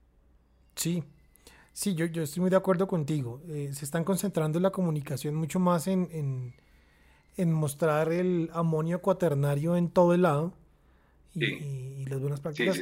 Sí, 0.76 1.04
sí, 1.74 1.94
yo, 1.94 2.08
yo 2.08 2.24
estoy 2.24 2.41
muy 2.41 2.50
de 2.50 2.56
acuerdo 2.56 2.88
contigo. 2.88 3.44
Eh, 3.50 3.70
se 3.72 3.86
están 3.86 4.04
concentrando 4.04 4.60
la 4.60 4.72
comunicación 4.72 5.36
mucho 5.36 5.60
más 5.60 5.86
en, 5.86 6.10
en, 6.12 6.56
mostrar 7.38 8.12
el 8.12 8.50
amonio 8.54 9.02
cuaternario 9.02 9.76
en 9.76 9.90
todo 9.90 10.14
el 10.14 10.24
lado 10.24 10.54
y, 11.36 12.06
las 12.06 12.20
buenas 12.20 12.40
prácticas 12.40 12.80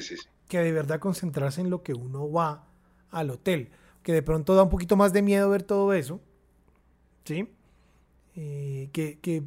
que 0.47 0.59
de 0.59 0.71
verdad 0.73 0.99
concentrarse 0.99 1.61
en 1.61 1.69
lo 1.69 1.83
que 1.83 1.93
uno 1.93 2.29
va 2.29 2.65
al 3.09 3.29
hotel. 3.29 3.69
Que 4.03 4.11
de 4.11 4.21
pronto 4.21 4.55
da 4.55 4.63
un 4.63 4.69
poquito 4.69 4.95
más 4.97 5.13
de 5.13 5.21
miedo 5.21 5.49
ver 5.49 5.63
todo 5.63 5.93
eso, 5.93 6.19
¿sí? 7.23 7.47
Eh, 8.35 8.89
que, 8.91 9.19
que 9.19 9.43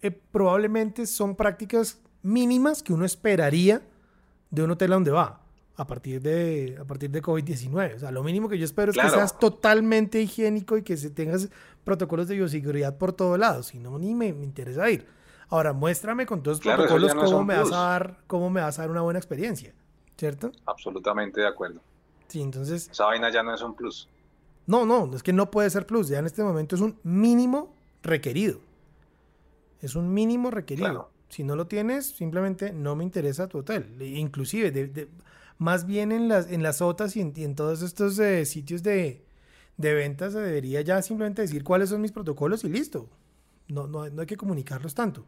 eh, 0.00 0.10
probablemente 0.10 1.06
son 1.06 1.34
prácticas 1.34 2.00
mínimas 2.22 2.82
que 2.82 2.92
uno 2.92 3.04
esperaría 3.04 3.82
de 4.50 4.62
un 4.62 4.70
hotel 4.70 4.92
a 4.92 4.94
donde 4.94 5.10
va 5.10 5.42
a 5.76 5.86
partir 5.86 6.22
de, 6.22 6.78
a 6.80 6.84
partir 6.84 7.10
de 7.10 7.22
COVID-19. 7.22 7.96
O 7.96 7.98
sea, 7.98 8.10
lo 8.10 8.22
mínimo 8.22 8.48
que 8.48 8.58
yo 8.58 8.64
espero 8.64 8.92
es 8.92 8.98
que 8.98 9.10
seas 9.10 9.38
totalmente 9.38 10.20
higiénico 10.20 10.78
y 10.78 10.82
que 10.82 10.96
se 10.96 11.10
tengas 11.10 11.50
protocolos 11.86 12.26
de 12.26 12.34
bioseguridad 12.34 12.98
por 12.98 13.12
todos 13.12 13.38
lados. 13.38 13.68
Si 13.68 13.78
no, 13.78 13.98
ni 13.98 14.14
me, 14.14 14.26
interesa 14.26 14.90
ir. 14.90 15.06
Ahora, 15.48 15.72
muéstrame 15.72 16.26
con 16.26 16.42
todos 16.42 16.62
los 16.62 16.74
protocolos 16.74 17.14
cómo, 17.14 17.44
me 17.44 17.56
vas 17.56 17.72
a 17.72 17.76
dar, 17.76 18.18
cómo 18.26 18.50
me 18.50 18.60
vas 18.60 18.78
a 18.78 18.82
dar 18.82 18.90
una 18.90 19.02
buena 19.02 19.20
experiencia. 19.20 19.72
¿Cierto? 20.18 20.50
Absolutamente 20.66 21.40
de 21.40 21.46
acuerdo. 21.46 21.80
Sí, 22.26 22.42
entonces... 22.42 22.88
Esa 22.90 23.04
vaina 23.04 23.30
ya 23.30 23.44
no 23.44 23.54
es 23.54 23.62
un 23.62 23.74
plus. 23.74 24.08
No, 24.66 24.84
no, 24.84 25.14
es 25.14 25.22
que 25.22 25.32
no 25.32 25.50
puede 25.50 25.70
ser 25.70 25.86
plus. 25.86 26.08
Ya 26.08 26.18
en 26.18 26.26
este 26.26 26.42
momento 26.42 26.74
es 26.74 26.82
un 26.82 26.98
mínimo 27.04 27.74
requerido. 28.02 28.60
Es 29.80 29.94
un 29.94 30.12
mínimo 30.12 30.50
requerido. 30.50 31.10
Si 31.28 31.44
no 31.44 31.54
lo 31.54 31.68
tienes, 31.68 32.06
simplemente 32.06 32.72
no 32.72 32.96
me 32.96 33.04
interesa 33.04 33.46
tu 33.46 33.58
hotel. 33.58 34.02
Inclusive, 34.02 34.72
de, 34.72 35.08
más 35.58 35.86
bien 35.86 36.10
en 36.10 36.28
las, 36.28 36.50
en 36.50 36.64
las 36.64 36.82
OTAs 36.82 37.16
y 37.16 37.20
en, 37.20 37.54
todos 37.54 37.82
estos 37.82 38.18
eh, 38.18 38.44
sitios 38.44 38.82
de, 38.82 39.25
de 39.76 39.94
ventas 39.94 40.32
se 40.32 40.40
debería 40.40 40.80
ya 40.80 41.02
simplemente 41.02 41.42
decir 41.42 41.64
cuáles 41.64 41.90
son 41.90 42.00
mis 42.00 42.12
protocolos 42.12 42.64
y 42.64 42.68
listo. 42.68 43.08
No, 43.68 43.86
no, 43.86 44.08
no 44.08 44.20
hay 44.20 44.26
que 44.26 44.36
comunicarlos 44.36 44.94
tanto. 44.94 45.24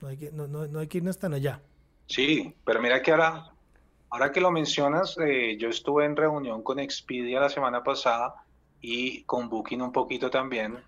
No 0.00 0.08
hay 0.08 0.16
que, 0.16 0.32
no, 0.32 0.46
no, 0.46 0.78
hay 0.78 0.86
que 0.86 0.98
irnos 0.98 1.18
tan 1.18 1.34
allá. 1.34 1.60
Sí, 2.06 2.54
pero 2.64 2.80
mira 2.80 3.02
que 3.02 3.12
ahora, 3.12 3.52
ahora 4.10 4.32
que 4.32 4.40
lo 4.40 4.50
mencionas, 4.50 5.16
eh, 5.18 5.56
yo 5.58 5.68
estuve 5.68 6.04
en 6.04 6.16
reunión 6.16 6.62
con 6.62 6.78
Expedia 6.78 7.40
la 7.40 7.48
semana 7.48 7.82
pasada 7.82 8.34
y 8.80 9.22
con 9.24 9.48
Booking 9.48 9.80
un 9.80 9.92
poquito 9.92 10.30
también 10.30 10.78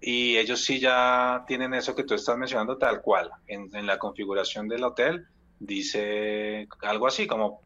y 0.00 0.36
ellos 0.38 0.64
sí 0.64 0.80
ya 0.80 1.44
tienen 1.46 1.74
eso 1.74 1.94
que 1.94 2.04
tú 2.04 2.14
estás 2.14 2.36
mencionando 2.36 2.78
tal 2.78 3.02
cual. 3.02 3.30
En, 3.46 3.70
la 3.86 3.98
configuración 3.98 4.66
del 4.66 4.84
hotel 4.84 5.26
dice 5.58 6.66
algo 6.82 7.06
así 7.06 7.26
como 7.26 7.60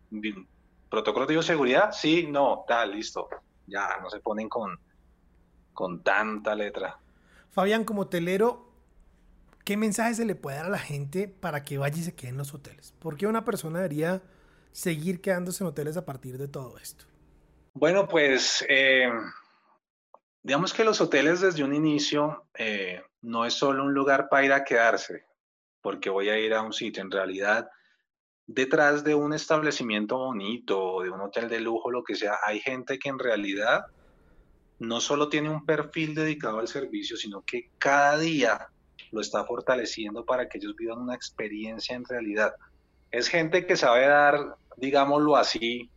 protocolo 0.91 1.27
de 1.27 1.35
bioseguridad, 1.35 1.93
sí, 1.93 2.27
no, 2.29 2.65
tal, 2.67 2.93
listo. 2.93 3.29
Ya 3.67 3.99
no 4.03 4.11
se 4.11 4.21
ponen 4.21 4.49
con, 4.49 4.79
con 5.73 6.03
tanta 6.03 6.55
letra. 6.55 6.99
Fabián, 7.51 7.85
como 7.85 8.03
hotelero, 8.03 8.69
¿qué 9.65 9.77
mensaje 9.77 10.15
se 10.15 10.25
le 10.25 10.35
puede 10.35 10.57
dar 10.59 10.67
a 10.67 10.71
la 10.71 10.79
gente 10.79 11.29
para 11.29 11.63
que 11.65 11.79
vaya 11.79 11.99
y 11.99 12.05
se 12.05 12.15
quede 12.15 12.31
en 12.31 12.37
los 12.37 12.53
hoteles? 12.55 12.93
¿Por 12.99 13.17
qué 13.17 13.27
una 13.27 13.45
persona 13.45 13.79
debería 13.79 14.23
seguir 14.73 15.21
quedándose 15.21 15.65
en 15.65 15.69
hoteles 15.69 15.97
a 15.97 16.05
partir 16.05 16.39
de 16.39 16.49
todo 16.49 16.77
esto? 16.79 17.05
Bueno, 17.75 18.07
pues 18.07 18.65
eh, 18.69 19.11
Digamos 20.45 20.75
que 20.75 20.85
los 20.85 21.01
hoteles 21.01 21.41
desde 21.41 21.65
un 21.65 21.75
inicio 21.75 22.45
eh, 22.53 23.03
no 23.23 23.47
es 23.47 23.55
solo 23.55 23.83
un 23.83 23.95
lugar 23.95 24.29
para 24.29 24.45
ir 24.45 24.53
a 24.53 24.63
quedarse, 24.63 25.25
porque 25.81 26.11
voy 26.11 26.29
a 26.29 26.39
ir 26.39 26.53
a 26.53 26.61
un 26.61 26.75
sitio. 26.75 27.03
En 27.03 27.11
realidad, 27.11 27.71
detrás 28.47 29.05
de 29.05 29.15
un 29.15 29.33
establecimiento 29.33 30.19
bonito 30.19 30.83
o 30.83 31.03
de 31.03 31.11
un 31.11 31.21
hotel 31.21 31.49
de 31.49 31.61
lujo, 31.61 31.91
lo 31.91 32.05
que 32.05 32.15
sea, 32.15 32.39
hay 32.47 32.61
gente 32.61 32.99
que 32.99 33.09
en 33.09 33.19
realidad 33.19 33.87
no 34.79 35.01
solo 35.01 35.29
tiene 35.29 35.51
un 35.51 35.65
perfil 35.65 36.15
dedicado 36.15 36.59
al 36.59 36.69
servicio, 36.69 37.17
sino 37.17 37.43
que 37.43 37.71
cada 37.79 38.19
día 38.19 38.69
lo 39.13 39.21
está 39.21 39.45
fortaleciendo 39.45 40.25
para 40.25 40.49
que 40.49 40.59
ellos 40.59 40.75
vivan 40.77 40.99
una 40.99 41.15
experiencia 41.15 41.97
en 41.97 42.05
realidad. 42.05 42.55
Es 43.11 43.29
gente 43.29 43.67
que 43.67 43.77
sabe 43.77 44.07
dar, 44.07 44.57
digámoslo 44.77 45.37
así, 45.37 45.91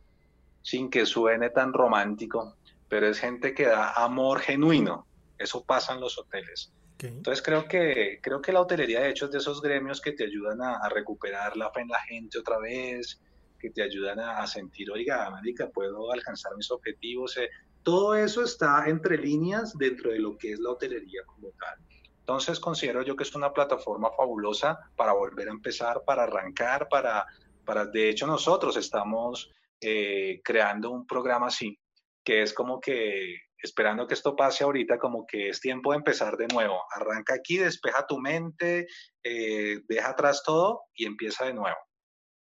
sin 0.61 0.89
que 0.89 1.05
suene 1.05 1.49
tan 1.49 1.73
romántico, 1.73 2.55
pero 2.87 3.07
es 3.07 3.19
gente 3.19 3.53
que 3.53 3.65
da 3.65 3.93
amor 3.93 4.39
genuino. 4.39 5.07
Eso 5.37 5.63
pasa 5.63 5.93
en 5.93 6.01
los 6.01 6.17
hoteles. 6.17 6.71
Entonces 6.99 7.43
creo 7.43 7.67
que, 7.67 8.19
creo 8.21 8.41
que 8.41 8.51
la 8.51 8.61
hotelería 8.61 9.01
de 9.01 9.09
hecho 9.09 9.25
es 9.25 9.31
de 9.31 9.37
esos 9.37 9.61
gremios 9.61 10.01
que 10.01 10.13
te 10.13 10.23
ayudan 10.23 10.61
a, 10.61 10.89
recuperar 10.89 11.55
la 11.55 11.71
fe 11.71 11.81
en 11.81 11.89
la 11.89 12.01
gente 12.01 12.39
otra 12.39 12.57
vez, 12.57 13.21
que 13.59 13.69
te 13.69 13.83
ayudan 13.83 14.19
a, 14.19 14.45
sentir, 14.47 14.91
oiga, 14.91 15.25
América, 15.25 15.69
puedo 15.69 16.11
alcanzar 16.11 16.55
mis 16.55 16.71
objetivos. 16.71 17.37
Eh, 17.37 17.49
todo 17.83 18.15
eso 18.15 18.43
está 18.43 18.85
entre 18.87 19.17
líneas 19.17 19.77
dentro 19.77 20.11
de 20.11 20.19
lo 20.19 20.37
que 20.37 20.53
es 20.53 20.59
la 20.59 20.71
hotelería 20.71 21.21
como 21.25 21.49
tal. 21.51 21.77
Entonces 22.19 22.59
considero 22.59 23.03
yo 23.03 23.15
que 23.15 23.23
es 23.23 23.33
una 23.35 23.53
plataforma 23.53 24.09
fabulosa 24.11 24.77
para 24.95 25.13
volver 25.13 25.47
a 25.47 25.51
empezar, 25.51 26.03
para 26.05 26.23
arrancar, 26.23 26.89
para, 26.89 27.25
para 27.63 27.85
de 27.85 28.09
hecho 28.09 28.27
nosotros 28.27 28.75
estamos 28.75 29.49
eh, 29.79 30.41
creando 30.43 30.91
un 30.91 31.07
programa 31.07 31.47
así, 31.47 31.79
que 32.23 32.41
es 32.41 32.53
como 32.53 32.81
que 32.81 33.46
esperando 33.62 34.08
que 34.08 34.14
esto 34.14 34.36
pase 34.36 34.64
ahorita, 34.64 34.97
como 34.97 35.26
que 35.26 35.49
es 35.49 35.60
tiempo 35.60 35.91
de 35.91 35.97
empezar 35.97 36.38
de 36.38 36.47
nuevo. 36.47 36.84
Arranca 36.93 37.36
aquí, 37.36 37.58
despeja 37.58 38.05
tu 38.05 38.20
mente, 38.20 38.88
eh, 39.24 39.82
deja 39.88 40.10
atrás 40.10 40.43
todo 40.45 40.84
y 40.95 41.05
empieza 41.05 41.45
de 41.45 41.53
nuevo. 41.53 41.78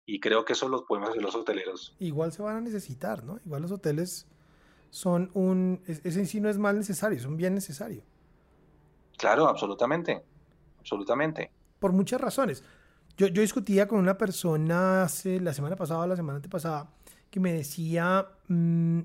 Y 0.05 0.19
creo 0.19 0.45
que 0.45 0.53
eso 0.53 0.67
lo 0.67 0.85
podemos 0.85 1.09
hacer 1.09 1.21
los 1.21 1.35
hoteleros. 1.35 1.95
Igual 1.99 2.31
se 2.31 2.41
van 2.41 2.57
a 2.57 2.61
necesitar, 2.61 3.23
¿no? 3.23 3.39
Igual 3.45 3.61
los 3.61 3.71
hoteles 3.71 4.27
son 4.89 5.31
un... 5.33 5.81
Ese 5.85 6.19
en 6.19 6.27
sí 6.27 6.41
no 6.41 6.49
es 6.49 6.57
mal 6.57 6.77
necesario, 6.77 7.17
es 7.17 7.25
un 7.25 7.37
bien 7.37 7.53
necesario. 7.53 8.03
Claro, 9.17 9.47
absolutamente. 9.47 10.23
Absolutamente. 10.79 11.51
Por 11.79 11.93
muchas 11.93 12.19
razones. 12.19 12.63
Yo, 13.17 13.27
yo 13.27 13.41
discutía 13.41 13.87
con 13.87 13.99
una 13.99 14.17
persona 14.17 15.03
hace, 15.03 15.39
la 15.39 15.53
semana 15.53 15.75
pasada 15.75 16.01
o 16.01 16.07
la 16.07 16.15
semana 16.15 16.37
antepasada 16.37 16.93
que 17.29 17.39
me 17.39 17.53
decía... 17.53 18.27
Mm, 18.47 19.01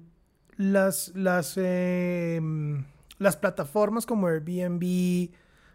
las, 0.57 1.13
las, 1.15 1.55
em, 1.57 2.85
las 3.19 3.37
plataformas 3.37 4.07
como 4.07 4.27
Airbnb, 4.27 5.31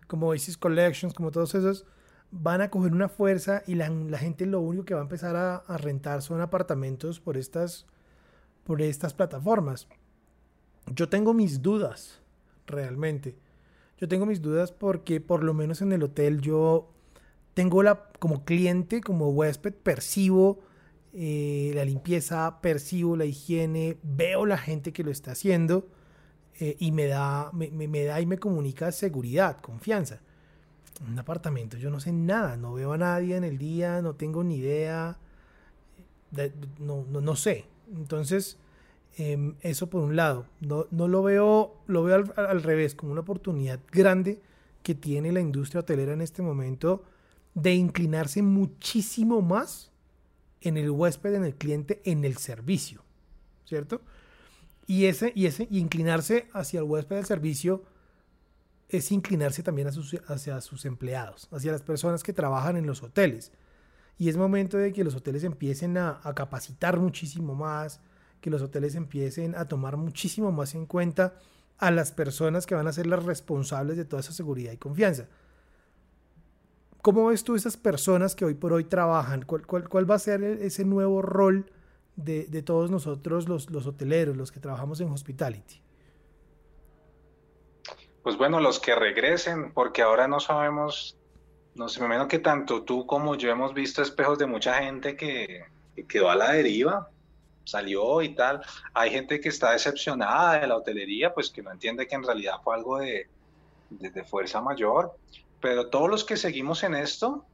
como 0.07 0.27
Oasis 0.27 0.57
Collections, 0.57 1.13
como 1.13 1.31
todos 1.31 1.55
esos, 1.55 1.85
van 2.31 2.61
a 2.61 2.69
coger 2.69 2.93
una 2.93 3.09
fuerza 3.09 3.61
y 3.67 3.75
la, 3.75 3.89
gente 4.17 4.45
lo 4.45 4.61
único 4.61 4.85
que 4.85 4.93
va 4.93 5.01
a 5.01 5.03
empezar 5.03 5.35
a, 5.35 5.77
rentar 5.77 6.21
son 6.21 6.41
apartamentos 6.41 7.19
por 7.19 7.37
estas, 7.37 7.85
por 8.63 8.81
estas 8.81 9.13
plataformas. 9.13 9.87
Yo 10.87 11.09
tengo 11.09 11.33
mis 11.33 11.61
dudas, 11.61 12.21
realmente. 12.65 13.35
Yo 13.97 14.07
tengo 14.07 14.25
mis 14.25 14.41
dudas 14.41 14.71
porque 14.71 15.21
por 15.21 15.43
lo 15.43 15.53
menos 15.53 15.81
en 15.81 15.91
el 15.91 16.03
hotel 16.03 16.41
yo 16.41 16.89
tengo 17.53 17.83
la, 17.83 18.07
como 18.19 18.45
cliente, 18.45 19.01
como 19.01 19.29
huésped, 19.29 19.73
percibo 19.73 20.59
eh, 21.13 21.71
la 21.75 21.83
limpieza, 21.83 22.61
percibo 22.61 23.17
la 23.17 23.25
higiene, 23.25 23.97
veo 24.01 24.45
la 24.45 24.57
gente 24.57 24.93
que 24.93 25.03
lo 25.03 25.11
está 25.11 25.31
haciendo 25.31 25.89
eh, 26.59 26.77
y 26.79 26.93
me 26.93 27.05
da, 27.07 27.51
me, 27.51 28.05
da 28.05 28.21
y 28.21 28.25
me 28.25 28.37
comunica 28.37 28.91
seguridad, 28.93 29.57
confianza. 29.59 30.21
En 31.01 31.13
un 31.13 31.19
apartamento 31.19 31.77
yo 31.77 31.89
no 31.89 31.99
sé 31.99 32.13
nada, 32.13 32.55
no 32.55 32.73
veo 32.73 32.93
a 32.93 32.97
nadie 32.97 33.35
en 33.35 33.43
el 33.43 33.57
día, 33.57 34.01
no 34.01 34.15
tengo 34.15 34.43
ni 34.43 34.57
idea, 34.57 35.17
no, 36.79 37.05
no, 37.09 37.19
no, 37.19 37.35
sé. 37.35 37.65
Entonces, 37.93 38.57
em, 39.17 39.55
eso 39.61 39.89
por 39.89 40.01
un 40.03 40.15
lado, 40.15 40.45
no, 40.61 40.87
no 40.91 41.09
lo 41.09 41.23
veo, 41.23 41.75
lo 41.87 42.03
veo 42.03 42.15
al, 42.15 42.33
al, 42.37 42.63
revés, 42.63 42.95
como 42.95 43.11
una 43.11 43.21
oportunidad 43.21 43.81
grande 43.91 44.41
que 44.81 44.95
tiene 44.95 45.33
la 45.33 45.41
industria 45.41 45.81
hotelera 45.81 46.13
en 46.13 46.21
este 46.21 46.41
momento 46.41 47.03
de 47.53 47.73
inclinarse 47.73 48.41
muchísimo 48.41 49.41
más 49.41 49.90
en 50.61 50.77
el 50.77 50.89
huésped, 50.89 51.33
en 51.33 51.43
el 51.43 51.55
cliente, 51.55 52.01
en 52.05 52.23
el 52.23 52.37
servicio, 52.37 53.03
¿cierto? 53.65 54.01
Y 54.87 55.05
ese, 55.05 55.31
y 55.35 55.45
ese 55.45 55.67
inclinarse 55.71 56.47
hacia 56.53 56.79
el 56.79 56.85
huésped 56.85 57.17
del 57.17 57.25
servicio 57.25 57.83
es 58.89 59.11
inclinarse 59.11 59.63
también 59.63 59.87
hacia 59.87 60.61
sus 60.61 60.85
empleados, 60.85 61.47
hacia 61.51 61.71
las 61.71 61.81
personas 61.81 62.23
que 62.23 62.33
trabajan 62.33 62.75
en 62.77 62.85
los 62.85 63.01
hoteles. 63.03 63.51
Y 64.17 64.29
es 64.29 64.37
momento 64.37 64.77
de 64.77 64.91
que 64.91 65.03
los 65.03 65.15
hoteles 65.15 65.43
empiecen 65.43 65.97
a 65.97 66.19
capacitar 66.35 66.99
muchísimo 66.99 67.55
más, 67.55 68.01
que 68.41 68.49
los 68.49 68.61
hoteles 68.61 68.95
empiecen 68.95 69.55
a 69.55 69.65
tomar 69.65 69.95
muchísimo 69.95 70.51
más 70.51 70.75
en 70.75 70.85
cuenta 70.85 71.35
a 71.77 71.91
las 71.91 72.11
personas 72.11 72.65
que 72.65 72.75
van 72.75 72.87
a 72.87 72.93
ser 72.93 73.07
las 73.07 73.23
responsables 73.23 73.97
de 73.97 74.05
toda 74.05 74.19
esa 74.19 74.33
seguridad 74.33 74.73
y 74.73 74.77
confianza. 74.77 75.27
¿Cómo 77.01 77.27
ves 77.27 77.43
tú 77.43 77.55
esas 77.55 77.77
personas 77.77 78.35
que 78.35 78.45
hoy 78.45 78.53
por 78.53 78.73
hoy 78.73 78.83
trabajan? 78.83 79.43
¿Cuál, 79.43 79.65
cuál, 79.65 80.09
va 80.09 80.15
a 80.15 80.19
ser 80.19 80.43
ese 80.43 80.85
nuevo 80.85 81.21
rol 81.21 81.71
de, 82.15 82.45
de 82.45 82.61
todos 82.61 82.91
nosotros 82.91 83.49
los, 83.49 83.71
los, 83.71 83.87
hoteleros, 83.87 84.37
los 84.37 84.51
que 84.51 84.59
trabajamos 84.59 85.01
en 85.01 85.09
hospitality? 85.09 85.81
Pues 88.21 88.37
bueno, 88.37 88.59
los 88.59 88.79
que 88.79 88.93
regresen, 88.93 89.73
porque 89.73 90.03
ahora 90.03 90.27
no 90.27 90.39
sabemos, 90.39 91.17
no 91.73 91.89
sé, 91.89 92.01
me 92.01 92.07
menos 92.07 92.27
que 92.27 92.37
tanto 92.37 92.83
tú 92.83 93.07
como 93.07 93.35
yo 93.35 93.49
hemos 93.49 93.73
visto 93.73 94.03
espejos 94.03 94.37
de 94.37 94.45
mucha 94.45 94.75
gente 94.75 95.15
que, 95.15 95.63
que 95.95 96.05
quedó 96.05 96.29
a 96.29 96.35
la 96.35 96.51
deriva, 96.51 97.09
salió 97.63 98.21
y 98.21 98.35
tal. 98.35 98.61
Hay 98.93 99.09
gente 99.09 99.39
que 99.39 99.49
está 99.49 99.71
decepcionada 99.71 100.59
de 100.59 100.67
la 100.67 100.77
hotelería, 100.77 101.33
pues 101.33 101.49
que 101.49 101.63
no 101.63 101.71
entiende 101.71 102.07
que 102.07 102.13
en 102.13 102.23
realidad 102.23 102.55
fue 102.63 102.75
algo 102.75 102.99
de, 102.99 103.27
de 103.89 104.23
fuerza 104.23 104.61
mayor. 104.61 105.15
Pero 105.61 105.89
todos 105.89 106.09
los 106.09 106.23
que 106.23 106.37
seguimos 106.37 106.83
en 106.83 106.95
esto, 106.95 107.45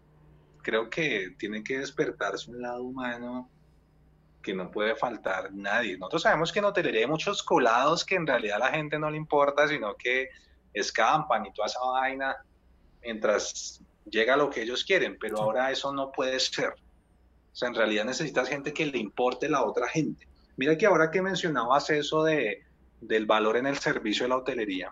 creo 0.61 0.89
que 0.89 1.35
tiene 1.37 1.63
que 1.63 1.79
despertarse 1.79 2.49
un 2.49 2.61
lado 2.61 2.83
humano 2.83 3.49
que 4.41 4.53
no 4.53 4.71
puede 4.71 4.95
faltar 4.95 5.53
nadie. 5.53 5.97
Nosotros 5.97 6.21
sabemos 6.23 6.53
que 6.53 6.59
en 6.59 6.65
hotelería 6.65 7.01
hay 7.01 7.07
muchos 7.07 7.43
colados 7.43 8.05
que 8.05 8.15
en 8.15 8.25
realidad 8.25 8.57
a 8.57 8.65
la 8.65 8.71
gente 8.71 8.97
no 8.97 9.11
le 9.11 9.17
importa, 9.17 9.67
sino 9.67 9.95
que 9.95 10.29
escampan 10.73 11.45
y 11.45 11.53
toda 11.53 11.67
esa 11.67 11.79
vaina 11.79 12.35
mientras 13.03 13.81
llega 14.09 14.37
lo 14.37 14.49
que 14.49 14.61
ellos 14.61 14.85
quieren, 14.85 15.17
pero 15.19 15.39
ahora 15.39 15.69
eso 15.71 15.91
no 15.91 16.11
puede 16.11 16.39
ser. 16.39 16.69
O 17.51 17.55
sea, 17.55 17.67
en 17.67 17.75
realidad 17.75 18.05
necesitas 18.05 18.47
gente 18.47 18.73
que 18.73 18.85
le 18.85 18.99
importe 18.99 19.49
la 19.49 19.63
otra 19.65 19.87
gente. 19.89 20.27
Mira 20.55 20.77
que 20.77 20.85
ahora 20.85 21.11
que 21.11 21.21
mencionabas 21.21 21.89
eso 21.89 22.23
de, 22.23 22.63
del 23.01 23.25
valor 23.25 23.57
en 23.57 23.67
el 23.67 23.77
servicio 23.77 24.23
de 24.23 24.29
la 24.29 24.37
hotelería, 24.37 24.91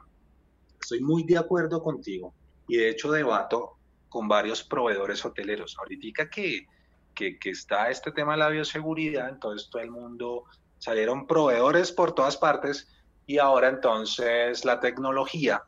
estoy 0.81 0.99
muy 0.99 1.23
de 1.23 1.37
acuerdo 1.37 1.81
contigo 1.81 2.33
y 2.67 2.77
de 2.77 2.89
hecho 2.89 3.11
debato 3.11 3.77
con 4.09 4.27
varios 4.27 4.63
proveedores 4.63 5.23
hoteleros. 5.25 5.75
Ahorita 5.77 6.29
que, 6.29 6.67
que, 7.13 7.37
que 7.37 7.49
está 7.49 7.89
este 7.89 8.11
tema 8.11 8.33
de 8.33 8.39
la 8.39 8.49
bioseguridad, 8.49 9.29
entonces 9.29 9.69
todo 9.69 9.81
el 9.81 9.91
mundo 9.91 10.45
salieron 10.77 11.27
proveedores 11.27 11.91
por 11.91 12.13
todas 12.13 12.37
partes 12.37 12.87
y 13.25 13.39
ahora 13.39 13.69
entonces 13.69 14.63
la 14.65 14.79
tecnología. 14.79 15.63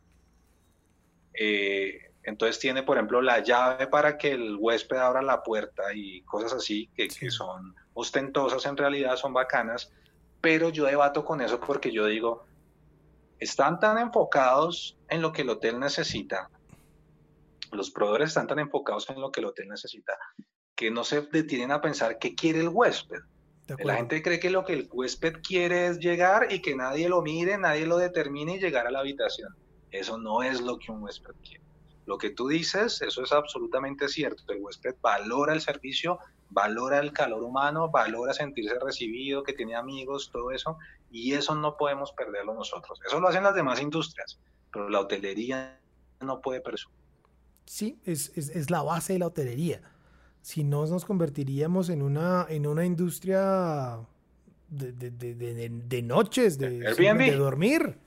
Eh, 1.33 2.11
entonces 2.23 2.59
tiene, 2.59 2.83
por 2.83 2.97
ejemplo, 2.97 3.21
la 3.21 3.39
llave 3.39 3.87
para 3.87 4.17
que 4.17 4.31
el 4.31 4.57
huésped 4.59 4.97
abra 4.97 5.21
la 5.21 5.43
puerta 5.43 5.93
y 5.93 6.21
cosas 6.23 6.53
así 6.53 6.89
que, 6.95 7.07
que, 7.07 7.31
son 7.31 7.75
ostentosas 7.93 8.65
en 8.65 8.75
realidad, 8.75 9.15
son 9.15 9.33
bacanas, 9.33 9.93
pero 10.41 10.69
yo 10.69 10.85
debato 10.85 11.23
con 11.23 11.41
eso 11.41 11.59
porque 11.59 11.91
yo 11.91 12.05
digo, 12.05 12.45
están 13.39 13.79
tan 13.79 13.97
enfocados 13.97 14.97
en 15.09 15.21
lo 15.21 15.31
que 15.31 15.43
el 15.43 15.49
hotel 15.49 15.79
necesita 15.79 16.49
los 17.71 17.91
proveedores 17.91 18.29
están 18.29 18.47
tan 18.47 18.59
enfocados 18.59 19.09
en 19.09 19.21
lo 19.21 19.31
que 19.31 19.41
el 19.41 19.47
hotel 19.47 19.67
necesita 19.67 20.13
que 20.77 20.91
no 20.91 21.03
se 21.03 21.21
detienen 21.21 21.71
a 21.71 21.81
pensar 21.81 22.19
qué 22.19 22.35
quiere 22.35 22.61
el 22.61 22.69
huésped. 22.69 23.19
La 23.79 23.95
gente 23.95 24.21
cree 24.21 24.39
que 24.39 24.51
lo 24.51 24.63
que 24.63 24.73
el 24.73 24.87
huésped 24.89 25.41
quiere 25.41 25.87
es 25.87 25.99
llegar 25.99 26.53
y 26.53 26.61
que 26.61 26.75
nadie 26.75 27.09
lo 27.09 27.21
mire, 27.21 27.57
nadie 27.57 27.85
lo 27.87 27.97
determine 27.97 28.55
y 28.55 28.59
llegar 28.59 28.85
a 28.85 28.91
la 28.91 28.99
habitación. 28.99 29.53
Eso 29.91 30.19
no 30.19 30.43
es 30.43 30.61
lo 30.61 30.77
que 30.77 30.91
un 30.91 31.01
huésped 31.01 31.33
quiere. 31.41 31.63
Lo 32.05 32.17
que 32.17 32.29
tú 32.29 32.47
dices, 32.47 33.01
eso 33.01 33.23
es 33.23 33.31
absolutamente 33.33 34.07
cierto. 34.07 34.43
El 34.53 34.61
huésped 34.61 34.95
valora 35.01 35.51
el 35.53 35.61
servicio, 35.61 36.19
valora 36.49 36.99
el 36.99 37.11
calor 37.11 37.43
humano, 37.43 37.89
valora 37.89 38.33
sentirse 38.33 38.77
recibido, 38.79 39.43
que 39.43 39.53
tiene 39.53 39.75
amigos, 39.75 40.29
todo 40.31 40.51
eso, 40.51 40.77
y 41.09 41.33
eso 41.33 41.55
no 41.55 41.75
podemos 41.75 42.13
perderlo 42.13 42.53
nosotros. 42.53 43.01
Eso 43.05 43.19
lo 43.19 43.27
hacen 43.27 43.43
las 43.43 43.55
demás 43.55 43.81
industrias, 43.81 44.39
pero 44.71 44.89
la 44.89 44.99
hotelería 45.01 45.81
no 46.21 46.39
puede 46.39 46.61
presumir 46.61 47.06
sí, 47.67 47.99
es, 48.05 48.31
es, 48.35 48.49
es, 48.49 48.71
la 48.71 48.81
base 48.81 49.13
de 49.13 49.19
la 49.19 49.27
hotelería. 49.27 49.81
Si 50.41 50.63
no, 50.63 50.85
nos 50.87 51.05
convertiríamos 51.05 51.89
en 51.89 52.01
una, 52.01 52.47
en 52.49 52.65
una 52.65 52.85
industria 52.85 53.99
de, 54.69 54.93
de, 54.93 55.11
de, 55.11 55.69
de 55.69 56.01
noches, 56.01 56.57
de, 56.57 56.79
de 56.79 57.35
dormir. 57.35 57.97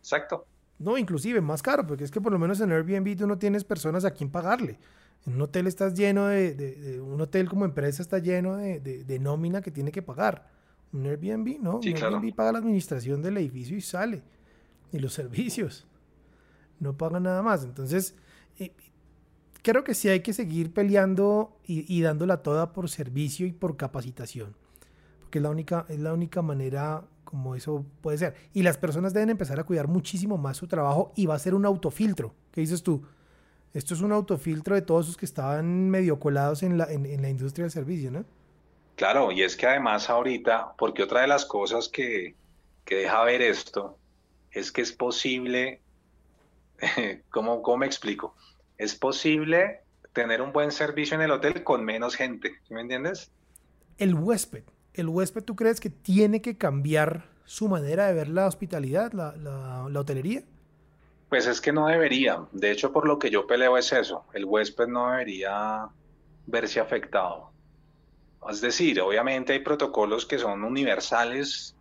Exacto. 0.00 0.46
No, 0.78 0.96
inclusive 0.96 1.40
más 1.40 1.60
caro, 1.60 1.86
porque 1.86 2.04
es 2.04 2.10
que 2.10 2.20
por 2.20 2.32
lo 2.32 2.38
menos 2.38 2.60
en 2.60 2.70
Airbnb 2.70 3.16
tú 3.16 3.26
no 3.26 3.36
tienes 3.36 3.64
personas 3.64 4.04
a 4.04 4.12
quien 4.12 4.30
pagarle. 4.30 4.78
En 5.26 5.34
un 5.34 5.42
hotel 5.42 5.66
estás 5.66 5.94
lleno 5.94 6.28
de, 6.28 7.00
un 7.04 7.20
hotel 7.20 7.48
como 7.48 7.64
empresa 7.64 8.00
está 8.00 8.18
lleno 8.18 8.56
de, 8.56 9.18
nómina 9.20 9.60
que 9.60 9.72
tiene 9.72 9.90
que 9.90 10.02
pagar. 10.02 10.48
Un 10.92 11.04
Airbnb, 11.06 11.60
¿no? 11.60 11.78
un 11.78 11.84
Airbnb 11.84 12.34
paga 12.34 12.52
la 12.52 12.58
administración 12.60 13.20
del 13.20 13.38
edificio 13.38 13.76
y 13.76 13.80
sale. 13.80 14.22
Y 14.92 15.00
los 15.00 15.12
servicios 15.14 15.87
no 16.80 16.96
pagan 16.96 17.24
nada 17.24 17.42
más. 17.42 17.64
Entonces, 17.64 18.14
eh, 18.58 18.72
creo 19.62 19.84
que 19.84 19.94
sí 19.94 20.08
hay 20.08 20.20
que 20.20 20.32
seguir 20.32 20.72
peleando 20.72 21.56
y, 21.64 22.00
dándola 22.00 22.42
toda 22.42 22.72
por 22.72 22.88
servicio 22.88 23.46
y 23.46 23.52
por 23.52 23.76
capacitación, 23.76 24.56
porque 25.20 25.38
es 25.38 25.42
la 25.42 25.50
única, 25.50 25.86
es 25.88 25.98
la 25.98 26.12
única 26.12 26.42
manera 26.42 27.04
como 27.24 27.54
eso 27.54 27.84
puede 28.00 28.18
ser. 28.18 28.34
Y 28.54 28.62
las 28.62 28.78
personas 28.78 29.12
deben 29.12 29.30
empezar 29.30 29.60
a 29.60 29.64
cuidar 29.64 29.86
muchísimo 29.86 30.38
más 30.38 30.56
su 30.56 30.66
trabajo 30.66 31.12
y 31.14 31.26
va 31.26 31.34
a 31.34 31.38
ser 31.38 31.54
un 31.54 31.66
autofiltro. 31.66 32.34
¿Qué 32.52 32.62
dices 32.62 32.82
tú? 32.82 33.02
Esto 33.74 33.92
es 33.92 34.00
un 34.00 34.12
autofiltro 34.12 34.74
de 34.74 34.80
todos 34.80 35.08
los 35.08 35.16
que 35.18 35.26
estaban 35.26 35.90
medio 35.90 36.18
colados 36.18 36.62
en 36.62 36.78
la, 36.78 36.84
en 36.90 37.20
la 37.20 37.28
industria 37.28 37.64
del 37.64 37.70
servicio, 37.70 38.10
¿no? 38.10 38.24
Claro, 38.98 39.30
y 39.30 39.42
es 39.42 39.56
que 39.56 39.66
además 39.66 40.10
ahorita, 40.10 40.72
porque 40.76 41.04
otra 41.04 41.20
de 41.20 41.28
las 41.28 41.44
cosas 41.44 41.88
que, 41.88 42.34
que 42.84 42.96
deja 42.96 43.22
ver 43.22 43.42
esto 43.42 43.96
es 44.50 44.72
que 44.72 44.80
es 44.80 44.92
posible 44.92 45.80
¿Cómo, 47.30 47.62
¿Cómo 47.62 47.78
me 47.78 47.86
explico? 47.86 48.34
Es 48.76 48.94
posible 48.94 49.80
tener 50.12 50.42
un 50.42 50.52
buen 50.52 50.72
servicio 50.72 51.14
en 51.14 51.22
el 51.22 51.30
hotel 51.30 51.62
con 51.62 51.84
menos 51.84 52.16
gente, 52.16 52.58
me 52.70 52.80
entiendes? 52.80 53.30
El 53.98 54.14
huésped, 54.14 54.64
el 54.94 55.08
huésped, 55.08 55.44
¿tú 55.44 55.54
crees 55.56 55.80
que 55.80 55.90
tiene 55.90 56.42
que 56.42 56.56
cambiar 56.56 57.28
su 57.44 57.68
manera 57.68 58.06
de 58.06 58.14
ver 58.14 58.28
la 58.28 58.46
hospitalidad, 58.46 59.12
la, 59.12 59.34
la, 59.36 60.00
hotelería? 60.00 60.42
Pues 61.28 61.46
es 61.46 61.60
que 61.60 61.72
no 61.72 61.86
debería. 61.86 62.44
De 62.52 62.70
hecho, 62.70 62.92
por 62.92 63.06
lo 63.06 63.18
que 63.18 63.30
yo 63.30 63.46
peleo 63.46 63.76
es 63.76 63.92
eso. 63.92 64.24
El 64.32 64.44
huésped 64.44 64.86
no 64.86 65.10
debería 65.10 65.88
verse 66.46 66.80
afectado. 66.80 67.50
Es 68.48 68.60
decir, 68.60 69.00
obviamente 69.00 69.52
hay 69.52 69.60
protocolos 69.60 70.26
que 70.26 70.38
son 70.38 70.64
universales 70.64 71.76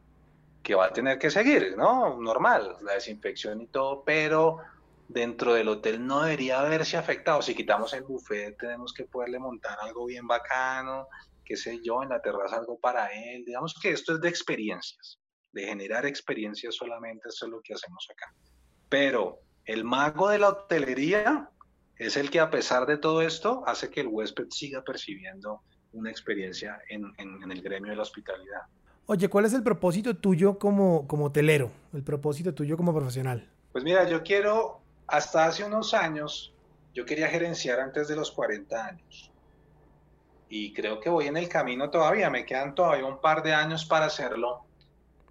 que 0.63 0.75
va 0.75 0.87
a 0.87 0.93
tener 0.93 1.17
que 1.17 1.31
seguir, 1.31 1.75
¿no? 1.77 2.19
Normal, 2.19 2.77
la 2.81 2.93
desinfección 2.93 3.61
y 3.61 3.67
todo, 3.67 4.03
pero 4.05 4.59
dentro 5.07 5.53
del 5.53 5.69
hotel 5.69 6.05
no 6.05 6.23
debería 6.23 6.61
verse 6.63 6.97
afectado. 6.97 7.41
Si 7.41 7.55
quitamos 7.55 7.93
el 7.93 8.03
buffet, 8.03 8.57
tenemos 8.57 8.93
que 8.93 9.05
poderle 9.05 9.39
montar 9.39 9.77
algo 9.81 10.05
bien 10.05 10.27
bacano, 10.27 11.07
qué 11.45 11.55
sé 11.55 11.79
yo, 11.83 12.03
en 12.03 12.09
la 12.09 12.21
terraza 12.21 12.57
algo 12.57 12.79
para 12.79 13.07
él. 13.07 13.43
Digamos 13.45 13.73
que 13.81 13.91
esto 13.91 14.15
es 14.15 14.21
de 14.21 14.29
experiencias, 14.29 15.19
de 15.51 15.65
generar 15.65 16.05
experiencias 16.05 16.75
solamente, 16.75 17.29
eso 17.29 17.45
es 17.45 17.51
lo 17.51 17.61
que 17.61 17.73
hacemos 17.73 18.07
acá. 18.11 18.33
Pero 18.89 19.39
el 19.65 19.83
mago 19.83 20.29
de 20.29 20.39
la 20.39 20.49
hotelería 20.49 21.49
es 21.97 22.15
el 22.17 22.29
que 22.29 22.39
a 22.39 22.49
pesar 22.49 22.85
de 22.85 22.97
todo 22.97 23.21
esto 23.21 23.63
hace 23.65 23.89
que 23.89 24.01
el 24.01 24.07
huésped 24.07 24.47
siga 24.49 24.83
percibiendo 24.83 25.61
una 25.93 26.11
experiencia 26.11 26.79
en, 26.89 27.11
en, 27.17 27.51
el 27.51 27.61
gremio 27.61 27.89
de 27.91 27.95
la 27.95 28.03
hospitalidad. 28.03 28.61
Oye, 29.07 29.29
¿cuál 29.29 29.45
es 29.45 29.53
el 29.53 29.63
propósito 29.63 30.15
tuyo 30.15 30.59
como, 30.59 31.07
como 31.07 31.25
hotelero? 31.25 31.71
El 31.93 32.03
propósito 32.03 32.53
tuyo 32.53 32.77
como 32.77 32.93
profesional. 32.93 33.49
Pues 33.71 33.83
mira, 33.83 34.07
yo 34.07 34.21
quiero 34.21 34.81
hasta 35.07 35.45
hace 35.45 35.63
unos 35.63 35.93
años 35.93 36.53
yo 36.93 37.05
quería 37.05 37.27
gerenciar 37.27 37.79
antes 37.79 38.07
de 38.07 38.15
los 38.15 38.31
40 38.31 38.85
años. 38.85 39.31
Y 40.49 40.73
creo 40.73 40.99
que 40.99 41.09
voy 41.09 41.27
en 41.27 41.37
el 41.37 41.47
camino 41.49 41.89
todavía, 41.89 42.29
me 42.29 42.45
quedan 42.45 42.73
todavía 42.73 43.05
un 43.05 43.19
par 43.19 43.43
de 43.43 43.53
años 43.53 43.85
para 43.85 44.05
hacerlo. 44.05 44.65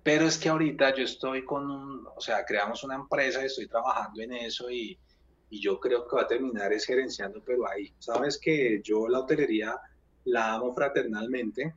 Pero 0.02 0.26
es 0.26 0.38
que 0.38 0.48
ahorita 0.48 0.94
yo 0.94 1.04
estoy 1.04 1.44
con 1.44 1.68
un, 1.70 2.06
o 2.14 2.20
sea, 2.20 2.44
creamos 2.44 2.84
una 2.84 2.94
empresa 2.94 3.42
y 3.42 3.46
estoy 3.46 3.66
trabajando 3.66 4.22
en 4.22 4.34
eso 4.34 4.70
y, 4.70 4.96
y 5.50 5.60
yo 5.60 5.80
creo 5.80 6.06
que 6.06 6.16
va 6.16 6.22
a 6.22 6.26
terminar 6.26 6.72
es 6.72 6.84
gerenciando, 6.84 7.42
pero 7.44 7.68
ahí, 7.68 7.92
sabes 7.98 8.38
que 8.38 8.80
yo 8.84 9.08
la 9.08 9.20
hotelería 9.20 9.76
la 10.24 10.54
amo 10.54 10.72
fraternalmente, 10.74 11.74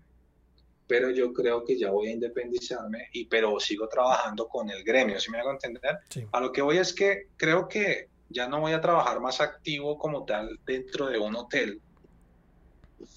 pero 0.89 1.11
yo 1.11 1.31
creo 1.31 1.63
que 1.63 1.77
ya 1.77 1.91
voy 1.91 2.07
a 2.07 2.13
independizarme, 2.13 3.09
y, 3.13 3.25
pero 3.25 3.59
sigo 3.59 3.87
trabajando 3.87 4.47
con 4.47 4.71
el 4.71 4.83
gremio, 4.83 5.19
si 5.19 5.29
me 5.29 5.39
hago 5.39 5.51
entender? 5.51 5.99
A 6.31 6.39
lo 6.39 6.51
que 6.51 6.63
voy 6.63 6.79
es 6.79 6.93
que 6.93 7.27
creo 7.37 7.67
que 7.67 8.09
ya 8.27 8.47
no 8.47 8.59
voy 8.59 8.71
a 8.71 8.81
trabajar 8.81 9.19
más 9.19 9.39
activo 9.39 9.99
como 9.99 10.25
tal 10.25 10.59
dentro 10.65 11.05
de 11.05 11.19
un 11.19 11.35
hotel, 11.35 11.79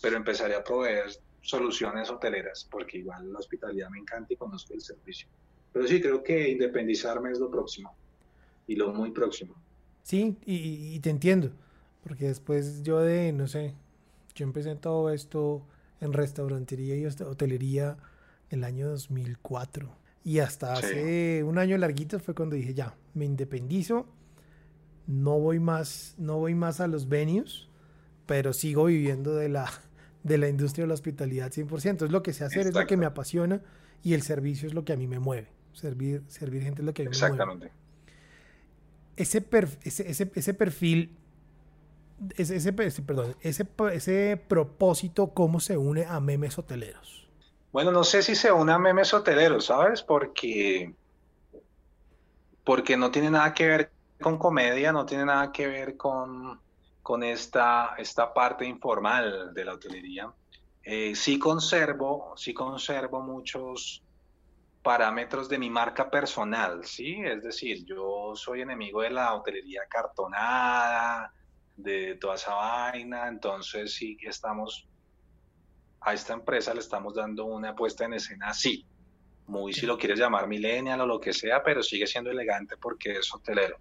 pero 0.02 0.18
empezaré 0.18 0.54
a 0.54 0.62
proveer 0.62 1.06
soluciones 1.40 2.10
hoteleras, 2.10 2.68
porque 2.70 2.98
igual 2.98 3.32
la 3.32 3.38
hospitalidad 3.38 3.88
me 3.88 4.00
encanta 4.00 4.34
y 4.34 4.36
conozco 4.36 4.74
el 4.74 4.82
servicio. 4.82 5.26
Pero 5.72 5.88
sí, 5.88 5.98
creo 5.98 6.22
que 6.22 6.50
independizarme 6.50 7.30
es 7.30 7.38
lo 7.38 7.50
próximo 7.50 7.96
y 8.66 8.76
lo 8.76 8.92
muy 8.92 9.12
próximo. 9.12 9.54
Sí, 10.02 10.36
y, 10.44 11.00
te 11.00 11.08
entiendo, 11.08 11.50
porque 12.02 12.26
después 12.26 12.82
yo 12.82 13.00
de, 13.00 13.32
no 13.32 13.48
sé, 13.48 13.72
yo 14.34 14.44
empecé 14.44 14.74
todo 14.74 15.08
esto 15.08 15.62
en 16.02 16.12
restaurantería 16.12 16.96
y 16.96 17.06
hotelería 17.06 17.96
el 18.50 18.64
año 18.64 18.88
2004. 18.88 19.96
Y 20.24 20.40
hasta 20.40 20.74
hace 20.74 21.42
un 21.42 21.58
año 21.58 21.78
larguito 21.78 22.20
fue 22.20 22.34
cuando 22.34 22.54
dije, 22.54 22.74
ya, 22.74 22.94
me 23.14 23.24
independizo, 23.24 24.06
no 25.06 25.38
voy 25.38 25.58
más, 25.58 26.14
no 26.18 26.38
voy 26.38 26.54
más 26.54 26.80
a 26.80 26.86
los 26.86 27.08
venues, 27.08 27.68
pero 28.26 28.52
sigo 28.52 28.84
viviendo 28.84 29.34
de 29.34 29.48
la, 29.48 29.70
de 30.22 30.38
la 30.38 30.48
industria 30.48 30.84
de 30.84 30.88
la 30.88 30.94
hospitalidad 30.94 31.50
100%. 31.50 32.04
Es 32.04 32.12
lo 32.12 32.22
que 32.22 32.32
sé 32.32 32.44
hacer, 32.44 32.66
es 32.66 32.74
lo 32.74 32.86
que 32.86 32.96
me 32.96 33.06
apasiona 33.06 33.62
y 34.02 34.14
el 34.14 34.22
servicio 34.22 34.68
es 34.68 34.74
lo 34.74 34.84
que 34.84 34.92
a 34.92 34.96
mí 34.96 35.06
me 35.06 35.18
mueve. 35.18 35.48
Servir, 35.72 36.22
servir 36.28 36.62
gente 36.62 36.82
es 36.82 36.86
lo 36.86 36.94
que 36.94 37.02
a 37.02 37.04
mí 37.06 37.10
me 37.10 37.18
mueve. 37.18 37.34
Exactamente. 37.34 37.72
Ese, 39.16 39.44
ese, 39.84 40.30
ese, 40.34 40.54
perfil, 40.54 41.16
ese, 42.36 42.56
ese, 43.92 44.36
propósito, 44.36 45.28
¿cómo 45.28 45.60
se 45.60 45.76
une 45.76 46.04
a 46.06 46.20
memes 46.20 46.58
hoteleros? 46.58 47.28
Bueno, 47.72 47.90
no 47.90 48.04
sé 48.04 48.22
si 48.22 48.34
se 48.34 48.52
une 48.52 48.72
a 48.72 48.78
memes 48.78 49.12
hoteleros, 49.14 49.66
¿sabes? 49.66 50.02
Porque, 50.02 50.94
porque 52.64 52.96
no 52.96 53.10
tiene 53.10 53.30
nada 53.30 53.54
que 53.54 53.66
ver 53.66 53.92
con 54.20 54.38
comedia, 54.38 54.92
no 54.92 55.06
tiene 55.06 55.24
nada 55.24 55.50
que 55.52 55.66
ver 55.66 55.96
con, 55.96 56.60
con 57.02 57.22
esta, 57.22 57.94
esta 57.98 58.32
parte 58.32 58.64
informal 58.64 59.52
de 59.54 59.64
la 59.64 59.74
hotelería. 59.74 60.32
Eh, 60.84 61.14
sí 61.14 61.38
conservo, 61.38 62.34
sí 62.36 62.52
conservo 62.52 63.20
muchos 63.20 64.02
parámetros 64.82 65.48
de 65.48 65.58
mi 65.58 65.70
marca 65.70 66.10
personal, 66.10 66.84
¿sí? 66.84 67.20
Es 67.24 67.42
decir, 67.42 67.84
yo 67.84 68.32
soy 68.34 68.62
enemigo 68.62 69.02
de 69.02 69.10
la 69.10 69.34
hotelería 69.34 69.82
cartonada, 69.88 71.32
de 71.76 72.16
toda 72.16 72.34
esa 72.34 72.54
vaina, 72.54 73.28
entonces 73.28 73.94
sí 73.94 74.16
estamos, 74.22 74.88
a 76.00 76.14
esta 76.14 76.34
empresa 76.34 76.74
le 76.74 76.80
estamos 76.80 77.14
dando 77.14 77.44
una 77.46 77.74
puesta 77.74 78.04
en 78.04 78.14
escena 78.14 78.50
así, 78.50 78.86
muy 79.46 79.72
si 79.72 79.86
lo 79.86 79.98
quieres 79.98 80.18
llamar 80.18 80.46
millennial 80.46 81.00
o 81.00 81.06
lo 81.06 81.20
que 81.20 81.32
sea, 81.32 81.62
pero 81.62 81.82
sigue 81.82 82.06
siendo 82.06 82.30
elegante 82.30 82.76
porque 82.76 83.12
es 83.12 83.34
hotelero. 83.34 83.76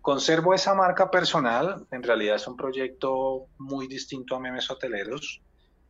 Conservo 0.00 0.52
esa 0.54 0.74
marca 0.74 1.10
personal, 1.10 1.86
en 1.90 2.02
realidad 2.02 2.36
es 2.36 2.46
un 2.46 2.56
proyecto 2.56 3.46
muy 3.58 3.86
distinto 3.86 4.36
a 4.36 4.40
memes 4.40 4.70
hoteleros, 4.70 5.40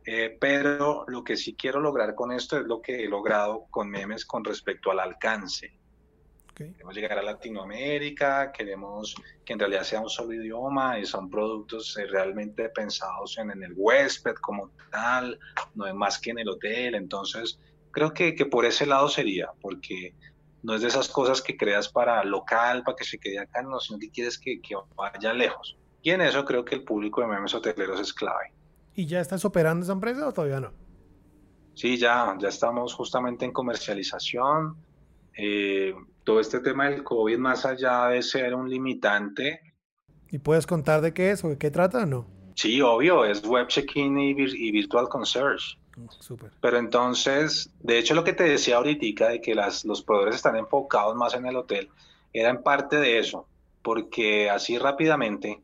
eh, 0.05 0.37
pero 0.39 1.03
lo 1.07 1.23
que 1.23 1.35
sí 1.35 1.55
quiero 1.55 1.79
lograr 1.79 2.15
con 2.15 2.31
esto 2.31 2.57
es 2.57 2.65
lo 2.65 2.81
que 2.81 3.03
he 3.03 3.09
logrado 3.09 3.65
con 3.71 3.89
memes 3.89 4.25
con 4.25 4.43
respecto 4.45 4.91
al 4.91 4.99
alcance. 4.99 5.73
Queremos 6.55 6.95
llegar 6.95 7.19
a 7.19 7.21
Latinoamérica, 7.21 8.51
queremos 8.53 9.13
que 9.43 9.53
en 9.53 9.59
realidad 9.59 9.83
sea 9.83 9.99
un 9.99 10.09
solo 10.09 10.33
idioma 10.33 10.97
y 10.97 11.05
son 11.05 11.29
productos 11.29 11.97
eh, 11.97 12.07
realmente 12.07 12.69
pensados 12.69 13.37
en, 13.37 13.51
el 13.51 13.73
huésped 13.75 14.35
como 14.35 14.71
tal, 14.89 15.37
no 15.75 15.85
es 15.85 15.93
más 15.93 16.17
que 16.17 16.31
en 16.31 16.39
el 16.39 16.47
hotel. 16.47 16.95
Entonces, 16.95 17.59
creo 17.91 18.13
que, 18.13 18.33
que 18.35 18.45
por 18.45 18.63
ese 18.65 18.85
lado 18.85 19.09
sería, 19.09 19.49
porque 19.59 20.15
no 20.65 20.73
es 20.73 20.81
de 20.81 20.87
esas 20.87 21.09
cosas 21.09 21.41
que 21.41 21.55
creas 21.55 21.89
para 21.89 22.23
local, 22.23 22.83
para 22.83 22.95
que 22.95 23.03
se 23.03 23.19
quede 23.19 23.37
acá, 23.37 23.61
no, 23.61 23.79
sino 23.79 23.99
que 23.99 24.09
quieres 24.09 24.39
que, 24.39 24.59
vaya 24.95 25.31
lejos. 25.31 25.77
Y 26.01 26.09
en 26.09 26.21
eso 26.21 26.43
creo 26.43 26.65
que 26.65 26.75
el 26.75 26.83
público 26.83 27.21
de 27.21 27.27
memes 27.27 27.53
hoteleros 27.53 27.99
es 27.99 28.13
clave. 28.13 28.53
¿Y 28.95 29.05
ya 29.05 29.19
estás 29.19 29.45
operando 29.45 29.83
esa 29.83 29.93
empresa 29.93 30.27
o 30.27 30.33
todavía 30.33 30.59
no? 30.59 30.71
Sí, 31.75 31.97
ya, 31.97 32.35
ya 32.39 32.47
estamos 32.47 32.93
justamente 32.93 33.45
en 33.45 33.51
comercialización. 33.51 34.77
Eh, 35.37 35.93
todo 36.23 36.39
este 36.39 36.59
tema 36.59 36.89
del 36.89 37.03
COVID, 37.03 37.37
más 37.37 37.65
allá 37.65 38.07
de 38.07 38.21
ser 38.21 38.55
un 38.55 38.69
limitante. 38.69 39.61
¿Y 40.31 40.39
puedes 40.39 40.65
contar 40.65 41.01
de 41.01 41.13
qué 41.13 41.31
es 41.31 41.43
o 41.43 41.49
de 41.49 41.57
qué 41.57 41.71
trata 41.71 42.03
o 42.03 42.05
no? 42.05 42.27
Sí, 42.55 42.81
obvio, 42.81 43.25
es 43.25 43.45
web 43.45 43.67
check-in 43.67 44.17
y, 44.17 44.31
y, 44.31 44.71
virtual 44.71 45.07
concierge. 45.09 45.77
Pero 46.61 46.77
entonces, 46.77 47.69
de 47.79 47.99
hecho 47.99 48.15
lo 48.15 48.23
que 48.23 48.33
te 48.33 48.43
decía 48.43 48.77
ahorita 48.77 49.29
de 49.29 49.41
que 49.41 49.55
las, 49.55 49.85
los 49.85 50.01
proveedores 50.01 50.37
están 50.37 50.55
enfocados 50.57 51.15
más 51.15 51.33
en 51.35 51.45
el 51.45 51.55
hotel, 51.55 51.89
era 52.33 52.49
en 52.49 52.61
parte 52.63 52.97
de 52.97 53.19
eso, 53.19 53.47
porque 53.81 54.49
así 54.49 54.77
rápidamente, 54.77 55.61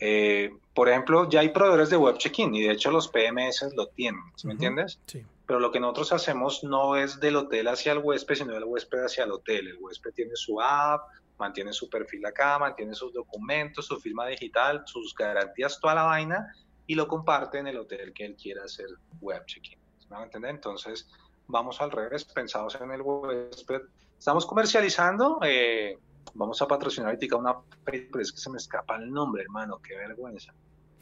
eh, 0.00 0.50
por 0.74 0.88
ejemplo, 0.88 1.28
ya 1.28 1.40
hay 1.40 1.50
proveedores 1.50 1.90
de 1.90 1.96
web 1.96 2.18
check-in 2.18 2.54
y 2.54 2.62
de 2.62 2.72
hecho 2.72 2.90
los 2.90 3.08
PMS 3.08 3.72
lo 3.76 3.86
tienen, 3.88 4.22
¿me 4.44 4.52
entiendes? 4.52 4.98
Sí. 5.06 5.24
Pero 5.48 5.60
lo 5.60 5.72
que 5.72 5.80
nosotros 5.80 6.12
hacemos 6.12 6.62
no 6.62 6.94
es 6.94 7.18
del 7.20 7.36
hotel 7.36 7.68
hacia 7.68 7.92
el 7.92 8.00
huésped, 8.00 8.34
sino 8.34 8.52
del 8.52 8.64
huésped 8.64 9.02
hacia 9.02 9.24
el 9.24 9.32
hotel. 9.32 9.66
El 9.66 9.78
huésped 9.80 10.12
tiene 10.12 10.32
su 10.34 10.60
app, 10.60 11.08
mantiene 11.38 11.72
su 11.72 11.88
perfil 11.88 12.26
acá, 12.26 12.58
mantiene 12.58 12.92
sus 12.94 13.14
documentos, 13.14 13.86
su 13.86 13.98
firma 13.98 14.26
digital, 14.26 14.82
sus 14.84 15.14
garantías, 15.14 15.80
toda 15.80 15.94
la 15.94 16.02
vaina, 16.02 16.54
y 16.86 16.94
lo 16.94 17.08
comparte 17.08 17.56
en 17.56 17.66
el 17.66 17.78
hotel 17.78 18.12
que 18.12 18.26
él 18.26 18.36
quiera 18.36 18.64
hacer 18.64 18.88
web 19.22 19.42
check-in. 19.46 19.78
¿Me 20.10 20.16
van 20.16 20.20
a 20.20 20.24
entender? 20.26 20.50
Entonces, 20.50 21.08
vamos 21.46 21.80
al 21.80 21.92
revés, 21.92 22.26
pensados 22.26 22.74
en 22.78 22.90
el 22.90 23.00
huésped. 23.00 23.80
Estamos 24.18 24.44
comercializando, 24.44 25.38
eh, 25.42 25.98
vamos 26.34 26.60
a 26.60 26.68
patrocinar 26.68 27.14
ahorita 27.14 27.36
una, 27.36 27.56
pero 27.84 28.20
es 28.20 28.32
que 28.32 28.38
se 28.38 28.50
me 28.50 28.58
escapa 28.58 28.96
el 28.96 29.10
nombre, 29.10 29.44
hermano, 29.44 29.78
qué 29.78 29.96
vergüenza. 29.96 30.52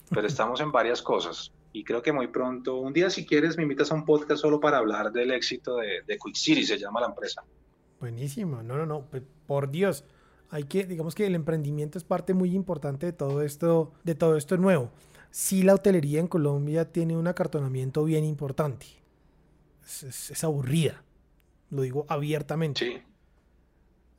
Pero 0.09 0.27
estamos 0.29 0.61
en 0.61 0.71
varias 0.71 1.03
cosas 1.03 1.51
y 1.79 1.85
creo 1.85 2.03
que 2.03 2.13
muy 2.13 2.29
pronto, 2.29 2.77
un 2.77 2.93
día 2.93 3.11
si 3.11 3.27
quieres 3.27 3.57
me 3.57 3.63
invitas 3.63 3.91
a 3.91 3.95
un 3.95 4.05
podcast 4.05 4.41
solo 4.41 4.61
para 4.61 4.79
hablar 4.79 5.13
del 5.13 5.31
éxito 5.31 5.77
de, 5.77 6.03
de 6.07 6.19
Quick 6.19 6.35
City, 6.35 6.65
se 6.65 6.79
llama 6.79 7.01
la 7.01 7.09
empresa. 7.09 7.43
Buenísimo, 8.01 8.63
no, 8.63 8.77
no, 8.77 8.87
no, 8.87 9.07
por 9.47 9.71
Dios, 9.71 10.05
hay 10.51 10.65
que, 10.65 10.85
digamos 10.85 11.15
que 11.15 11.27
el 11.27 11.35
emprendimiento 11.35 11.99
es 11.99 12.05
parte 12.05 12.35
muy 12.35 12.55
importante 12.55 13.07
de 13.07 13.13
todo 13.13 13.43
esto, 13.43 13.93
de 14.05 14.15
todo 14.15 14.37
esto 14.37 14.57
nuevo 14.57 14.91
sí 15.37 15.63
la 15.63 15.75
hotelería 15.75 16.19
en 16.19 16.29
Colombia 16.29 16.91
tiene 16.91 17.15
un 17.15 17.27
acartonamiento 17.27 18.05
bien 18.05 18.25
importante. 18.25 18.87
Es, 19.85 20.43
aburrida, 20.43 21.05
lo 21.69 21.83
digo 21.83 22.07
abiertamente. 22.09 22.85
Sí. 22.87 23.03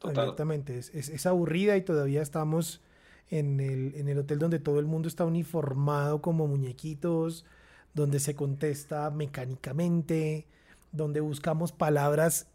Abiertamente, 0.04 0.78
es, 0.78 1.26
aburrida 1.26 1.76
y 1.76 1.82
todavía 1.82 2.22
estamos 2.22 2.82
en 3.30 3.60
el, 3.60 3.96
en 3.96 4.08
el 4.08 4.20
hotel 4.20 4.40
donde 4.40 4.60
todo 4.60 4.80
el 4.80 4.86
mundo 4.86 5.08
está 5.08 5.26
uniformado 5.26 6.22
como 6.22 6.48
muñequitos, 6.48 7.46
donde 7.94 8.20
se 8.20 8.36
contesta 8.36 9.10
mecánicamente, 9.10 10.46
donde 10.92 11.20
buscamos 11.20 11.72
palabras 11.72 12.48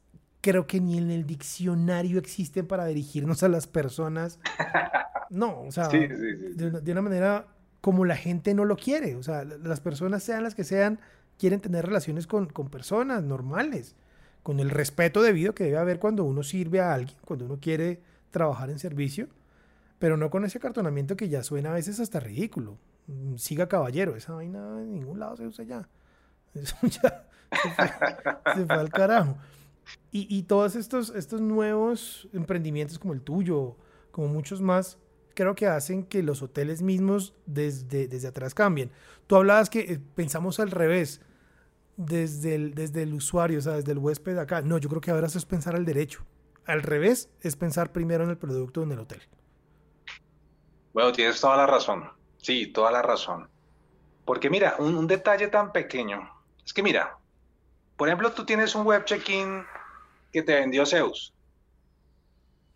creo 0.43 0.67
que 0.67 0.81
ni 0.81 0.99
en 0.99 1.11
el 1.11 1.27
diccionario 1.27 2.19
existen 2.19 2.67
para 2.67 2.85
dirigirnos 2.85 3.43
a 3.43 3.49
las 3.49 3.67
personas. 3.67 4.39
No, 5.31 5.63
o 5.63 5.73
sea, 5.73 5.89
de, 5.89 6.93
una 6.93 7.01
manera 7.01 7.47
como 7.81 8.05
la 8.05 8.17
gente 8.17 8.53
no 8.53 8.67
lo 8.67 8.77
quiere. 8.77 9.17
O 9.17 9.23
sea, 9.23 9.45
las 9.45 9.81
personas 9.81 10.23
sean 10.23 10.43
las 10.43 10.55
que 10.55 10.63
sean, 10.63 11.01
quieren 11.39 11.61
tener 11.61 11.87
relaciones 11.87 12.27
con, 12.27 12.49
personas 12.49 13.23
normales, 13.23 13.95
con 14.43 14.61
el 14.61 14.69
respeto 14.69 15.23
debido 15.23 15.55
que 15.55 15.65
debe 15.65 15.79
haber 15.79 16.01
cuando 16.01 16.25
uno 16.25 16.43
sirve 16.43 16.81
a 16.81 16.93
alguien, 16.93 17.17
cuando 17.25 17.47
uno 17.47 17.57
quiere 17.63 18.03
trabajar 18.31 18.69
en 18.69 18.79
servicio, 18.79 19.29
pero 20.03 20.17
no 20.17 20.31
con 20.31 20.45
ese 20.45 20.59
cartonamiento 20.59 21.17
que 21.17 21.29
ya 21.29 21.45
suena 21.45 21.71
a 21.71 21.75
veces 21.75 22.01
hasta 22.01 22.19
ridículo. 22.19 22.77
Mm, 23.07 23.37
siga 23.37 23.69
caballero, 23.69 24.17
esa 24.17 24.33
vaina 24.33 24.81
en 24.81 24.95
ningún 24.95 25.21
lado 25.21 25.37
se 25.37 25.47
usa 25.47 25.65
ya. 25.65 25.89
Eso 26.55 26.75
ya 26.83 27.29
se 28.53 28.67
fue, 28.67 28.75
al 28.75 28.91
carajo. 28.91 29.39
Y, 30.11 30.27
y, 30.29 30.43
todos 30.43 30.75
estos, 30.75 31.11
estos 31.11 31.41
nuevos 31.41 32.29
emprendimientos 32.33 32.99
como 32.99 33.13
el 33.13 33.21
tuyo, 33.21 33.77
como 34.11 34.27
muchos 34.27 34.61
más, 34.61 34.99
creo 35.37 35.55
que 35.55 35.69
hacen 35.69 36.03
que 36.03 36.25
los 36.25 36.43
hoteles 36.43 36.83
mismos 36.83 37.37
desde, 37.47 38.09
desde 38.09 38.27
atrás 38.27 38.55
cambien. 38.55 38.91
Tú 39.29 39.37
hablabas 39.37 39.71
que 39.71 39.83
eh, 39.83 40.01
pensamos 40.17 40.59
al 40.59 40.73
revés, 40.73 41.21
desde 41.97 42.57
el, 42.57 42.75
desde 42.75 43.05
el 43.05 43.15
usuario, 43.15 43.61
o 43.61 43.63
sea, 43.63 43.75
desde 43.75 43.93
el 43.93 43.99
huésped 43.99 44.37
acá. 44.37 44.63
No, 44.63 44.79
yo 44.79 44.89
creo 44.89 45.01
que 45.01 45.13
ahora 45.13 45.29
eso 45.29 45.39
es 45.39 45.47
pensar 45.47 45.77
al 45.77 45.85
derecho. 45.85 46.25
Al 46.65 46.83
revés 46.83 47.31
es 47.41 47.55
pensar 47.55 47.93
primero 47.93 48.25
en 48.25 48.31
el 48.31 48.37
producto 48.37 48.83
en 48.83 48.91
el 48.91 48.99
hotel. 48.99 49.21
Bueno, 50.93 51.13
tienes 51.13 51.41
toda 51.41 51.57
la 51.57 51.67
razón. 51.67 52.11
Sí, 52.39 52.67
toda 52.67 52.91
la 52.91 53.03
razón. 53.03 53.49
Porque 54.25 54.51
mira, 54.51 54.77
un, 54.79 55.07
detalle 55.07 55.49
tan 55.49 55.73
pequeño. 55.73 56.31
Es 56.65 56.73
que 56.73 56.83
mira, 56.83 57.17
por 57.97 58.09
ejemplo, 58.09 58.33
tú 58.33 58.45
tienes 58.45 58.75
un 58.75 58.85
web 58.85 59.05
check-in 59.05 59.65
que 60.33 60.43
te 60.43 60.55
vendió 60.55 60.87
Zeus 60.87 61.33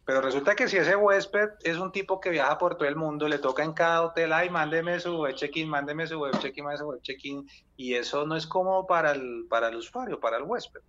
pero 0.06 0.20
resulta 0.20 0.54
que 0.54 0.68
si 0.68 0.76
ese 0.76 0.94
huésped 0.94 1.48
es 1.64 1.78
un 1.78 1.90
tipo 1.90 2.20
que 2.20 2.30
viaja 2.30 2.56
por 2.58 2.76
todo 2.76 2.88
el 2.88 2.94
mundo, 2.94 3.26
le 3.26 3.38
toca 3.38 3.64
en 3.64 3.72
cada 3.72 4.02
hotel, 4.02 4.32
ay, 4.32 4.48
mándeme 4.48 5.00
su 5.00 5.18
web 5.18 5.34
check-in, 5.34 5.68
mándeme 5.68 6.06
su 6.06 6.20
web 6.20 6.38
check-in, 6.38 6.64
mándeme 6.64 6.78
su 6.78 6.86
web 6.86 7.02
check-in, 7.02 7.50
y 7.76 7.94
eso 7.94 8.24
no 8.24 8.36
es 8.36 8.46
cómodo 8.46 8.86
para 8.86 9.10
el, 9.10 9.46
para 9.50 9.68
el 9.68 9.74
usuario, 9.74 10.20
para 10.20 10.36
el 10.36 10.44
huésped. 10.44 10.80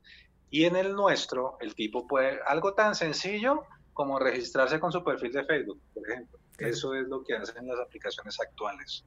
Y 0.52 0.66
en 0.66 0.76
el 0.76 0.94
nuestro, 0.94 1.58
el 1.62 1.74
tipo 1.74 2.06
puede, 2.06 2.40
algo 2.46 2.76
tan 2.76 2.94
sencillo 2.94 3.64
como 3.92 4.20
registrarse 4.20 4.80
con 4.80 4.92
su 4.92 5.04
perfil 5.04 5.32
de 5.32 5.46
Facebook, 5.46 5.82
por 5.96 6.08
ejemplo. 6.08 6.38
Eso 6.60 6.94
es 6.96 7.08
lo 7.08 7.24
que 7.24 7.36
hacen 7.36 7.68
las 7.68 7.80
aplicaciones 7.80 8.40
actuales. 8.40 9.04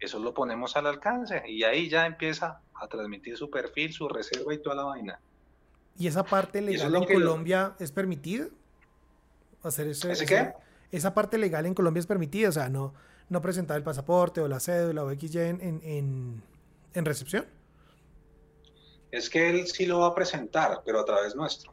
Eso 0.00 0.18
lo 0.18 0.32
ponemos 0.32 0.76
al 0.76 0.86
alcance 0.86 1.42
y 1.46 1.64
ahí 1.64 1.88
ya 1.88 2.06
empieza 2.06 2.60
a 2.74 2.88
transmitir 2.88 3.36
su 3.36 3.50
perfil, 3.50 3.92
su 3.92 4.08
reserva 4.08 4.54
y 4.54 4.58
toda 4.58 4.76
la 4.76 4.84
vaina. 4.84 5.20
¿Y 5.98 6.06
esa 6.06 6.22
parte 6.22 6.60
legal 6.60 6.94
en 6.94 7.04
Colombia 7.04 7.74
es 7.80 7.90
permitida? 7.90 8.46
Hacer 9.62 9.88
eso, 9.88 10.08
¿Ese 10.08 10.26
qué? 10.26 10.52
Esa 10.92 11.12
parte 11.12 11.36
legal 11.36 11.66
en 11.66 11.74
Colombia 11.74 12.00
es 12.00 12.06
permitida, 12.06 12.48
o 12.48 12.52
sea, 12.52 12.68
no, 12.68 12.94
no 13.28 13.42
presentar 13.42 13.76
el 13.76 13.82
pasaporte 13.82 14.40
o 14.40 14.48
la 14.48 14.60
cédula 14.60 15.02
o 15.04 15.12
XY 15.12 15.38
en, 15.38 15.80
en, 15.82 16.42
en 16.94 17.04
recepción. 17.04 17.46
Es 19.10 19.28
que 19.28 19.50
él 19.50 19.66
sí 19.66 19.86
lo 19.86 20.00
va 20.00 20.08
a 20.08 20.14
presentar, 20.14 20.82
pero 20.84 21.00
a 21.00 21.04
través 21.04 21.34
nuestro. 21.34 21.72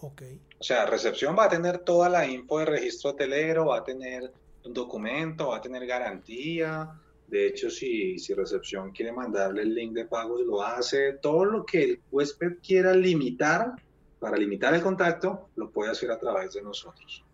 Ok. 0.00 0.22
O 0.62 0.64
sea, 0.64 0.86
recepción 0.86 1.36
va 1.36 1.46
a 1.46 1.48
tener 1.48 1.78
toda 1.78 2.08
la 2.08 2.24
info 2.24 2.60
de 2.60 2.66
registro 2.66 3.10
hotelero, 3.10 3.66
va 3.66 3.78
a 3.78 3.82
tener 3.82 4.32
un 4.64 4.72
documento, 4.72 5.48
va 5.48 5.56
a 5.56 5.60
tener 5.60 5.84
garantía. 5.84 6.88
De 7.26 7.48
hecho, 7.48 7.68
si, 7.68 8.16
si 8.20 8.32
recepción 8.32 8.92
quiere 8.92 9.10
mandarle 9.10 9.62
el 9.62 9.74
link 9.74 9.92
de 9.92 10.04
pagos, 10.04 10.40
lo 10.42 10.62
hace. 10.62 11.14
Todo 11.14 11.46
lo 11.46 11.66
que 11.66 11.82
el 11.82 12.00
huésped 12.12 12.58
quiera 12.64 12.94
limitar, 12.94 13.72
para 14.20 14.36
limitar 14.36 14.72
el 14.72 14.82
contacto, 14.82 15.48
lo 15.56 15.68
puede 15.68 15.90
hacer 15.90 16.12
a 16.12 16.20
través 16.20 16.52
de 16.52 16.62
nosotros. 16.62 17.24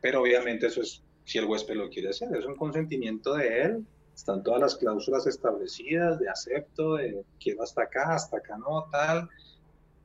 Pero 0.00 0.22
obviamente 0.22 0.68
eso 0.68 0.80
es 0.80 1.02
si 1.26 1.36
el 1.36 1.44
huésped 1.44 1.74
lo 1.74 1.90
quiere 1.90 2.08
hacer, 2.08 2.34
es 2.34 2.46
un 2.46 2.56
consentimiento 2.56 3.34
de 3.34 3.64
él 3.64 3.86
están 4.14 4.42
todas 4.42 4.60
las 4.60 4.76
cláusulas 4.76 5.26
establecidas 5.26 6.18
de 6.18 6.28
acepto, 6.28 6.94
de 6.94 7.22
quiero 7.38 7.62
hasta 7.62 7.82
acá, 7.82 8.14
hasta 8.14 8.38
acá 8.38 8.56
no, 8.56 8.88
tal, 8.90 9.28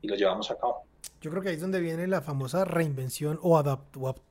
y 0.02 0.08
lo 0.08 0.16
llevamos 0.16 0.50
a 0.50 0.56
cabo. 0.56 0.84
Yo 1.20 1.30
creo 1.30 1.42
que 1.42 1.48
ahí 1.50 1.56
es 1.56 1.60
donde 1.60 1.80
viene 1.80 2.06
la 2.06 2.20
famosa 2.22 2.64
reinvención 2.64 3.38
o, 3.42 3.58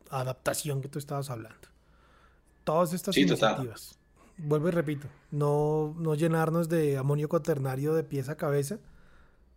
adaptación 0.09 0.82
que 0.82 0.88
tú 0.88 0.99
estabas 0.99 1.30
hablando. 1.30 1.68
Todas 2.63 2.93
estas 2.93 3.18
iniciativas. 3.18 3.97
Vuelvo 4.38 4.68
y 4.68 4.72
repito, 4.72 5.07
no, 5.32 5.95
no 5.97 6.13
llenarnos 6.15 6.70
de 6.70 6.97
amonio 6.97 7.28
cuaternario 7.28 7.95
de 7.95 8.03
pies 8.03 8.30
a 8.30 8.38
cabeza, 8.38 8.80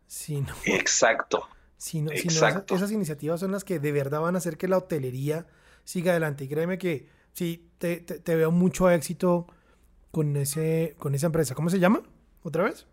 sino... 0.06 0.54
Exacto. 0.64 1.46
Sino, 1.76 2.10
Exacto. 2.10 2.74
esas, 2.74 2.90
iniciativas 2.90 3.40
son 3.40 3.52
las 3.52 3.64
que 3.64 3.78
de 3.78 3.92
verdad 3.92 4.20
van 4.20 4.34
a 4.34 4.38
hacer 4.38 4.58
que 4.58 4.68
la 4.68 4.78
hotelería 4.78 5.46
siga 5.84 6.12
adelante. 6.12 6.44
Y 6.44 6.48
créeme 6.48 6.78
que 6.78 7.08
sí, 7.32 7.70
te, 7.78 7.98
te 8.00 8.36
veo 8.36 8.50
mucho 8.50 8.90
éxito 8.90 9.46
con, 10.10 10.36
ese, 10.36 10.94
con 10.98 11.14
esa 11.14 11.26
empresa. 11.26 11.54
¿Cómo 11.54 11.70
se 11.70 11.78
llama? 11.78 12.02
¿Otra 12.42 12.64
vez? 12.64 12.86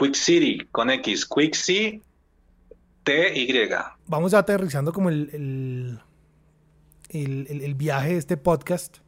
Quick 0.00 0.14
City, 0.14 0.66
con 0.72 0.88
X. 0.88 1.26
Quick 1.26 1.54
City, 1.54 2.02
T-Y. 3.04 3.68
Vamos 4.06 4.32
aterrizando 4.32 4.94
como 4.94 5.10
el, 5.10 6.00
el, 7.10 7.74
viaje 7.74 8.12
de 8.12 8.16
este 8.16 8.38
podcast. 8.38 8.98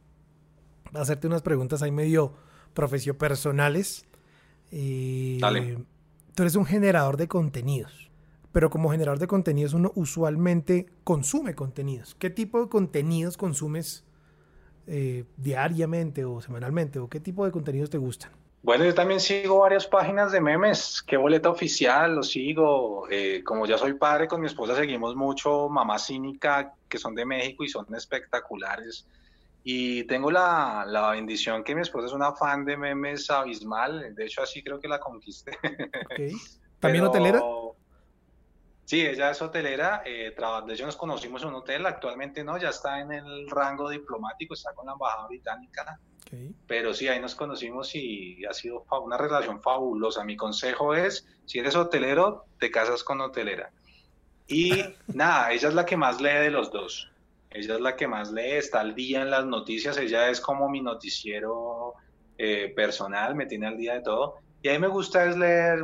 a 0.93 1.01
hacerte 1.01 1.25
unas 1.25 1.41
preguntas 1.41 1.81
ahí 1.81 1.91
medio 1.91 2.35
profesio 2.75 3.17
personales. 3.17 4.05
Eh, 4.71 5.39
Dale. 5.41 5.83
Tú 6.35 6.43
eres 6.43 6.55
un 6.55 6.65
generador 6.65 7.17
de 7.17 7.27
contenidos, 7.27 8.11
pero 8.51 8.69
como 8.69 8.91
generador 8.91 9.17
de 9.17 9.25
contenidos 9.25 9.73
uno 9.73 9.91
usualmente 9.95 10.85
consume 11.03 11.55
contenidos. 11.55 12.13
¿Qué 12.13 12.29
tipo 12.29 12.61
de 12.61 12.69
contenidos 12.69 13.35
consumes 13.35 14.03
eh, 14.85 15.25
diariamente 15.37 16.23
o 16.23 16.39
semanalmente? 16.39 16.99
¿O 16.99 17.09
qué 17.09 17.19
tipo 17.19 17.45
de 17.45 17.51
contenidos 17.51 17.89
te 17.89 17.97
gustan? 17.97 18.31
Bueno, 18.63 18.85
yo 18.85 18.95
también 18.95 19.19
sigo 19.19 19.59
varias 19.59 19.85
páginas 19.85 20.31
de 20.31 20.39
memes. 20.39 21.03
¿Qué 21.05 21.17
boleta 21.17 21.49
oficial? 21.49 22.15
Lo 22.15 22.23
sigo. 22.23 23.09
Eh, 23.09 23.43
como 23.43 23.65
ya 23.65 23.77
soy 23.77 23.95
padre, 23.95 24.25
con 24.25 24.39
mi 24.39 24.47
esposa 24.47 24.73
seguimos 24.73 25.17
mucho 25.17 25.67
Mamá 25.67 25.99
Cínica, 25.99 26.73
que 26.87 26.97
son 26.97 27.13
de 27.13 27.25
México 27.25 27.65
y 27.65 27.67
son 27.67 27.93
espectaculares. 27.93 29.05
Y 29.65 30.05
tengo 30.05 30.31
la, 30.31 30.85
la 30.87 31.11
bendición 31.11 31.61
que 31.61 31.75
mi 31.75 31.81
esposa 31.81 32.07
es 32.07 32.13
una 32.13 32.31
fan 32.31 32.63
de 32.63 32.77
memes 32.77 33.29
abismal. 33.29 34.15
De 34.15 34.25
hecho, 34.25 34.41
así 34.41 34.63
creo 34.63 34.79
que 34.79 34.87
la 34.87 34.99
conquisté. 34.99 35.51
¿También 36.79 37.03
hotelera? 37.03 37.41
Sí, 38.85 39.05
ella 39.05 39.31
es 39.31 39.41
hotelera, 39.41 40.03
eh, 40.05 40.35
de 40.67 40.73
hecho 40.73 40.85
nos 40.85 40.97
conocimos 40.97 41.41
en 41.41 41.49
un 41.49 41.55
hotel, 41.55 41.85
actualmente 41.85 42.43
no, 42.43 42.57
ya 42.57 42.69
está 42.69 42.99
en 42.99 43.13
el 43.13 43.49
rango 43.49 43.89
diplomático, 43.89 44.53
está 44.53 44.73
con 44.73 44.85
la 44.85 44.91
embajada 44.91 45.25
británica, 45.27 45.99
pero 46.67 46.93
sí, 46.93 47.07
ahí 47.07 47.19
nos 47.19 47.35
conocimos 47.35 47.93
y 47.95 48.43
ha 48.45 48.53
sido 48.53 48.85
una 49.03 49.17
relación 49.17 49.61
fabulosa. 49.61 50.23
Mi 50.23 50.35
consejo 50.35 50.95
es, 50.95 51.27
si 51.45 51.59
eres 51.59 51.75
hotelero, 51.75 52.45
te 52.59 52.71
casas 52.71 53.03
con 53.03 53.21
hotelera. 53.21 53.71
Y 54.47 54.71
nada, 55.13 55.51
ella 55.51 55.69
es 55.69 55.73
la 55.73 55.85
que 55.85 55.97
más 55.97 56.21
lee 56.21 56.39
de 56.41 56.51
los 56.51 56.71
dos, 56.71 57.09
ella 57.51 57.75
es 57.75 57.81
la 57.81 57.95
que 57.95 58.07
más 58.07 58.31
lee, 58.31 58.53
está 58.53 58.81
al 58.81 58.95
día 58.95 59.21
en 59.21 59.31
las 59.31 59.45
noticias, 59.45 59.97
ella 59.97 60.29
es 60.29 60.41
como 60.41 60.69
mi 60.69 60.81
noticiero 60.81 61.93
eh, 62.37 62.73
personal, 62.75 63.35
me 63.35 63.45
tiene 63.45 63.67
al 63.67 63.77
día 63.77 63.93
de 63.93 64.01
todo. 64.01 64.35
Y 64.61 64.69
a 64.69 64.73
mí 64.73 64.79
me 64.79 64.87
gusta 64.87 65.25
es 65.25 65.37
leer, 65.37 65.83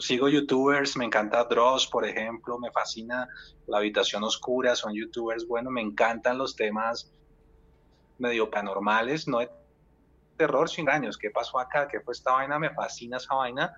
sigo 0.00 0.28
youtubers, 0.28 0.98
me 0.98 1.06
encanta 1.06 1.44
Dross, 1.44 1.86
por 1.86 2.06
ejemplo, 2.06 2.58
me 2.58 2.70
fascina 2.70 3.26
La 3.66 3.78
Habitación 3.78 4.22
Oscura, 4.22 4.76
son 4.76 4.92
youtubers, 4.92 5.46
bueno, 5.46 5.70
me 5.70 5.80
encantan 5.80 6.36
los 6.36 6.54
temas 6.54 7.10
medio 8.18 8.50
paranormales, 8.50 9.28
no 9.28 9.38
de 9.38 9.48
terror, 10.38 10.70
sin 10.70 10.88
años, 10.88 11.18
¿qué 11.18 11.30
pasó 11.30 11.58
acá? 11.58 11.86
¿Qué 11.86 12.00
fue 12.00 12.12
esta 12.14 12.32
vaina? 12.32 12.58
Me 12.58 12.70
fascina 12.70 13.18
esa 13.18 13.34
vaina. 13.34 13.74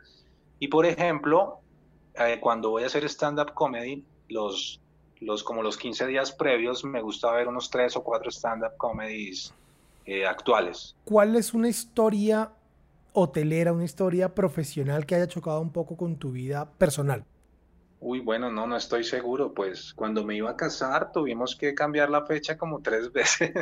Y 0.61 0.69
por 0.69 0.87
ejemplo, 0.87 1.59
eh, 2.15 2.39
cuando 2.41 2.71
voy 2.71 2.85
a 2.85 2.87
hacer 2.87 3.05
stand-up 3.05 3.53
comedy, 3.55 4.05
los, 4.29 4.81
los, 5.21 5.43
como 5.43 5.63
los 5.63 5.77
15 5.77 6.07
días 6.07 6.31
previos, 6.31 6.85
me 6.85 7.03
gusta 7.03 7.33
ver 7.33 7.49
unos 7.49 7.71
3 7.71 7.97
o 7.97 8.05
4 8.05 8.31
stand-up 8.31 8.77
comedies 8.77 9.53
eh, 10.05 10.27
actuales. 10.27 10.95
¿Cuál 11.05 11.35
es 11.35 11.55
una 11.55 11.69
historia 11.69 12.53
hotelera, 13.13 13.73
una 13.73 13.85
historia 13.85 14.35
profesional 14.35 15.07
que 15.07 15.15
haya 15.15 15.27
chocado 15.27 15.61
un 15.61 15.73
poco 15.73 15.97
con 15.97 16.17
tu 16.17 16.31
vida 16.31 16.71
personal? 16.79 17.25
Uy, 18.01 18.21
bueno, 18.21 18.51
no, 18.51 18.67
no 18.67 18.77
estoy 18.77 19.05
seguro. 19.05 19.53
Pues 19.53 19.93
cuando 19.95 20.25
me 20.25 20.37
iba 20.37 20.51
a 20.51 20.57
casar 20.57 21.13
tuvimos 21.13 21.55
que 21.55 21.75
cambiar 21.75 22.11
la 22.11 22.25
fecha 22.25 22.57
como 22.57 22.81
tres 22.81 23.13
veces, 23.15 23.53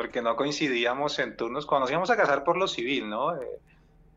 porque 0.00 0.22
no 0.22 0.34
coincidíamos 0.34 1.18
en 1.18 1.36
turnos. 1.36 1.66
Cuando 1.66 1.84
nos 1.84 1.90
íbamos 1.90 2.08
a 2.08 2.16
casar 2.16 2.42
por 2.42 2.56
lo 2.56 2.66
civil, 2.66 3.10
¿no? 3.10 3.36
Eh, 3.36 3.60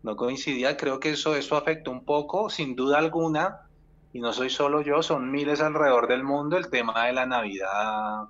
no 0.03 0.15
coincidía. 0.15 0.77
Creo 0.77 1.01
que 1.01 1.09
eso, 1.09 1.35
eso 1.35 1.57
afectó 1.57 1.91
un 1.91 2.05
poco, 2.05 2.49
sin 2.49 2.73
duda 2.73 2.99
alguna. 2.99 3.67
Y 4.13 4.21
no 4.21 4.31
soy 4.31 4.49
solo 4.49 4.79
yo, 4.79 5.03
son 5.03 5.29
miles 5.29 5.59
alrededor 5.59 6.07
del 6.07 6.23
mundo. 6.23 6.55
El 6.55 6.69
tema 6.69 7.07
de 7.07 7.11
la 7.11 7.25
Navidad 7.25 8.29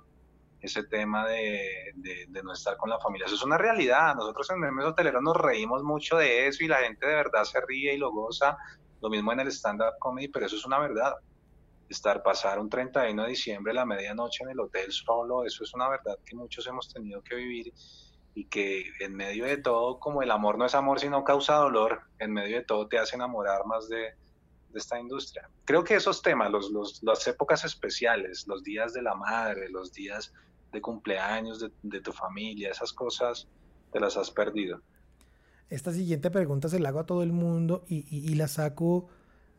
ese 0.60 0.82
tema 0.82 1.28
de, 1.28 1.92
de, 1.94 2.42
no 2.42 2.54
estar 2.54 2.76
con 2.76 2.90
la 2.90 2.98
familia. 2.98 3.26
Eso 3.26 3.36
es 3.36 3.44
una 3.44 3.56
realidad. 3.56 4.16
Nosotros 4.16 4.50
en 4.50 4.58
Memes 4.58 4.86
Hoteleros 4.86 5.22
nos 5.22 5.36
reímos 5.36 5.84
mucho 5.84 6.16
de 6.16 6.48
eso 6.48 6.64
y 6.64 6.66
la 6.66 6.78
gente 6.78 7.06
de 7.06 7.14
verdad 7.14 7.44
se 7.44 7.60
ríe 7.60 7.94
y 7.94 7.98
lo 7.98 8.10
goza. 8.10 8.56
Lo 9.00 9.10
mismo 9.10 9.32
en 9.32 9.38
el 9.38 9.52
stand-up 9.52 9.94
comedy, 10.00 10.26
pero 10.26 10.46
eso 10.46 10.56
es 10.56 10.64
una 10.64 10.80
verdad. 10.80 11.14
Estar, 11.88 12.22
pasar 12.22 12.58
un 12.58 12.68
31 12.68 13.22
de 13.22 13.28
diciembre, 13.28 13.74
la 13.74 13.84
medianoche 13.84 14.44
en 14.44 14.50
el 14.50 14.60
hotel 14.60 14.90
solo, 14.90 15.44
eso 15.44 15.64
es 15.64 15.74
una 15.74 15.88
verdad 15.88 16.18
que 16.24 16.34
muchos 16.34 16.66
hemos 16.66 16.92
tenido 16.92 17.22
que 17.22 17.34
vivir 17.36 17.72
y 18.34 18.46
que 18.46 18.84
en 19.00 19.14
medio 19.14 19.44
de 19.44 19.58
todo, 19.58 20.00
como 20.00 20.22
el 20.22 20.30
amor 20.30 20.58
no 20.58 20.66
es 20.66 20.74
amor 20.74 20.98
sino 20.98 21.22
causa 21.22 21.54
dolor, 21.56 22.00
en 22.18 22.32
medio 22.32 22.56
de 22.56 22.64
todo 22.64 22.88
te 22.88 22.98
hace 22.98 23.16
enamorar 23.16 23.64
más 23.66 23.88
de, 23.88 24.14
esta 24.74 24.98
industria. 24.98 25.48
Creo 25.64 25.84
que 25.84 25.94
esos 25.94 26.20
temas, 26.20 26.50
los, 26.50 26.70
los, 26.72 27.00
las 27.04 27.24
épocas 27.28 27.64
especiales, 27.64 28.44
los 28.48 28.64
días 28.64 28.92
de 28.92 29.02
la 29.02 29.14
madre, 29.14 29.68
los 29.68 29.92
días 29.92 30.32
de 30.74 30.82
cumpleaños 30.82 31.64
de, 31.82 32.00
tu 32.00 32.12
familia, 32.12 32.70
esas 32.70 32.92
cosas 32.92 33.46
te 33.92 34.00
las 34.00 34.16
has 34.16 34.30
perdido. 34.30 34.80
Esta 35.70 35.92
siguiente 35.92 36.30
pregunta 36.30 36.68
se 36.68 36.80
la 36.80 36.90
hago 36.90 36.98
a 36.98 37.06
todo 37.06 37.22
el 37.22 37.32
mundo 37.32 37.84
y, 37.88 38.34
la 38.34 38.48
saco 38.48 39.08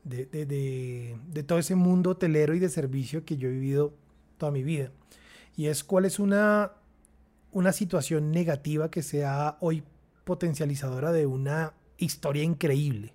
de, 0.06 0.26
de, 0.46 1.44
todo 1.44 1.60
ese 1.60 1.76
mundo 1.76 2.12
hotelero 2.12 2.54
y 2.54 2.60
de 2.60 2.70
servicio 2.70 3.26
que 3.26 3.36
yo 3.36 3.50
he 3.50 3.52
vivido 3.52 3.94
toda 4.38 4.52
mi 4.52 4.64
vida. 4.64 4.92
Y 5.58 5.68
es 5.68 5.84
cuál 5.84 6.06
es 6.06 6.20
una, 6.20 6.72
una 7.52 7.74
situación 7.74 8.32
negativa 8.32 8.90
que 8.90 9.04
sea 9.04 9.58
hoy 9.60 9.84
potencializadora 10.24 11.12
de 11.12 11.26
una 11.26 11.74
historia 11.98 12.44
increíble. 12.44 13.14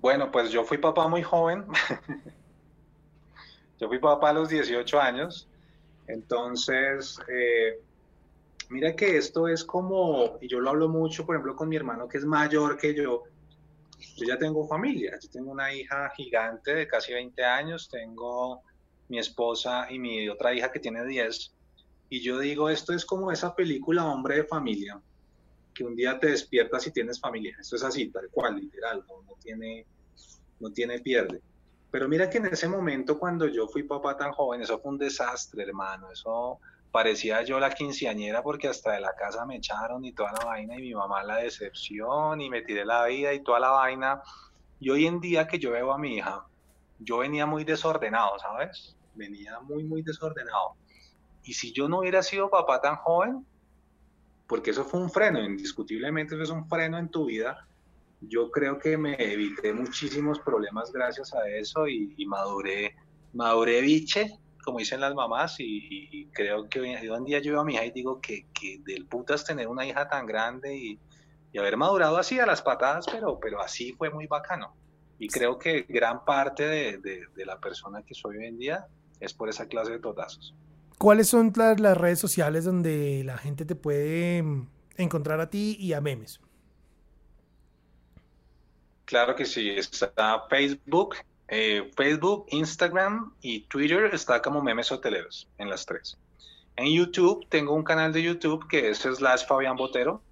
Bueno, 0.00 0.30
pues 0.30 0.50
yo 0.50 0.64
fui 0.64 0.78
papá 0.78 1.08
muy 1.08 1.22
joven. 1.22 1.64
yo 3.80 3.88
fui 3.88 3.98
papá 3.98 4.30
a 4.30 4.32
los 4.34 4.48
18 4.48 5.00
años 5.00 5.48
entonces, 6.12 7.20
eh, 7.28 7.80
mira 8.68 8.96
que 8.96 9.16
esto 9.16 9.48
es 9.48 9.64
como, 9.64 10.38
y 10.40 10.48
yo 10.48 10.60
lo 10.60 10.70
hablo 10.70 10.88
mucho, 10.88 11.24
por 11.24 11.36
ejemplo, 11.36 11.54
con 11.54 11.68
mi 11.68 11.76
hermano 11.76 12.08
que 12.08 12.18
es 12.18 12.24
mayor 12.24 12.76
que 12.76 12.94
yo, 12.94 13.24
yo 14.16 14.26
ya 14.26 14.38
tengo 14.38 14.66
familia, 14.66 15.18
yo 15.20 15.28
tengo 15.30 15.50
una 15.50 15.72
hija 15.72 16.10
gigante 16.16 16.74
de 16.74 16.88
casi 16.88 17.12
20 17.12 17.44
años, 17.44 17.88
tengo 17.88 18.62
mi 19.08 19.18
esposa 19.18 19.86
y 19.90 19.98
mi 19.98 20.28
otra 20.28 20.54
hija 20.54 20.70
que 20.70 20.80
tiene 20.80 21.04
10, 21.04 21.54
y 22.08 22.20
yo 22.20 22.38
digo, 22.38 22.68
esto 22.68 22.92
es 22.92 23.04
como 23.04 23.30
esa 23.30 23.54
película 23.54 24.04
Hombre 24.04 24.36
de 24.36 24.44
Familia, 24.44 25.00
que 25.72 25.84
un 25.84 25.94
día 25.94 26.18
te 26.18 26.28
despiertas 26.28 26.86
y 26.86 26.92
tienes 26.92 27.20
familia, 27.20 27.56
esto 27.60 27.76
es 27.76 27.84
así, 27.84 28.08
tal 28.10 28.28
cual, 28.30 28.56
literal, 28.56 29.04
no, 29.08 29.34
tiene, 29.42 29.86
no 30.58 30.70
tiene 30.72 30.98
pierde. 30.98 31.40
Pero 31.90 32.08
mira 32.08 32.30
que 32.30 32.38
en 32.38 32.46
ese 32.46 32.68
momento, 32.68 33.18
cuando 33.18 33.46
yo 33.46 33.66
fui 33.66 33.82
papá 33.82 34.16
tan 34.16 34.32
joven, 34.32 34.62
eso 34.62 34.78
fue 34.78 34.92
un 34.92 34.98
desastre, 34.98 35.64
hermano. 35.64 36.10
Eso 36.12 36.60
parecía 36.90 37.42
yo 37.42 37.60
la 37.60 37.70
quinceañera 37.70 38.42
porque 38.42 38.68
hasta 38.68 38.92
de 38.92 39.00
la 39.00 39.14
casa 39.14 39.46
me 39.46 39.56
echaron 39.56 40.04
y 40.04 40.12
toda 40.12 40.32
la 40.32 40.44
vaina 40.44 40.76
y 40.76 40.82
mi 40.82 40.94
mamá 40.94 41.22
la 41.22 41.36
decepción 41.36 42.40
y 42.40 42.50
me 42.50 42.62
tiré 42.62 42.84
la 42.84 43.06
vida 43.06 43.32
y 43.32 43.42
toda 43.42 43.60
la 43.60 43.70
vaina. 43.70 44.22
Y 44.80 44.90
hoy 44.90 45.06
en 45.06 45.20
día 45.20 45.46
que 45.46 45.58
yo 45.58 45.72
veo 45.72 45.92
a 45.92 45.98
mi 45.98 46.16
hija, 46.16 46.44
yo 46.98 47.18
venía 47.18 47.46
muy 47.46 47.64
desordenado, 47.64 48.38
¿sabes? 48.38 48.96
Venía 49.14 49.60
muy, 49.60 49.84
muy 49.84 50.02
desordenado. 50.02 50.74
Y 51.44 51.54
si 51.54 51.72
yo 51.72 51.88
no 51.88 52.00
hubiera 52.00 52.22
sido 52.22 52.50
papá 52.50 52.80
tan 52.80 52.96
joven, 52.96 53.46
porque 54.46 54.70
eso 54.70 54.84
fue 54.84 55.00
un 55.00 55.10
freno, 55.10 55.42
indiscutiblemente 55.42 56.34
eso 56.34 56.42
es 56.44 56.50
un 56.50 56.68
freno 56.68 56.98
en 56.98 57.08
tu 57.08 57.26
vida, 57.26 57.66
yo 58.20 58.50
creo 58.50 58.78
que 58.78 58.98
me 58.98 59.14
evité 59.14 59.72
muchísimos 59.72 60.40
problemas 60.40 60.92
gracias 60.92 61.32
a 61.34 61.48
eso 61.48 61.86
y, 61.88 62.14
y 62.16 62.26
maduré, 62.26 62.96
maduré 63.32 63.80
biche 63.80 64.38
como 64.64 64.78
dicen 64.78 65.00
las 65.00 65.14
mamás, 65.14 65.56
y, 65.58 66.28
creo 66.32 66.68
que 66.68 66.80
hoy, 66.80 66.90
en 66.90 67.24
día 67.24 67.40
yo 67.40 67.52
veo 67.52 67.60
a 67.60 67.64
mi 67.64 67.74
hija 67.74 67.84
y 67.84 67.90
digo 67.90 68.20
que, 68.20 68.46
que 68.52 68.80
del 68.84 69.06
putas 69.06 69.44
tener 69.44 69.68
una 69.68 69.86
hija 69.86 70.08
tan 70.08 70.26
grande 70.26 70.76
y, 70.76 70.98
haber 71.58 71.76
madurado 71.76 72.16
así 72.16 72.38
a 72.38 72.46
las 72.46 72.62
patadas, 72.62 73.06
pero, 73.10 73.40
pero 73.40 73.60
así 73.60 73.92
fue 73.94 74.08
muy 74.08 74.28
bacano. 74.28 74.72
Y 75.18 75.26
creo 75.26 75.58
que 75.58 75.82
gran 75.88 76.24
parte 76.24 76.62
de, 76.64 76.98
de, 76.98 77.44
la 77.44 77.58
persona 77.58 78.02
que 78.02 78.14
soy 78.14 78.38
hoy 78.38 78.46
en 78.46 78.58
día 78.58 78.86
es 79.18 79.34
por 79.34 79.48
esa 79.48 79.66
clase 79.66 79.90
de 79.90 79.98
totazos. 79.98 80.54
¿Cuáles 80.96 81.28
son 81.28 81.52
las, 81.56 81.80
las 81.80 81.96
redes 81.96 82.20
sociales 82.20 82.64
donde 82.64 83.24
la 83.24 83.36
gente 83.36 83.64
te 83.64 83.74
puede 83.74 84.42
mm, 84.42 84.68
encontrar 84.96 85.40
a 85.40 85.50
ti 85.50 85.76
y 85.80 85.92
a 85.92 86.00
memes? 86.00 86.40
Claro 89.10 89.34
que 89.34 89.44
sí, 89.44 89.70
está 89.70 90.46
Facebook, 90.48 91.16
eh, 91.52 91.90
Facebook, 91.96 92.46
Instagram 92.50 93.34
y 93.42 93.62
Twitter 93.62 94.14
está 94.14 94.40
como 94.40 94.62
memes 94.62 94.92
hoteleros 94.92 95.48
en 95.58 95.68
las 95.68 95.84
tres. 95.84 96.16
En 96.76 96.86
YouTube 96.86 97.44
tengo 97.48 97.74
un 97.74 97.82
canal 97.82 98.12
de 98.12 98.22
YouTube 98.22 98.68
que 98.68 98.90
es 98.90 99.00
slash 99.00 99.46
Fabián 99.46 99.76
Botero, 99.76 100.22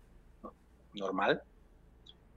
normal. 0.94 1.42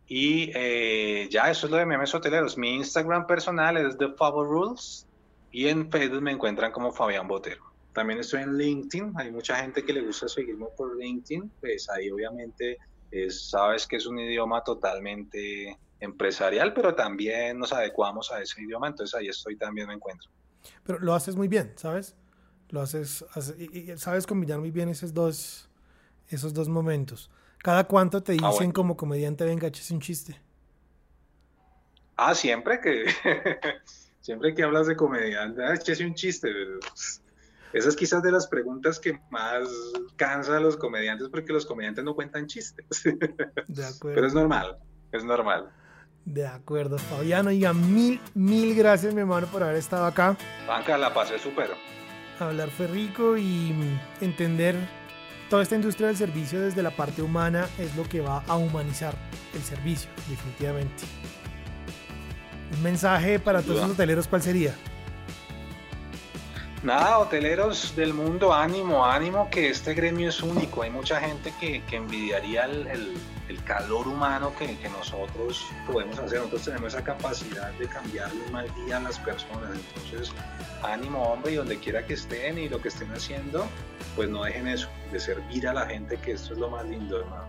Y 0.07 0.51
eh, 0.55 1.29
ya, 1.29 1.51
eso 1.51 1.67
es 1.67 1.71
lo 1.71 1.77
de 1.77 1.85
memes 1.85 2.13
hoteleros. 2.15 2.57
Mi 2.57 2.75
Instagram 2.75 3.27
personal 3.27 3.77
es 3.77 3.97
The 3.99 4.09
Favo 4.13 4.43
Rules 4.43 5.05
y 5.51 5.67
en 5.67 5.91
Facebook 5.91 6.23
me 6.23 6.31
encuentran 6.31 6.71
como 6.71 6.91
Fabián 6.91 7.27
Botero. 7.27 7.63
También 7.93 8.19
estoy 8.19 8.41
en 8.41 8.57
LinkedIn. 8.57 9.13
Hay 9.15 9.31
mucha 9.31 9.57
gente 9.57 9.85
que 9.85 9.93
le 9.93 10.01
gusta 10.01 10.27
seguirme 10.27 10.65
por 10.75 10.97
LinkedIn. 10.97 11.51
Pues 11.59 11.87
ahí 11.87 12.09
obviamente 12.09 12.79
sabes 13.29 13.85
que 13.85 13.97
es 13.97 14.07
un 14.07 14.17
idioma 14.17 14.63
totalmente 14.63 15.77
empresarial, 16.01 16.73
pero 16.73 16.93
también 16.93 17.59
nos 17.59 17.71
adecuamos 17.71 18.31
a 18.31 18.41
ese 18.41 18.61
idioma, 18.61 18.87
entonces 18.87 19.15
ahí 19.15 19.27
estoy 19.27 19.55
también 19.55 19.87
me 19.87 19.93
encuentro. 19.93 20.29
Pero 20.83 20.99
lo 20.99 21.13
haces 21.13 21.35
muy 21.35 21.47
bien, 21.47 21.71
¿sabes? 21.75 22.15
Lo 22.69 22.81
haces, 22.81 23.23
sabes 23.97 24.25
combinar 24.25 24.59
muy 24.59 24.71
bien 24.71 24.89
esos 24.89 25.13
dos, 25.13 25.69
esos 26.27 26.53
dos 26.53 26.67
momentos. 26.67 27.29
¿Cada 27.59 27.83
cuánto 27.83 28.23
te 28.23 28.35
ah, 28.41 28.49
dicen 28.49 28.71
como 28.71 28.97
comediante, 28.97 29.45
venga, 29.45 29.67
eches 29.67 29.91
un 29.91 30.01
chiste? 30.01 30.39
Ah, 32.17 32.33
siempre 32.33 32.79
que, 32.79 33.05
siempre 34.21 34.55
que 34.55 34.63
hablas 34.63 34.87
de 34.87 34.95
comediante, 34.95 35.63
ah, 35.63 35.75
échese 35.75 36.05
un 36.05 36.15
chiste. 36.15 36.49
Esa 37.73 37.89
es 37.89 37.95
quizás 37.95 38.23
de 38.23 38.31
las 38.31 38.47
preguntas 38.47 38.99
que 38.99 39.19
más 39.29 39.67
cansa 40.15 40.57
a 40.57 40.59
los 40.59 40.75
comediantes 40.75 41.29
porque 41.29 41.53
los 41.53 41.65
comediantes 41.65 42.03
no 42.03 42.15
cuentan 42.15 42.47
chistes. 42.47 43.03
De 43.03 43.85
acuerdo. 43.85 43.99
Pero 44.15 44.27
es 44.27 44.33
normal, 44.33 44.77
es 45.11 45.23
normal. 45.23 45.71
De 46.25 46.45
acuerdo, 46.45 46.97
Fabiano. 46.97 47.49
Oiga, 47.49 47.73
mil, 47.73 48.21
mil 48.33 48.75
gracias, 48.75 49.13
mi 49.13 49.21
hermano, 49.21 49.47
por 49.47 49.63
haber 49.63 49.75
estado 49.75 50.05
acá. 50.05 50.37
Banca, 50.67 50.97
la 50.97 51.13
pasé 51.13 51.39
súper. 51.39 51.71
Hablar 52.39 52.69
fue 52.69 52.87
rico 52.87 53.37
y 53.37 53.73
entender 54.19 54.75
toda 55.49 55.63
esta 55.63 55.75
industria 55.75 56.07
del 56.07 56.17
servicio 56.17 56.61
desde 56.61 56.81
la 56.81 56.91
parte 56.91 57.21
humana 57.21 57.67
es 57.77 57.95
lo 57.95 58.03
que 58.03 58.21
va 58.21 58.43
a 58.47 58.55
humanizar 58.55 59.13
el 59.53 59.61
servicio, 59.61 60.09
definitivamente. 60.29 61.03
Un 62.73 62.83
mensaje 62.83 63.37
para 63.37 63.61
todos 63.61 63.81
los 63.81 63.91
hoteleros, 63.91 64.27
¿cuál 64.27 64.41
sería? 64.41 64.73
Nada, 66.83 67.19
hoteleros 67.19 67.95
del 67.95 68.13
mundo, 68.13 68.53
ánimo, 68.53 69.05
ánimo, 69.05 69.49
que 69.51 69.69
este 69.69 69.93
gremio 69.93 70.29
es 70.29 70.41
único. 70.41 70.81
Hay 70.81 70.89
mucha 70.89 71.19
gente 71.19 71.53
que, 71.59 71.83
envidiaría 71.95 72.65
el, 72.65 73.13
calor 73.63 74.07
humano 74.07 74.53
que, 74.57 74.77
nosotros 74.89 75.65
podemos 75.87 76.17
hacer. 76.19 76.39
Nosotros 76.39 76.63
tenemos 76.63 76.93
esa 76.93 77.03
capacidad 77.03 77.71
de 77.73 77.87
cambiarle 77.87 78.41
un 78.45 78.51
mal 78.51 78.67
día 78.85 78.97
a 78.97 78.99
las 79.01 79.19
personas. 79.19 79.71
Entonces, 79.73 80.33
ánimo, 80.83 81.21
hombre, 81.23 81.53
y 81.53 81.55
donde 81.55 81.77
quiera 81.77 82.05
que 82.05 82.13
estén 82.13 82.57
y 82.57 82.69
lo 82.69 82.81
que 82.81 82.89
estén 82.89 83.11
haciendo, 83.11 83.65
pues 84.15 84.29
no 84.29 84.43
dejen 84.43 84.67
eso, 84.67 84.87
de 85.11 85.19
servir 85.19 85.67
a 85.67 85.73
la 85.73 85.85
gente, 85.85 86.17
que 86.17 86.33
esto 86.33 86.53
es 86.53 86.59
lo 86.59 86.69
más 86.69 86.85
lindo, 86.85 87.19
hermano. 87.19 87.45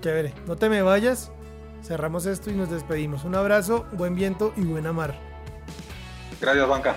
Chévere, 0.00 0.34
no 0.46 0.56
te 0.56 0.68
me 0.68 0.82
vayas. 0.82 1.32
Cerramos 1.82 2.26
esto 2.26 2.50
y 2.50 2.54
nos 2.54 2.70
despedimos. 2.70 3.24
Un 3.24 3.34
abrazo, 3.34 3.86
buen 3.92 4.14
viento 4.14 4.52
y 4.56 4.62
buena 4.62 4.92
mar. 4.92 5.14
Gracias, 6.40 6.68
Banca. 6.68 6.96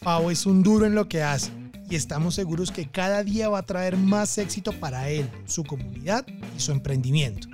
Pau 0.00 0.30
es 0.30 0.46
un 0.46 0.62
duro 0.62 0.86
en 0.86 0.94
lo 0.94 1.08
que 1.08 1.22
hace 1.22 1.52
y 1.90 1.94
estamos 1.94 2.34
seguros 2.34 2.70
que 2.70 2.88
cada 2.88 3.22
día 3.22 3.50
va 3.50 3.58
a 3.58 3.66
traer 3.66 3.98
más 3.98 4.38
éxito 4.38 4.72
para 4.72 5.10
él, 5.10 5.30
su 5.44 5.62
comunidad 5.62 6.24
y 6.56 6.60
su 6.60 6.72
emprendimiento. 6.72 7.48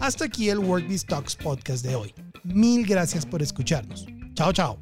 Hasta 0.00 0.24
aquí 0.24 0.48
el 0.48 0.58
Work 0.58 0.88
Talks 1.06 1.36
podcast 1.36 1.84
de 1.84 1.94
hoy. 1.94 2.12
Mil 2.42 2.84
gracias 2.84 3.24
por 3.24 3.40
escucharnos. 3.40 4.04
Chao, 4.34 4.52
chao. 4.52 4.80